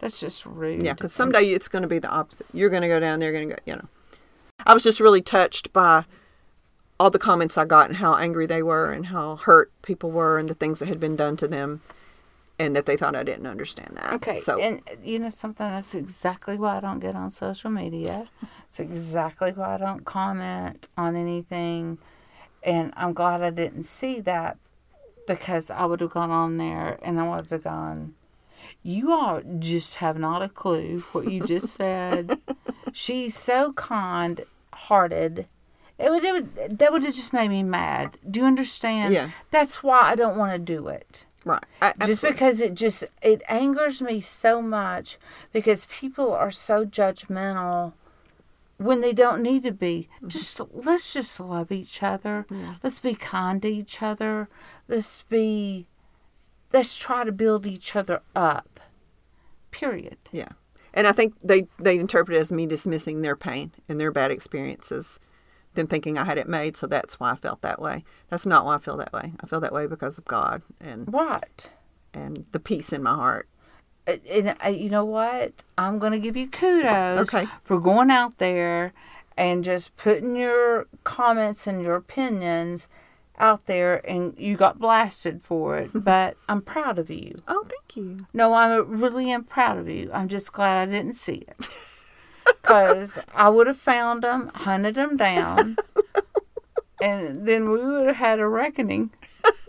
That's 0.00 0.20
just 0.20 0.44
rude. 0.44 0.82
yeah 0.82 0.92
because 0.92 1.12
someday 1.12 1.44
it's 1.44 1.68
going 1.68 1.82
to 1.82 1.88
be 1.88 1.98
the 1.98 2.10
opposite 2.10 2.46
you're 2.52 2.70
going 2.70 2.82
to 2.82 2.88
go 2.88 3.00
down 3.00 3.18
they're 3.20 3.32
going 3.32 3.48
to 3.48 3.54
go 3.54 3.60
you 3.64 3.74
know 3.76 3.88
i 4.66 4.74
was 4.74 4.82
just 4.82 5.00
really 5.00 5.22
touched 5.22 5.72
by 5.72 6.04
all 7.00 7.10
the 7.10 7.18
comments 7.18 7.56
i 7.56 7.64
got 7.64 7.88
and 7.88 7.96
how 7.98 8.14
angry 8.16 8.46
they 8.46 8.62
were 8.62 8.90
and 8.92 9.06
how 9.06 9.36
hurt 9.36 9.70
people 9.82 10.10
were 10.10 10.38
and 10.38 10.48
the 10.48 10.54
things 10.54 10.78
that 10.80 10.88
had 10.88 11.00
been 11.00 11.16
done 11.16 11.36
to 11.36 11.46
them 11.48 11.80
and 12.58 12.74
that 12.74 12.86
they 12.86 12.96
thought 12.96 13.14
i 13.14 13.22
didn't 13.22 13.46
understand 13.46 13.92
that 13.96 14.12
Okay, 14.14 14.40
so 14.40 14.58
and 14.60 14.80
uh, 14.90 14.94
you 15.04 15.18
know 15.18 15.28
something? 15.30 15.68
That's 15.68 15.94
exactly 15.94 16.56
why 16.56 16.78
I 16.78 16.80
don't 16.80 17.00
get 17.00 17.14
on 17.14 17.30
social 17.30 17.70
media. 17.70 18.28
It's 18.66 18.80
exactly 18.80 19.52
why 19.52 19.74
I 19.74 19.76
don't 19.76 20.04
comment 20.06 20.88
on 20.96 21.16
anything, 21.16 21.98
and 22.66 22.92
I'm 22.96 23.12
glad 23.12 23.42
I 23.42 23.50
didn't 23.50 23.84
see 23.84 24.20
that 24.20 24.58
because 25.26 25.70
I 25.70 25.86
would 25.86 26.00
have 26.00 26.10
gone 26.10 26.30
on 26.30 26.58
there 26.58 26.98
and 27.02 27.20
I 27.20 27.28
would 27.28 27.46
have 27.46 27.64
gone. 27.64 28.14
You 28.82 29.12
all 29.12 29.40
just 29.58 29.96
have 29.96 30.18
not 30.18 30.42
a 30.42 30.48
clue 30.48 31.04
what 31.12 31.30
you 31.30 31.44
just 31.44 31.68
said. 31.68 32.38
She's 32.92 33.36
so 33.36 33.72
kind 33.72 34.44
hearted. 34.72 35.46
It 35.98 36.10
would, 36.10 36.24
it 36.24 36.32
would 36.32 36.78
that 36.78 36.92
would 36.92 37.04
have 37.04 37.14
just 37.14 37.32
made 37.32 37.48
me 37.48 37.62
mad. 37.62 38.18
Do 38.28 38.40
you 38.40 38.46
understand? 38.46 39.14
Yeah. 39.14 39.30
That's 39.50 39.82
why 39.82 40.00
I 40.02 40.14
don't 40.14 40.36
want 40.36 40.52
to 40.52 40.58
do 40.58 40.88
it 40.88 41.24
right 41.44 41.64
I, 41.80 41.94
just 42.04 42.22
because 42.22 42.60
it 42.60 42.74
just 42.74 43.04
it 43.22 43.40
angers 43.48 44.02
me 44.02 44.20
so 44.20 44.60
much 44.60 45.16
because 45.52 45.86
people 45.86 46.32
are 46.32 46.50
so 46.50 46.84
judgmental 46.84 47.92
when 48.78 49.00
they 49.00 49.12
don't 49.12 49.42
need 49.42 49.62
to 49.62 49.72
be 49.72 50.08
mm-hmm. 50.16 50.28
just 50.28 50.60
let's 50.72 51.12
just 51.12 51.40
love 51.40 51.72
each 51.72 52.02
other 52.02 52.46
let's 52.82 53.00
be 53.00 53.14
kind 53.14 53.62
to 53.62 53.68
each 53.68 54.02
other 54.02 54.48
let's 54.88 55.22
be 55.24 55.86
let's 56.72 56.96
try 56.98 57.24
to 57.24 57.32
build 57.32 57.66
each 57.66 57.96
other 57.96 58.22
up 58.34 58.80
period 59.70 60.16
Yeah. 60.32 60.48
And 60.96 61.06
I 61.06 61.12
think 61.12 61.38
they, 61.44 61.68
they 61.78 61.98
interpret 61.98 62.38
it 62.38 62.40
as 62.40 62.50
me 62.50 62.66
dismissing 62.66 63.20
their 63.20 63.36
pain 63.36 63.70
and 63.86 64.00
their 64.00 64.10
bad 64.10 64.30
experiences, 64.30 65.20
them 65.74 65.86
thinking 65.86 66.16
I 66.16 66.24
had 66.24 66.38
it 66.38 66.48
made, 66.48 66.74
so 66.74 66.86
that's 66.86 67.20
why 67.20 67.32
I 67.32 67.36
felt 67.36 67.60
that 67.60 67.82
way. 67.82 68.02
That's 68.30 68.46
not 68.46 68.64
why 68.64 68.76
I 68.76 68.78
feel 68.78 68.96
that 68.96 69.12
way. 69.12 69.34
I 69.38 69.46
feel 69.46 69.60
that 69.60 69.74
way 69.74 69.86
because 69.86 70.16
of 70.16 70.24
God 70.24 70.62
and, 70.80 71.06
what? 71.08 71.70
and 72.14 72.46
the 72.52 72.58
peace 72.58 72.94
in 72.94 73.02
my 73.02 73.14
heart. 73.14 73.46
And, 74.06 74.56
uh, 74.64 74.68
you 74.68 74.88
know 74.90 75.04
what? 75.04 75.52
I'm 75.76 75.98
going 75.98 76.12
to 76.12 76.18
give 76.18 76.36
you 76.36 76.48
kudos 76.48 77.34
Okay. 77.34 77.46
for 77.64 77.78
going 77.80 78.10
out 78.10 78.38
there 78.38 78.92
and 79.36 79.64
just 79.64 79.96
putting 79.96 80.36
your 80.36 80.86
comments 81.04 81.66
and 81.66 81.82
your 81.82 81.94
opinions 81.96 82.88
out 83.38 83.66
there, 83.66 84.00
and 84.08 84.34
you 84.38 84.56
got 84.56 84.78
blasted 84.78 85.42
for 85.42 85.76
it. 85.76 85.90
but 85.92 86.38
I'm 86.48 86.62
proud 86.62 86.98
of 86.98 87.10
you. 87.10 87.34
Oh, 87.46 87.66
thank 87.68 87.94
you. 87.96 88.26
No, 88.32 88.54
I 88.54 88.76
really 88.76 89.30
am 89.30 89.44
proud 89.44 89.76
of 89.76 89.88
you. 89.90 90.10
I'm 90.10 90.28
just 90.28 90.52
glad 90.54 90.88
I 90.88 90.90
didn't 90.90 91.16
see 91.16 91.44
it. 91.46 91.66
Because 92.62 93.18
I 93.34 93.50
would 93.50 93.66
have 93.66 93.76
found 93.76 94.22
them, 94.22 94.50
hunted 94.54 94.94
them 94.94 95.18
down, 95.18 95.76
and 97.02 97.46
then 97.46 97.68
we 97.70 97.78
would 97.84 98.06
have 98.06 98.16
had 98.16 98.38
a 98.40 98.48
reckoning. 98.48 99.10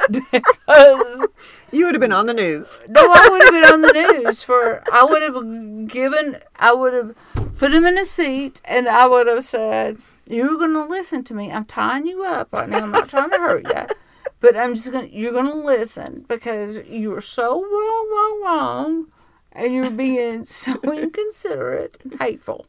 Because 0.09 1.27
You 1.71 1.85
would 1.85 1.95
have 1.95 2.01
been 2.01 2.13
on 2.13 2.27
the 2.27 2.33
news. 2.33 2.79
no, 2.87 3.01
I 3.01 3.27
would 3.29 3.41
have 3.43 3.53
been 3.53 3.73
on 3.73 3.81
the 3.81 3.93
news 4.23 4.43
for. 4.43 4.81
I 4.91 5.03
would 5.03 5.21
have 5.21 5.87
given. 5.87 6.39
I 6.55 6.73
would 6.73 6.93
have 6.93 7.15
put 7.57 7.73
him 7.73 7.85
in 7.85 7.97
a 7.97 8.05
seat, 8.05 8.61
and 8.65 8.87
I 8.87 9.05
would 9.07 9.27
have 9.27 9.43
said, 9.43 9.97
"You're 10.25 10.57
going 10.57 10.73
to 10.73 10.85
listen 10.85 11.23
to 11.25 11.33
me. 11.33 11.51
I'm 11.51 11.65
tying 11.65 12.07
you 12.07 12.23
up 12.23 12.53
right 12.53 12.69
now. 12.69 12.79
I'm 12.79 12.91
not 12.91 13.09
trying 13.09 13.31
to 13.31 13.37
hurt 13.37 13.67
you, 13.67 13.95
but 14.39 14.55
I'm 14.55 14.75
just 14.75 14.91
going. 14.91 15.09
to 15.09 15.15
You're 15.15 15.33
going 15.33 15.51
to 15.51 15.57
listen 15.57 16.25
because 16.27 16.77
you 16.87 17.13
are 17.15 17.21
so 17.21 17.61
wrong, 17.61 18.07
wrong, 18.11 18.41
wrong, 18.43 19.05
and 19.51 19.73
you're 19.73 19.89
being 19.89 20.45
so 20.45 20.79
inconsiderate 20.83 21.97
and 22.03 22.19
hateful." 22.19 22.67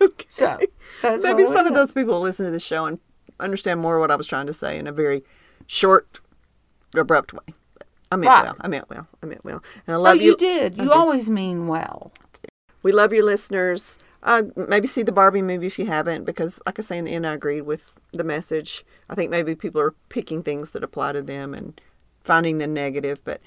Okay. 0.00 0.26
So 0.28 0.58
that's 1.02 1.24
Maybe 1.24 1.46
some 1.46 1.66
of 1.66 1.74
those 1.74 1.92
people 1.92 2.20
listen 2.20 2.44
to 2.44 2.52
the 2.52 2.60
show 2.60 2.84
and 2.84 2.98
understand 3.40 3.80
more 3.80 3.98
what 3.98 4.10
I 4.10 4.16
was 4.16 4.26
trying 4.26 4.46
to 4.46 4.54
say 4.54 4.78
in 4.78 4.86
a 4.86 4.92
very 4.92 5.24
short, 5.66 6.20
abrupt 7.02 7.32
way. 7.32 7.54
I 8.12 8.16
meant 8.16 8.28
Right. 8.30 8.44
well. 8.44 8.56
I 8.60 8.68
meant 8.68 8.88
well. 8.90 9.06
I 9.22 9.26
meant 9.26 9.44
well. 9.44 9.62
And 9.86 9.94
I 9.94 9.98
Oh, 9.98 10.02
love 10.02 10.16
you 10.20 10.36
did. 10.36 10.76
You 10.76 10.82
I 10.82 10.84
did. 10.86 10.92
always 10.94 11.28
mean 11.30 11.66
well. 11.66 12.12
We 12.82 12.92
love 12.92 13.12
your 13.12 13.24
listeners. 13.24 13.98
Uh, 14.22 14.44
maybe 14.56 14.86
see 14.86 15.02
the 15.02 15.12
Barbie 15.12 15.42
movie 15.42 15.66
if 15.66 15.78
you 15.78 15.86
haven't, 15.86 16.24
because, 16.24 16.60
like 16.64 16.78
I 16.78 16.82
say 16.82 16.96
in 16.96 17.04
the 17.04 17.12
end, 17.12 17.26
I 17.26 17.34
agreed 17.34 17.62
with 17.62 17.92
the 18.12 18.24
message. 18.24 18.84
I 19.10 19.14
think 19.14 19.30
maybe 19.30 19.54
people 19.54 19.80
are 19.80 19.94
picking 20.08 20.42
things 20.42 20.70
that 20.70 20.82
apply 20.84 21.12
to 21.12 21.22
them 21.22 21.52
and 21.54 21.78
finding 22.22 22.58
the 22.58 22.66
negative. 22.66 23.18
But 23.24 23.40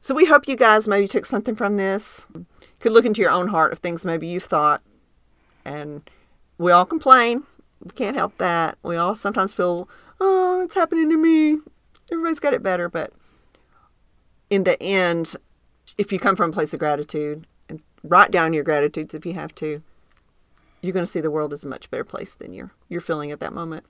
so 0.00 0.14
we 0.14 0.24
hope 0.26 0.48
you 0.48 0.56
guys 0.56 0.88
maybe 0.88 1.08
took 1.08 1.26
something 1.26 1.54
from 1.54 1.76
this. 1.76 2.24
Could 2.80 2.92
look 2.92 3.04
into 3.04 3.20
your 3.20 3.30
own 3.30 3.48
heart 3.48 3.72
of 3.72 3.80
things 3.80 4.06
maybe 4.06 4.26
you've 4.26 4.44
thought. 4.44 4.80
And 5.64 6.08
we 6.56 6.72
all 6.72 6.86
complain. 6.86 7.42
We 7.84 7.90
can't 7.90 8.16
help 8.16 8.38
that. 8.38 8.78
We 8.82 8.96
all 8.96 9.14
sometimes 9.14 9.52
feel, 9.54 9.88
oh, 10.20 10.62
it's 10.62 10.74
happening 10.74 11.10
to 11.10 11.16
me. 11.16 11.58
Everybody's 12.10 12.40
got 12.40 12.54
it 12.54 12.62
better. 12.62 12.88
But 12.88 13.12
in 14.50 14.64
the 14.64 14.80
end, 14.82 15.36
if 15.96 16.12
you 16.12 16.18
come 16.18 16.36
from 16.36 16.50
a 16.50 16.52
place 16.52 16.72
of 16.72 16.80
gratitude 16.80 17.46
and 17.68 17.80
write 18.02 18.30
down 18.30 18.52
your 18.52 18.64
gratitudes 18.64 19.14
if 19.14 19.26
you 19.26 19.34
have 19.34 19.54
to, 19.56 19.82
you're 20.80 20.92
going 20.92 21.04
to 21.06 21.10
see 21.10 21.20
the 21.20 21.30
world 21.30 21.52
as 21.52 21.64
a 21.64 21.68
much 21.68 21.90
better 21.90 22.04
place 22.04 22.34
than 22.34 22.52
you're 22.52 22.70
you're 22.88 23.00
feeling 23.00 23.30
at 23.32 23.40
that 23.40 23.52
moment. 23.52 23.84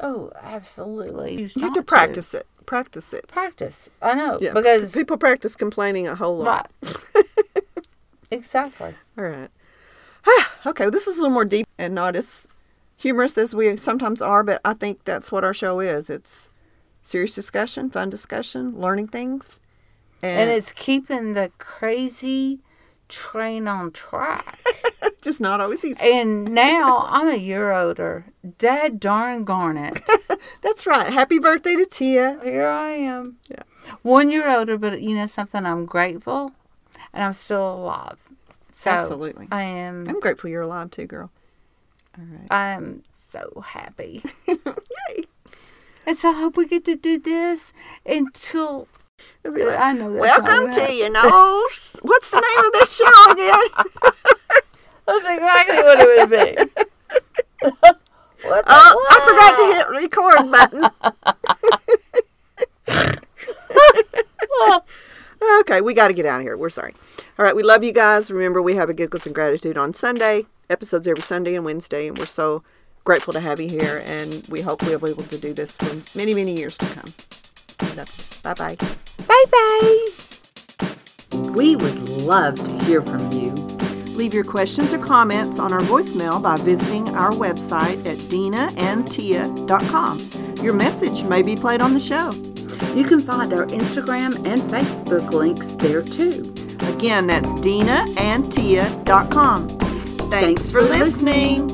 Oh, 0.00 0.30
absolutely. 0.42 1.40
You 1.40 1.48
have 1.62 1.72
to 1.74 1.82
practice 1.82 2.34
it. 2.34 2.46
Practice 2.66 3.12
it. 3.14 3.28
Practice. 3.28 3.90
I 4.02 4.14
know 4.14 4.38
Yeah, 4.40 4.52
because 4.52 4.92
people 4.92 5.16
practice 5.16 5.54
complaining 5.54 6.08
a 6.08 6.14
whole 6.14 6.36
lot. 6.38 6.70
right. 6.82 7.24
exactly. 8.30 8.94
All 9.16 9.24
right. 9.24 9.50
okay, 10.66 10.84
well, 10.84 10.90
this 10.90 11.06
is 11.06 11.16
a 11.18 11.20
little 11.20 11.32
more 11.32 11.44
deep 11.44 11.68
and 11.78 11.94
not 11.94 12.16
as 12.16 12.48
humorous 12.96 13.38
as 13.38 13.54
we 13.54 13.76
sometimes 13.76 14.20
are, 14.20 14.42
but 14.42 14.60
I 14.64 14.74
think 14.74 15.04
that's 15.04 15.30
what 15.30 15.44
our 15.44 15.54
show 15.54 15.80
is. 15.80 16.10
It's 16.10 16.50
serious 17.04 17.34
discussion, 17.34 17.90
fun 17.90 18.10
discussion, 18.10 18.76
learning 18.80 19.08
things. 19.08 19.60
And 20.22 20.50
it's 20.50 20.72
keeping 20.72 21.34
the 21.34 21.52
crazy 21.58 22.60
train 23.08 23.68
on 23.68 23.92
track. 23.92 24.58
just 25.20 25.38
not 25.40 25.60
always 25.60 25.84
easy. 25.84 26.00
and 26.02 26.46
now 26.46 27.06
I'm 27.08 27.28
a 27.28 27.36
year 27.36 27.72
older. 27.72 28.24
Dad 28.58 28.98
darn 28.98 29.44
garnet. 29.44 30.00
That's 30.62 30.86
right. 30.86 31.12
Happy 31.12 31.38
birthday 31.38 31.76
to 31.76 31.84
Tia. 31.84 32.40
Here 32.42 32.66
I 32.66 32.90
am. 32.92 33.36
Yeah. 33.50 33.62
One 34.00 34.30
year 34.30 34.48
older, 34.48 34.78
but 34.78 35.02
you 35.02 35.14
know 35.14 35.26
something? 35.26 35.66
I'm 35.66 35.84
grateful 35.84 36.52
and 37.12 37.22
I'm 37.22 37.34
still 37.34 37.74
alive. 37.74 38.18
So 38.74 38.90
Absolutely. 38.90 39.48
I 39.52 39.62
am 39.62 40.08
I'm 40.08 40.20
grateful 40.20 40.48
you're 40.48 40.62
alive 40.62 40.90
too, 40.90 41.06
girl. 41.06 41.30
All 42.18 42.24
right. 42.24 42.50
I'm 42.50 43.02
so 43.14 43.62
happy. 43.66 44.22
Yay. 44.48 45.24
And 46.06 46.16
so 46.16 46.30
I 46.30 46.34
hope 46.34 46.56
we 46.56 46.66
get 46.66 46.84
to 46.86 46.96
do 46.96 47.18
this 47.18 47.72
until 48.04 48.88
like, 49.44 49.78
I 49.78 49.92
know 49.92 50.12
Welcome 50.12 50.72
to 50.72 50.92
you 50.92 51.10
know 51.10 51.22
what's 52.02 52.30
the 52.30 52.40
name 52.40 52.64
of 52.66 52.72
this 52.72 52.96
show 52.96 53.32
again? 53.32 53.64
That's 55.06 55.26
exactly 55.26 55.76
what 55.76 55.98
it 56.00 56.06
would 56.18 56.30
be. 56.30 56.56
what 58.48 58.64
the 58.64 58.72
Oh, 58.72 59.06
I 59.10 59.18
forgot 59.28 59.56
to 59.56 59.64
hit 59.76 59.88
record 60.00 60.50
button. 60.50 60.84
okay, 65.60 65.80
we 65.82 65.92
got 65.92 66.08
to 66.08 66.14
get 66.14 66.24
out 66.26 66.40
of 66.40 66.46
here. 66.46 66.56
We're 66.56 66.70
sorry. 66.70 66.94
All 67.38 67.44
right, 67.44 67.54
we 67.54 67.62
love 67.62 67.84
you 67.84 67.92
guys. 67.92 68.30
Remember, 68.30 68.62
we 68.62 68.76
have 68.76 68.88
a 68.88 68.94
Giggles 68.94 69.26
and 69.26 69.34
Gratitude 69.34 69.76
on 69.76 69.92
Sunday, 69.92 70.46
episodes 70.70 71.06
every 71.06 71.22
Sunday 71.22 71.54
and 71.54 71.64
Wednesday, 71.66 72.08
and 72.08 72.16
we're 72.16 72.24
so 72.26 72.62
grateful 73.04 73.32
to 73.34 73.40
have 73.40 73.60
you 73.60 73.68
here, 73.68 74.02
and 74.06 74.44
we 74.48 74.62
hope 74.62 74.82
we'll 74.82 74.98
be 74.98 75.10
able 75.10 75.22
to 75.24 75.38
do 75.38 75.52
this 75.52 75.76
for 75.76 75.94
many, 76.16 76.32
many 76.34 76.56
years 76.56 76.78
to 76.78 76.86
come. 76.86 77.12
Bye 78.42 78.54
bye. 78.54 78.76
Bye 79.26 79.44
bye. 79.50 80.08
We 81.54 81.76
would 81.76 82.08
love 82.08 82.54
to 82.56 82.78
hear 82.84 83.02
from 83.02 83.30
you. 83.32 83.50
Leave 84.14 84.32
your 84.32 84.44
questions 84.44 84.92
or 84.92 84.98
comments 84.98 85.58
on 85.58 85.72
our 85.72 85.80
voicemail 85.80 86.40
by 86.40 86.56
visiting 86.56 87.08
our 87.16 87.32
website 87.32 87.98
at 88.06 88.16
denaandtia.com. 88.30 90.64
Your 90.64 90.74
message 90.74 91.24
may 91.24 91.42
be 91.42 91.56
played 91.56 91.80
on 91.80 91.94
the 91.94 92.00
show. 92.00 92.30
You 92.94 93.02
can 93.04 93.18
find 93.18 93.52
our 93.52 93.66
Instagram 93.66 94.36
and 94.46 94.60
Facebook 94.62 95.30
links 95.30 95.74
there 95.74 96.02
too. 96.02 96.42
Again, 96.96 97.26
that's 97.26 97.48
denaandtia.com. 97.54 99.68
Thanks, 99.68 100.30
Thanks 100.30 100.70
for 100.70 100.82
for 100.82 100.88
listening. 100.88 101.68